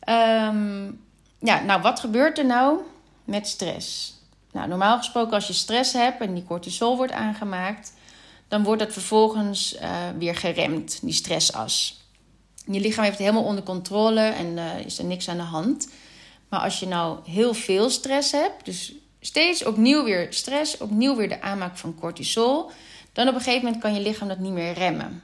Um, 0.08 1.00
ja, 1.38 1.62
nou, 1.62 1.82
wat 1.82 2.00
gebeurt 2.00 2.38
er 2.38 2.46
nou 2.46 2.78
met 3.24 3.46
stress? 3.46 4.14
Nou, 4.52 4.68
normaal 4.68 4.96
gesproken 4.96 5.32
als 5.32 5.46
je 5.46 5.52
stress 5.52 5.92
hebt 5.92 6.20
en 6.20 6.34
die 6.34 6.44
cortisol 6.44 6.96
wordt 6.96 7.12
aangemaakt, 7.12 7.92
dan 8.48 8.64
wordt 8.64 8.82
dat 8.82 8.92
vervolgens 8.92 9.74
uh, 9.74 10.08
weer 10.18 10.36
geremd, 10.36 10.98
die 11.02 11.12
stressas. 11.12 12.00
Je 12.66 12.80
lichaam 12.80 13.04
heeft 13.04 13.18
het 13.18 13.26
helemaal 13.26 13.48
onder 13.48 13.64
controle 13.64 14.20
en 14.20 14.46
uh, 14.46 14.78
is 14.78 14.98
er 14.98 15.04
niks 15.04 15.28
aan 15.28 15.36
de 15.36 15.42
hand. 15.42 15.88
Maar 16.48 16.60
als 16.60 16.80
je 16.80 16.86
nou 16.86 17.18
heel 17.24 17.54
veel 17.54 17.90
stress 17.90 18.32
hebt, 18.32 18.64
dus 18.64 18.92
steeds 19.20 19.64
opnieuw 19.64 20.04
weer 20.04 20.26
stress, 20.30 20.78
opnieuw 20.78 21.16
weer 21.16 21.28
de 21.28 21.40
aanmaak 21.40 21.76
van 21.76 21.94
cortisol, 22.00 22.70
dan 23.12 23.28
op 23.28 23.34
een 23.34 23.40
gegeven 23.40 23.64
moment 23.64 23.82
kan 23.82 23.94
je 23.94 24.00
lichaam 24.00 24.28
dat 24.28 24.38
niet 24.38 24.52
meer 24.52 24.72
remmen. 24.72 25.22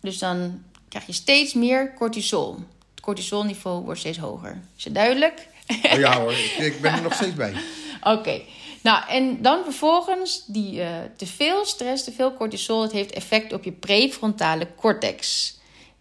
Dus 0.00 0.18
dan 0.18 0.62
krijg 0.88 1.06
je 1.06 1.12
steeds 1.12 1.54
meer 1.54 1.94
cortisol. 1.94 2.56
Het 2.90 3.00
cortisolniveau 3.00 3.84
wordt 3.84 4.00
steeds 4.00 4.18
hoger. 4.18 4.60
Is 4.76 4.84
het 4.84 4.94
duidelijk? 4.94 5.48
Oh 5.92 5.98
ja 5.98 6.20
hoor, 6.20 6.32
ik 6.58 6.80
ben 6.80 6.92
er 6.92 7.02
nog 7.02 7.14
steeds 7.14 7.34
bij. 7.34 7.52
Oké. 8.00 8.18
Okay. 8.18 8.44
Nou, 8.82 9.08
en 9.08 9.42
dan 9.42 9.64
vervolgens 9.64 10.44
die 10.46 10.80
uh, 10.80 10.88
te 11.16 11.26
veel 11.26 11.64
stress, 11.64 12.04
te 12.04 12.12
veel 12.12 12.34
cortisol, 12.34 12.82
het 12.82 12.92
heeft 12.92 13.12
effect 13.12 13.52
op 13.52 13.64
je 13.64 13.72
prefrontale 13.72 14.68
cortex. 14.76 15.54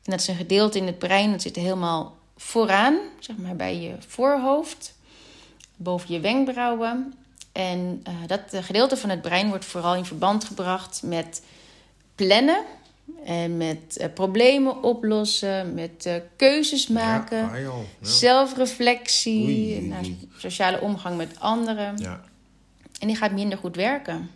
En 0.03 0.11
dat 0.11 0.19
is 0.19 0.27
een 0.27 0.35
gedeelte 0.35 0.77
in 0.77 0.85
het 0.85 0.99
brein, 0.99 1.31
dat 1.31 1.41
zit 1.41 1.55
helemaal 1.55 2.16
vooraan, 2.37 2.97
zeg 3.19 3.37
maar 3.37 3.55
bij 3.55 3.77
je 3.77 3.95
voorhoofd, 4.07 4.93
boven 5.75 6.13
je 6.13 6.19
wenkbrauwen. 6.19 7.13
En 7.51 8.03
uh, 8.07 8.13
dat 8.27 8.41
gedeelte 8.65 8.97
van 8.97 9.09
het 9.09 9.21
brein 9.21 9.49
wordt 9.49 9.65
vooral 9.65 9.95
in 9.95 10.05
verband 10.05 10.43
gebracht 10.43 11.01
met 11.03 11.41
plannen 12.15 12.63
en 13.25 13.57
met 13.57 13.97
uh, 13.97 14.05
problemen 14.13 14.83
oplossen, 14.83 15.73
met 15.73 16.05
uh, 16.07 16.13
keuzes 16.35 16.87
maken, 16.87 17.37
Ja, 17.37 17.47
ah. 17.47 17.59
Ja. 17.59 17.71
zelfreflectie, 18.09 19.43
Oei, 19.43 19.77
oei, 19.77 19.87
nou, 19.87 20.03
oei. 20.03 20.29
sociale 20.37 20.81
omgang 20.81 21.17
met 21.17 21.39
anderen. 21.39 21.97
Ja. 21.97 22.21
En 22.99 23.07
die 23.07 23.15
gaat 23.15 23.31
minder 23.31 23.57
goed 23.57 23.75
werken. 23.75 24.31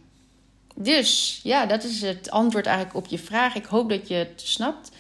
Dus 0.75 1.39
ja, 1.43 1.65
dat 1.65 1.83
is 1.83 2.01
het 2.01 2.29
antwoord 2.29 2.65
eigenlijk 2.65 2.95
op 2.95 3.05
je 3.05 3.19
vraag. 3.19 3.55
Ik 3.55 3.65
hoop 3.65 3.89
dat 3.89 4.07
je 4.07 4.13
het 4.13 4.41
snapt. 4.43 4.91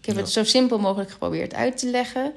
Ik 0.00 0.06
heb 0.06 0.14
Ja. 0.14 0.20
het 0.20 0.30
zo 0.30 0.44
simpel 0.44 0.78
mogelijk 0.78 1.10
geprobeerd 1.10 1.54
uit 1.54 1.78
te 1.78 1.86
leggen. 1.90 2.32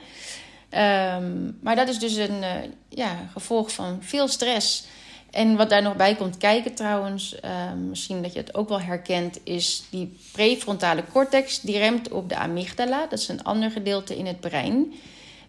Ehm, 0.70 1.52
maar 1.62 1.76
dat 1.76 1.88
is 1.88 2.00
dus 2.00 2.16
een 2.16 2.44
eh, 2.44 2.56
ja, 2.90 3.30
gevolg 3.34 3.72
van 3.72 3.98
veel 4.02 4.28
stress. 4.28 4.84
En 5.32 5.56
wat 5.56 5.70
daar 5.70 5.82
nog 5.82 5.96
bij 5.96 6.16
komt 6.16 6.38
kijken 6.38 6.74
trouwens, 6.74 7.36
uh, 7.46 7.74
misschien 7.90 8.22
dat 8.22 8.34
je 8.34 8.40
het 8.40 8.56
ook 8.56 8.70
wel 8.70 8.82
herkent, 8.82 9.40
is 9.44 9.84
die 9.90 10.18
prefrontale 10.32 11.04
cortex. 11.12 11.62
Die 11.62 11.78
remt 11.78 12.12
op 12.12 12.30
de 12.30 12.36
amygdala. 12.36 13.08
Dat 13.10 13.20
is 13.20 13.28
een 13.28 13.44
ander 13.44 13.72
gedeelte 13.72 14.18
in 14.18 14.26
het 14.26 14.40
brein. 14.40 14.94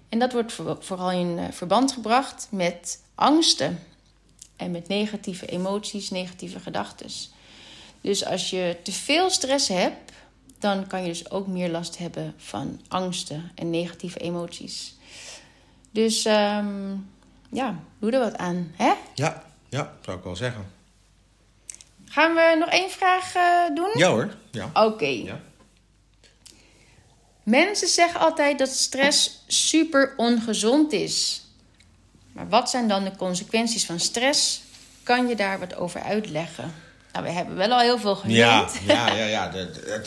En 0.08 0.18
dat 0.18 0.32
wordt 0.32 0.52
vooral 0.80 1.10
in 1.10 1.38
eh, 1.38 1.44
verband 1.50 1.92
gebracht 1.92 2.48
met 2.50 3.00
angsten. 3.14 3.80
En 4.56 4.70
met 4.70 4.88
negatieve 4.88 5.46
emoties, 5.46 6.10
negatieve 6.10 6.60
gedachten. 6.60 7.06
Dus 8.00 8.24
als 8.24 8.50
je 8.50 8.76
te 8.82 8.92
veel 8.92 9.30
stress 9.30 9.68
hebt, 9.68 10.03
dan 10.64 10.86
kan 10.86 11.02
je 11.02 11.08
dus 11.08 11.30
ook 11.30 11.46
meer 11.46 11.70
last 11.70 11.98
hebben 11.98 12.34
van 12.36 12.80
angsten 12.88 13.50
en 13.54 13.70
negatieve 13.70 14.18
emoties. 14.18 14.96
Dus 15.90 16.24
um, 16.24 17.10
ja, 17.50 17.78
doe 17.98 18.10
er 18.10 18.18
wat 18.18 18.36
aan, 18.36 18.72
hè? 18.76 18.92
Ja, 19.14 19.44
ja, 19.68 19.96
zou 20.00 20.18
ik 20.18 20.24
wel 20.24 20.36
zeggen. 20.36 20.66
Gaan 22.04 22.34
we 22.34 22.56
nog 22.58 22.68
één 22.68 22.90
vraag 22.90 23.36
uh, 23.36 23.76
doen? 23.76 23.90
Ja 23.94 24.08
hoor, 24.08 24.36
ja. 24.50 24.70
Oké. 24.74 25.06
Ja. 25.06 25.40
Mensen 27.42 27.88
zeggen 27.88 28.20
altijd 28.20 28.58
dat 28.58 28.68
stress 28.68 29.44
super 29.46 30.14
ongezond 30.16 30.92
is. 30.92 31.44
Maar 32.32 32.48
wat 32.48 32.70
zijn 32.70 32.88
dan 32.88 33.04
de 33.04 33.16
consequenties 33.16 33.86
van 33.86 34.00
stress? 34.00 34.62
Kan 35.02 35.28
je 35.28 35.36
daar 35.36 35.58
wat 35.58 35.76
over 35.76 36.02
uitleggen? 36.02 36.74
Nou, 37.14 37.26
we 37.26 37.32
hebben 37.32 37.56
wel 37.56 37.70
al 37.70 37.80
heel 37.80 37.98
veel 37.98 38.16
geleerd. 38.16 38.72
Ja, 38.86 39.14
ja, 39.14 39.26
ja. 39.26 39.52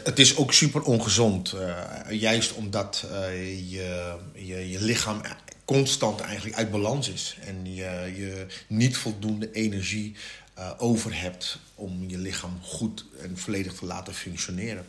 Het, 0.03 0.19
is 0.19 0.37
ook 0.37 0.53
super 0.53 0.81
ongezond. 0.81 1.53
Uh, 1.53 2.19
juist 2.19 2.53
omdat 2.53 3.05
uh, 3.11 3.71
je, 3.71 4.15
je, 4.33 4.69
je 4.69 4.81
lichaam 4.81 5.21
constant 5.65 6.19
eigenlijk 6.19 6.57
uit 6.57 6.71
balans 6.71 7.09
is. 7.09 7.37
En 7.45 7.75
je, 7.75 8.13
je 8.15 8.45
niet 8.67 8.97
voldoende 8.97 9.51
energie 9.51 10.15
uh, 10.57 10.71
over 10.77 11.21
hebt 11.21 11.59
om 11.75 12.09
je 12.09 12.17
lichaam 12.17 12.59
goed 12.61 13.05
en 13.21 13.37
volledig 13.37 13.73
te 13.73 13.85
laten 13.85 14.13
functioneren. 14.13 14.85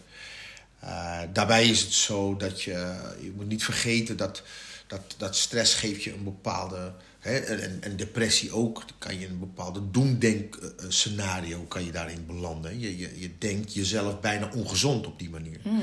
Daarbij 1.32 1.68
is 1.68 1.80
het 1.80 1.92
zo 1.92 2.36
dat 2.36 2.62
je, 2.62 2.94
je 3.20 3.32
moet 3.36 3.48
niet 3.48 3.64
vergeten 3.64 4.16
dat, 4.16 4.42
dat, 4.86 5.14
dat 5.16 5.36
stress 5.36 5.74
geeft 5.74 6.02
je 6.02 6.12
een 6.12 6.24
bepaalde 6.24 6.92
en, 7.20 7.82
en, 7.82 7.96
depressie 7.96 8.52
ook. 8.52 8.84
kan 8.98 9.18
je 9.18 9.26
een 9.26 9.38
bepaalde 9.38 9.90
doemdenk-scenario 9.90 11.60
kan 11.60 11.84
je 11.84 11.92
daarin 11.92 12.26
belanden. 12.26 12.80
Je, 12.80 12.98
je, 12.98 13.20
je 13.20 13.30
denkt 13.38 13.74
jezelf 13.74 14.20
bijna 14.20 14.50
ongezond 14.54 15.06
op 15.06 15.18
die 15.18 15.30
manier. 15.30 15.60
Mm 15.62 15.80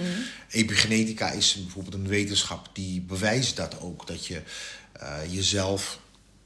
Epigenetica 0.50 1.32
is 1.32 1.54
bijvoorbeeld 1.54 1.94
een 1.94 2.08
wetenschap 2.08 2.70
die 2.74 3.02
bewijst 3.02 3.56
dat 3.56 3.82
ook. 3.82 4.08
Dat 4.08 4.26
je 4.26 4.42
uh, 5.02 5.18
jezelf 5.30 6.00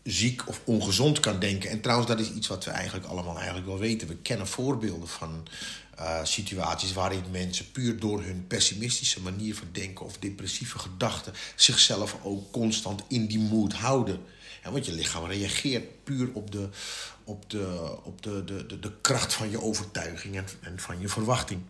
ziek 0.03 0.47
of 0.47 0.61
ongezond 0.65 1.19
kan 1.19 1.39
denken. 1.39 1.69
En 1.69 1.81
trouwens, 1.81 2.09
dat 2.09 2.19
is 2.19 2.31
iets 2.31 2.47
wat 2.47 2.65
we 2.65 2.71
eigenlijk 2.71 3.05
allemaal 3.05 3.35
eigenlijk 3.35 3.67
wel 3.67 3.79
weten. 3.79 4.07
We 4.07 4.15
kennen 4.15 4.47
voorbeelden 4.47 5.07
van 5.07 5.47
uh, 5.99 6.23
situaties 6.23 6.93
waarin 6.93 7.23
mensen 7.31 7.71
puur 7.71 7.99
door 7.99 8.23
hun 8.23 8.47
pessimistische 8.47 9.21
manier 9.21 9.55
van 9.55 9.67
denken 9.71 10.05
of 10.05 10.17
depressieve 10.17 10.79
gedachten 10.79 11.33
zichzelf 11.55 12.17
ook 12.23 12.51
constant 12.51 13.03
in 13.07 13.27
die 13.27 13.39
mood 13.39 13.73
houden. 13.73 14.19
Ja, 14.63 14.71
want 14.71 14.85
je 14.85 14.91
lichaam 14.91 15.25
reageert 15.25 16.03
puur 16.03 16.29
op 16.33 16.51
de, 16.51 16.69
op 17.23 17.49
de, 17.49 17.97
op 18.03 18.21
de, 18.21 18.43
de, 18.43 18.65
de, 18.65 18.79
de 18.79 18.91
kracht 19.01 19.33
van 19.33 19.49
je 19.49 19.61
overtuiging 19.61 20.35
en, 20.35 20.45
en 20.61 20.79
van 20.79 20.99
je 20.99 21.07
verwachting. 21.07 21.61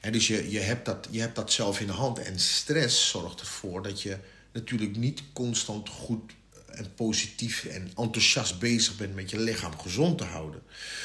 En 0.00 0.12
dus 0.12 0.26
je, 0.26 0.50
je, 0.50 0.60
hebt 0.60 0.84
dat, 0.84 1.08
je 1.10 1.20
hebt 1.20 1.36
dat 1.36 1.52
zelf 1.52 1.80
in 1.80 1.86
de 1.86 1.92
hand. 1.92 2.18
En 2.18 2.38
stress 2.38 3.08
zorgt 3.08 3.40
ervoor 3.40 3.82
dat 3.82 4.02
je 4.02 4.16
natuurlijk 4.52 4.96
niet 4.96 5.22
constant 5.32 5.88
goed 5.88 6.32
en 6.66 6.94
positief 6.94 7.64
en 7.64 7.90
enthousiast 7.96 8.58
bezig 8.58 8.96
bent 8.96 9.14
met 9.14 9.30
je 9.30 9.38
lichaam 9.38 9.78
gezond 9.78 10.18
te 10.18 10.24
houden. 10.24 10.62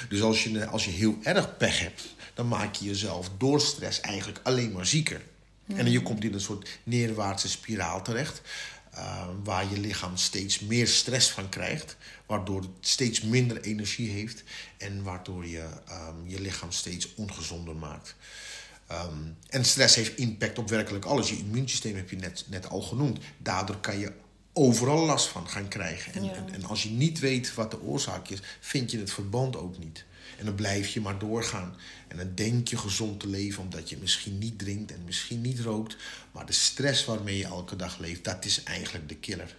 Dus 0.10 0.22
als 0.22 0.44
je, 0.44 0.66
als 0.66 0.86
je 0.86 0.92
heel 0.92 1.18
erg 1.24 1.58
pech 1.58 1.80
hebt, 1.80 2.16
dan 2.34 2.48
maak 2.48 2.76
je 2.76 2.86
jezelf 2.86 3.30
door 3.38 3.62
stress 3.62 4.00
eigenlijk 4.00 4.40
alleen 4.44 4.72
maar 4.72 4.86
zieker. 4.86 5.22
En 5.76 5.92
je 5.92 6.02
komt 6.02 6.24
in 6.24 6.34
een 6.34 6.42
soort 6.42 6.70
neerwaartse 6.84 7.50
spiraal 7.50 8.04
terecht. 8.04 8.42
Uh, 9.02 9.28
waar 9.44 9.70
je 9.70 9.80
lichaam 9.80 10.18
steeds 10.18 10.60
meer 10.60 10.88
stress 10.88 11.32
van 11.32 11.50
krijgt, 11.50 11.98
waardoor 12.26 12.62
het 12.62 12.70
steeds 12.80 13.22
minder 13.22 13.62
energie 13.62 14.10
heeft 14.10 14.44
en 14.78 15.04
waardoor 15.04 15.48
je 15.48 15.70
um, 15.90 16.28
je 16.30 16.42
lichaam 16.42 16.72
steeds 16.72 17.16
ongezonder 17.16 17.76
maakt. 17.76 18.16
Um, 18.92 19.38
en 19.48 19.66
stress 19.66 19.96
heeft 19.96 20.18
impact 20.18 20.58
op 20.58 20.70
werkelijk 20.70 21.06
alles. 21.06 21.30
Je 21.30 21.38
immuunsysteem 21.38 21.96
heb 21.96 22.10
je 22.10 22.16
net, 22.16 22.46
net 22.48 22.70
al 22.70 22.82
genoemd. 22.82 23.20
Daardoor 23.38 23.78
kan 23.78 24.00
je 24.00 24.12
overal 24.54 25.06
last 25.06 25.28
van 25.28 25.50
gaan 25.50 25.68
krijgen. 25.68 26.14
En, 26.14 26.36
en, 26.36 26.54
en, 26.54 26.66
als 26.66 26.84
je 26.84 26.90
niet 26.90 27.20
weet 27.20 27.54
wat 27.54 27.72
de 27.72 27.82
oorzaak 27.82 28.28
is, 28.28 28.40
vind 28.60 28.92
je 28.92 29.00
het 29.00 29.12
verband 29.12 29.56
ook 29.56 29.78
niet. 29.78 30.06
En 30.38 30.46
dan 30.46 30.56
blijf 30.56 30.88
je 30.88 31.02
maar 31.02 31.20
doorgaan. 31.20 31.76
En 32.12 32.18
dan 32.18 32.36
denk 32.36 32.68
je 32.68 32.78
gezond 32.78 33.20
te 33.20 33.28
leven 33.28 33.64
omdat 33.64 33.90
je 33.90 33.98
misschien 33.98 34.38
niet 34.38 34.60
drinkt 34.60 34.92
en 34.92 35.04
misschien 35.06 35.42
niet 35.42 35.60
rookt. 35.60 35.96
Maar 36.32 36.46
de 36.46 36.54
stress 36.54 37.06
waarmee 37.06 37.38
je 37.38 37.46
elke 37.46 37.76
dag 37.76 37.98
leeft, 37.98 38.24
dat 38.24 38.46
is 38.46 38.64
eigenlijk 38.64 39.10
de 39.10 39.16
killer. 39.16 39.56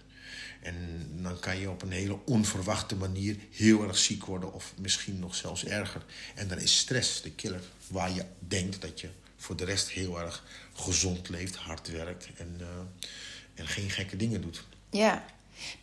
En 0.61 0.75
dan 1.21 1.39
kan 1.39 1.59
je 1.59 1.69
op 1.69 1.81
een 1.81 1.91
hele 1.91 2.19
onverwachte 2.25 2.95
manier 2.95 3.37
heel 3.51 3.83
erg 3.83 3.97
ziek 3.97 4.25
worden 4.25 4.53
of 4.53 4.73
misschien 4.81 5.19
nog 5.19 5.35
zelfs 5.35 5.65
erger. 5.65 6.05
En 6.35 6.47
dan 6.47 6.59
is 6.59 6.77
stress 6.77 7.21
de 7.21 7.31
killer 7.31 7.61
waar 7.87 8.13
je 8.13 8.25
denkt 8.39 8.81
dat 8.81 9.01
je 9.01 9.09
voor 9.37 9.55
de 9.55 9.65
rest 9.65 9.89
heel 9.89 10.19
erg 10.19 10.43
gezond 10.73 11.29
leeft, 11.29 11.55
hard 11.55 11.91
werkt 11.91 12.27
en, 12.37 12.57
uh, 12.61 12.67
en 13.53 13.67
geen 13.67 13.89
gekke 13.89 14.15
dingen 14.15 14.41
doet. 14.41 14.63
Ja, 14.89 15.25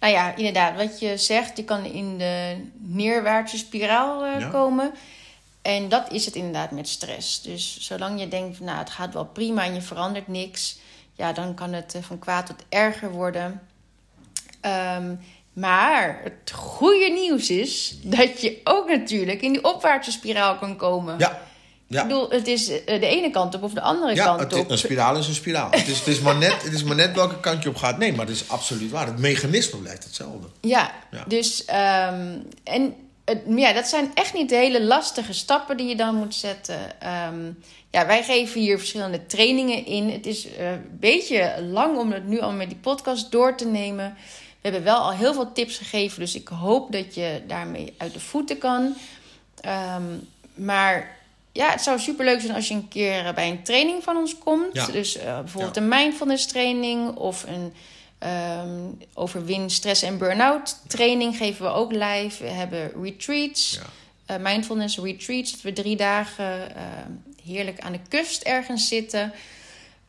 nou 0.00 0.12
ja, 0.12 0.36
inderdaad, 0.36 0.76
wat 0.76 1.00
je 1.00 1.16
zegt, 1.16 1.56
je 1.56 1.64
kan 1.64 1.84
in 1.84 2.18
de 2.18 2.56
neerwaartse 2.78 3.58
spiraal 3.58 4.40
uh, 4.40 4.50
komen. 4.50 4.92
En 5.76 5.88
dat 5.88 6.12
is 6.12 6.24
het 6.24 6.34
inderdaad 6.34 6.70
met 6.70 6.88
stress. 6.88 7.42
Dus 7.42 7.76
zolang 7.80 8.20
je 8.20 8.28
denkt, 8.28 8.60
nou, 8.60 8.78
het 8.78 8.90
gaat 8.90 9.14
wel 9.14 9.24
prima 9.24 9.64
en 9.64 9.74
je 9.74 9.82
verandert 9.82 10.28
niks, 10.28 10.78
ja, 11.14 11.32
dan 11.32 11.54
kan 11.54 11.72
het 11.72 11.94
uh, 11.94 12.02
van 12.02 12.18
kwaad 12.18 12.46
tot 12.46 12.64
erger 12.68 13.10
worden. 13.10 13.60
Um, 14.96 15.20
maar 15.52 16.20
het 16.22 16.52
goede 16.52 17.08
nieuws 17.08 17.50
is 17.50 17.96
dat 18.02 18.40
je 18.40 18.60
ook 18.64 18.88
natuurlijk 18.88 19.42
in 19.42 19.52
die 19.52 19.64
opwaartse 19.64 20.10
spiraal 20.10 20.56
kan 20.56 20.76
komen. 20.76 21.18
Ja. 21.18 21.40
Ja. 21.86 22.02
Ik 22.02 22.08
bedoel, 22.08 22.30
het 22.30 22.46
is 22.46 22.84
eh, 22.84 23.00
de 23.00 23.06
ene 23.06 23.30
kant 23.30 23.54
op 23.54 23.62
of 23.62 23.72
de 23.72 23.80
andere 23.80 24.14
kant 24.14 24.44
op. 24.44 24.50
Ja, 24.50 24.64
een 24.68 24.78
spiraal 24.78 25.16
is 25.16 25.28
een 25.28 25.34
spiraal. 25.34 25.70
het, 25.70 25.88
is, 25.88 25.98
het, 25.98 26.06
is 26.06 26.20
maar 26.20 26.36
net, 26.36 26.62
het 26.62 26.72
is 26.72 26.82
maar 26.82 26.96
net 26.96 27.14
welke 27.14 27.40
kant 27.40 27.62
je 27.62 27.68
op 27.68 27.76
gaat. 27.76 27.98
Nee, 27.98 28.12
maar 28.12 28.26
het 28.26 28.34
is 28.34 28.48
absoluut 28.48 28.90
waar. 28.90 29.06
Het 29.06 29.18
mechanisme 29.18 29.78
blijft 29.78 30.04
hetzelfde. 30.04 30.46
Ja, 30.60 30.92
dus... 31.26 31.64
Um, 31.68 32.48
en 32.64 32.94
ja, 33.46 33.72
dat 33.72 33.86
zijn 33.86 34.10
echt 34.14 34.34
niet 34.34 34.48
de 34.48 34.56
hele 34.56 34.82
lastige 34.82 35.32
stappen 35.32 35.76
die 35.76 35.88
je 35.88 35.96
dan 35.96 36.14
moet 36.14 36.34
zetten. 36.34 36.78
Um, 37.32 37.62
ja, 37.90 38.06
wij 38.06 38.22
geven 38.22 38.60
hier 38.60 38.78
verschillende 38.78 39.26
trainingen 39.26 39.86
in. 39.86 40.10
Het 40.10 40.26
is 40.26 40.46
uh, 40.46 40.70
een 40.70 40.98
beetje 41.00 41.62
lang 41.70 41.98
om 41.98 42.12
het 42.12 42.26
nu 42.26 42.40
al 42.40 42.52
met 42.52 42.68
die 42.68 42.78
podcast 42.78 43.30
door 43.30 43.56
te 43.56 43.66
nemen. 43.66 44.16
We 44.60 44.68
hebben 44.68 44.82
wel 44.82 44.98
al 44.98 45.12
heel 45.12 45.34
veel 45.34 45.52
tips 45.52 45.78
gegeven, 45.78 46.20
dus 46.20 46.34
ik 46.34 46.48
hoop 46.48 46.92
dat 46.92 47.14
je 47.14 47.42
daarmee 47.46 47.94
uit 47.96 48.12
de 48.12 48.20
voeten 48.20 48.58
kan. 48.58 48.94
Um, 49.96 50.28
maar 50.54 51.18
ja, 51.52 51.70
het 51.70 51.82
zou 51.82 51.98
super 51.98 52.24
leuk 52.24 52.40
zijn 52.40 52.54
als 52.54 52.68
je 52.68 52.74
een 52.74 52.88
keer 52.88 53.34
bij 53.34 53.48
een 53.48 53.62
training 53.62 54.02
van 54.02 54.16
ons 54.16 54.38
komt. 54.38 54.92
Dus 54.92 55.16
uh, 55.16 55.38
bijvoorbeeld 55.38 55.76
een 55.76 55.88
mindfulness 55.88 56.46
training 56.46 57.16
of 57.16 57.44
een 57.46 57.72
um, 58.24 58.98
overwin 59.14 59.70
stress 59.70 60.02
en 60.02 60.18
burn-out 60.18 60.76
training 60.86 61.36
geven 61.36 61.64
we 61.64 61.70
ook 61.70 61.92
live. 61.92 62.42
We 62.42 62.50
hebben 62.50 62.92
retreats, 63.02 63.80
uh, 64.30 64.36
mindfulness 64.36 64.98
retreats, 64.98 65.52
dat 65.52 65.60
we 65.60 65.72
drie 65.72 65.96
dagen 65.96 66.60
uh, 66.60 66.82
heerlijk 67.44 67.80
aan 67.80 67.92
de 67.92 68.00
kust 68.08 68.42
ergens 68.42 68.88
zitten. 68.88 69.32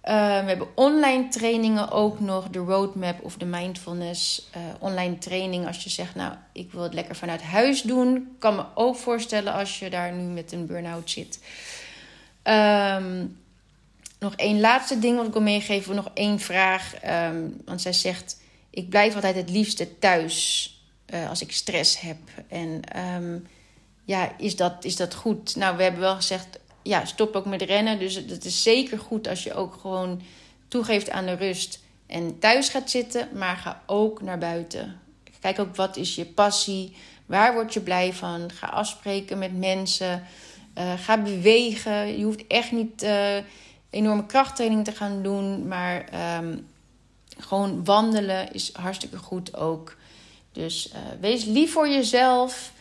Uh, 0.03 0.13
we 0.13 0.47
hebben 0.47 0.67
online 0.75 1.27
trainingen 1.27 1.91
ook 1.91 2.19
nog, 2.19 2.49
de 2.49 2.59
roadmap 2.59 3.23
of 3.23 3.35
de 3.35 3.45
mindfulness 3.45 4.49
uh, 4.57 4.61
online 4.79 5.17
training. 5.17 5.67
Als 5.67 5.83
je 5.83 5.89
zegt, 5.89 6.15
nou, 6.15 6.33
ik 6.51 6.71
wil 6.71 6.83
het 6.83 6.93
lekker 6.93 7.15
vanuit 7.15 7.41
huis 7.41 7.81
doen. 7.81 8.35
Kan 8.39 8.55
me 8.55 8.63
ook 8.75 8.95
voorstellen 8.95 9.53
als 9.53 9.79
je 9.79 9.89
daar 9.89 10.11
nu 10.11 10.23
met 10.23 10.51
een 10.51 10.65
burn-out 10.65 11.09
zit. 11.09 11.39
Um, 12.43 13.40
nog 14.21 14.35
één 14.35 14.59
laatste 14.59 14.99
ding 14.99 15.17
wat 15.17 15.27
ik 15.27 15.33
wil 15.33 15.41
meegeven. 15.41 15.95
Nog 15.95 16.11
één 16.13 16.39
vraag. 16.39 16.93
Um, 17.05 17.61
want 17.65 17.81
zij 17.81 17.93
zegt, 17.93 18.41
ik 18.69 18.89
blijf 18.89 19.15
altijd 19.15 19.35
het 19.35 19.49
liefste 19.49 19.99
thuis 19.99 20.69
uh, 21.13 21.29
als 21.29 21.41
ik 21.41 21.51
stress 21.51 21.99
heb. 21.99 22.17
En 22.47 22.81
um, 23.15 23.47
ja, 24.05 24.37
is 24.37 24.55
dat, 24.55 24.83
is 24.83 24.95
dat 24.95 25.13
goed? 25.13 25.55
Nou, 25.55 25.77
we 25.77 25.83
hebben 25.83 26.01
wel 26.01 26.15
gezegd, 26.15 26.59
ja, 26.83 27.05
stop 27.05 27.35
ook 27.35 27.45
met 27.45 27.61
rennen. 27.61 27.99
Dus 27.99 28.15
het 28.15 28.45
is 28.45 28.63
zeker 28.63 28.99
goed 28.99 29.27
als 29.27 29.43
je 29.43 29.53
ook 29.53 29.77
gewoon 29.81 30.21
toegeeft 30.67 31.09
aan 31.09 31.25
de 31.25 31.35
rust 31.35 31.79
en 32.07 32.39
thuis 32.39 32.69
gaat 32.69 32.89
zitten, 32.89 33.29
maar 33.33 33.55
ga 33.55 33.81
ook 33.85 34.21
naar 34.21 34.37
buiten. 34.37 34.99
Kijk 35.39 35.59
ook 35.59 35.75
wat 35.75 35.97
is 35.97 36.15
je 36.15 36.25
passie, 36.25 36.95
waar 37.25 37.53
word 37.53 37.73
je 37.73 37.81
blij 37.81 38.13
van. 38.13 38.51
Ga 38.51 38.67
afspreken 38.67 39.37
met 39.37 39.57
mensen, 39.57 40.23
uh, 40.77 40.93
ga 40.97 41.17
bewegen. 41.17 42.17
Je 42.17 42.23
hoeft 42.23 42.47
echt 42.47 42.71
niet 42.71 43.03
uh, 43.03 43.37
enorme 43.91 44.25
krachttraining 44.25 44.85
te 44.85 44.91
gaan 44.91 45.23
doen, 45.23 45.67
maar 45.67 46.09
um, 46.37 46.67
gewoon 47.37 47.85
wandelen 47.85 48.53
is 48.53 48.69
hartstikke 48.73 49.17
goed 49.17 49.55
ook. 49.55 49.95
Dus 50.51 50.91
uh, 50.93 50.99
wees 51.19 51.45
lief 51.45 51.71
voor 51.71 51.89
jezelf. 51.89 52.71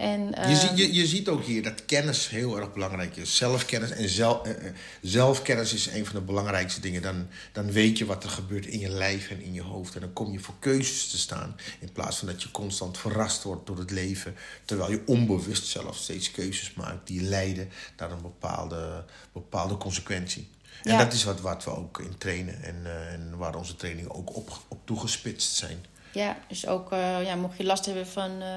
En, 0.00 0.34
Je, 0.48 0.56
ziet, 0.56 0.78
je, 0.78 0.94
je 0.94 1.06
ziet 1.06 1.28
ook 1.28 1.44
hier 1.44 1.62
dat 1.62 1.84
kennis 1.84 2.28
heel 2.28 2.56
erg 2.58 2.72
belangrijk 2.72 3.16
is. 3.16 3.36
Zelfkennis 3.36 3.90
en 3.90 4.08
zelf, 4.08 4.46
eh, 4.46 4.66
eh, 4.66 4.74
zelfkennis 5.02 5.72
is 5.72 5.86
een 5.86 6.06
van 6.06 6.14
de 6.14 6.20
belangrijkste 6.20 6.80
dingen. 6.80 7.02
Dan, 7.02 7.26
dan 7.52 7.72
weet 7.72 7.98
je 7.98 8.04
wat 8.06 8.24
er 8.24 8.30
gebeurt 8.30 8.66
in 8.66 8.78
je 8.78 8.88
lijf 8.88 9.30
en 9.30 9.42
in 9.42 9.52
je 9.52 9.62
hoofd. 9.62 9.94
En 9.94 10.00
dan 10.00 10.12
kom 10.12 10.32
je 10.32 10.38
voor 10.38 10.54
keuzes 10.58 11.08
te 11.08 11.18
staan. 11.18 11.56
In 11.80 11.92
plaats 11.92 12.16
van 12.16 12.28
dat 12.28 12.42
je 12.42 12.50
constant 12.50 12.98
verrast 12.98 13.42
wordt 13.42 13.66
door 13.66 13.78
het 13.78 13.90
leven. 13.90 14.34
Terwijl 14.64 14.90
je 14.90 15.02
onbewust 15.06 15.66
zelf 15.66 15.96
steeds 15.96 16.30
keuzes 16.30 16.74
maakt 16.74 17.06
die 17.06 17.22
leiden 17.22 17.68
naar 17.96 18.10
een 18.10 18.22
bepaalde, 18.22 19.04
bepaalde 19.32 19.76
consequentie. 19.76 20.48
En 20.82 20.92
Ja. 20.92 20.98
dat 20.98 21.12
is 21.12 21.24
wat, 21.24 21.40
wat 21.40 21.64
we 21.64 21.76
ook 21.76 21.98
in 21.98 22.18
trainen. 22.18 22.62
En, 22.62 22.76
eh, 22.84 23.12
en 23.12 23.36
waar 23.36 23.54
onze 23.54 23.76
trainingen 23.76 24.14
ook 24.14 24.36
op, 24.36 24.58
op 24.68 24.78
toegespitst 24.84 25.54
zijn. 25.54 25.84
Ja, 26.12 26.38
dus 26.48 26.66
ook 26.66 26.92
eh, 26.92 27.24
ja, 27.24 27.34
mocht 27.34 27.56
je 27.56 27.64
last 27.64 27.86
hebben 27.86 28.06
van 28.06 28.42
eh, 28.42 28.56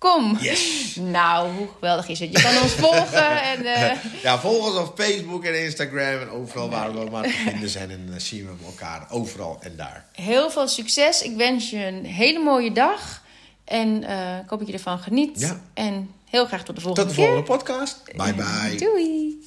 info@stateofmindnetwork.com. 0.00 0.36
Yes! 0.40 0.96
Nou, 1.00 1.52
hoe 1.56 1.68
geweldig 1.74 2.08
is 2.08 2.18
het? 2.20 2.32
Je 2.32 2.42
kan 2.42 2.62
ons 2.62 2.72
volgen 2.72 3.42
en 3.52 3.64
eh, 3.64 3.96
Ja, 4.22 4.38
volg 4.38 4.66
ons 4.66 4.88
op 4.88 5.00
Facebook 5.00 5.44
en 5.44 5.64
Instagram 5.64 6.20
en 6.20 6.30
overal 6.30 6.70
waar 6.70 6.92
we 6.94 7.10
maar 7.10 7.22
te 7.22 7.28
vinden 7.50 7.68
zijn. 7.68 7.90
En 7.90 8.06
dan 8.10 8.20
zien 8.20 8.44
we 8.44 8.64
elkaar 8.66 9.06
overal 9.10 9.58
en 9.60 9.76
daar. 9.76 10.04
heel 10.12 10.50
veel 10.50 10.68
succes. 10.68 11.22
Ik 11.22 11.36
wens 11.36 11.70
je 11.70 11.86
een 11.86 12.04
hele 12.04 12.38
mooie 12.38 12.72
dag. 12.72 13.22
En 13.64 14.04
eh, 14.04 14.38
ik 14.42 14.48
hoop 14.48 14.58
dat 14.58 14.68
je 14.68 14.74
ervan 14.74 14.98
geniet. 14.98 15.40
Ja. 15.40 15.60
En 15.74 16.10
heel 16.24 16.46
graag 16.46 16.64
tot 16.64 16.76
de 16.76 16.82
Tot 16.82 16.82
volgende 16.82 17.08
de 17.10 17.14
keer. 17.16 17.24
volgende 17.26 17.52
podcast. 17.56 18.02
Bye 18.16 18.34
bye. 18.34 18.76
Doei. 18.78 19.44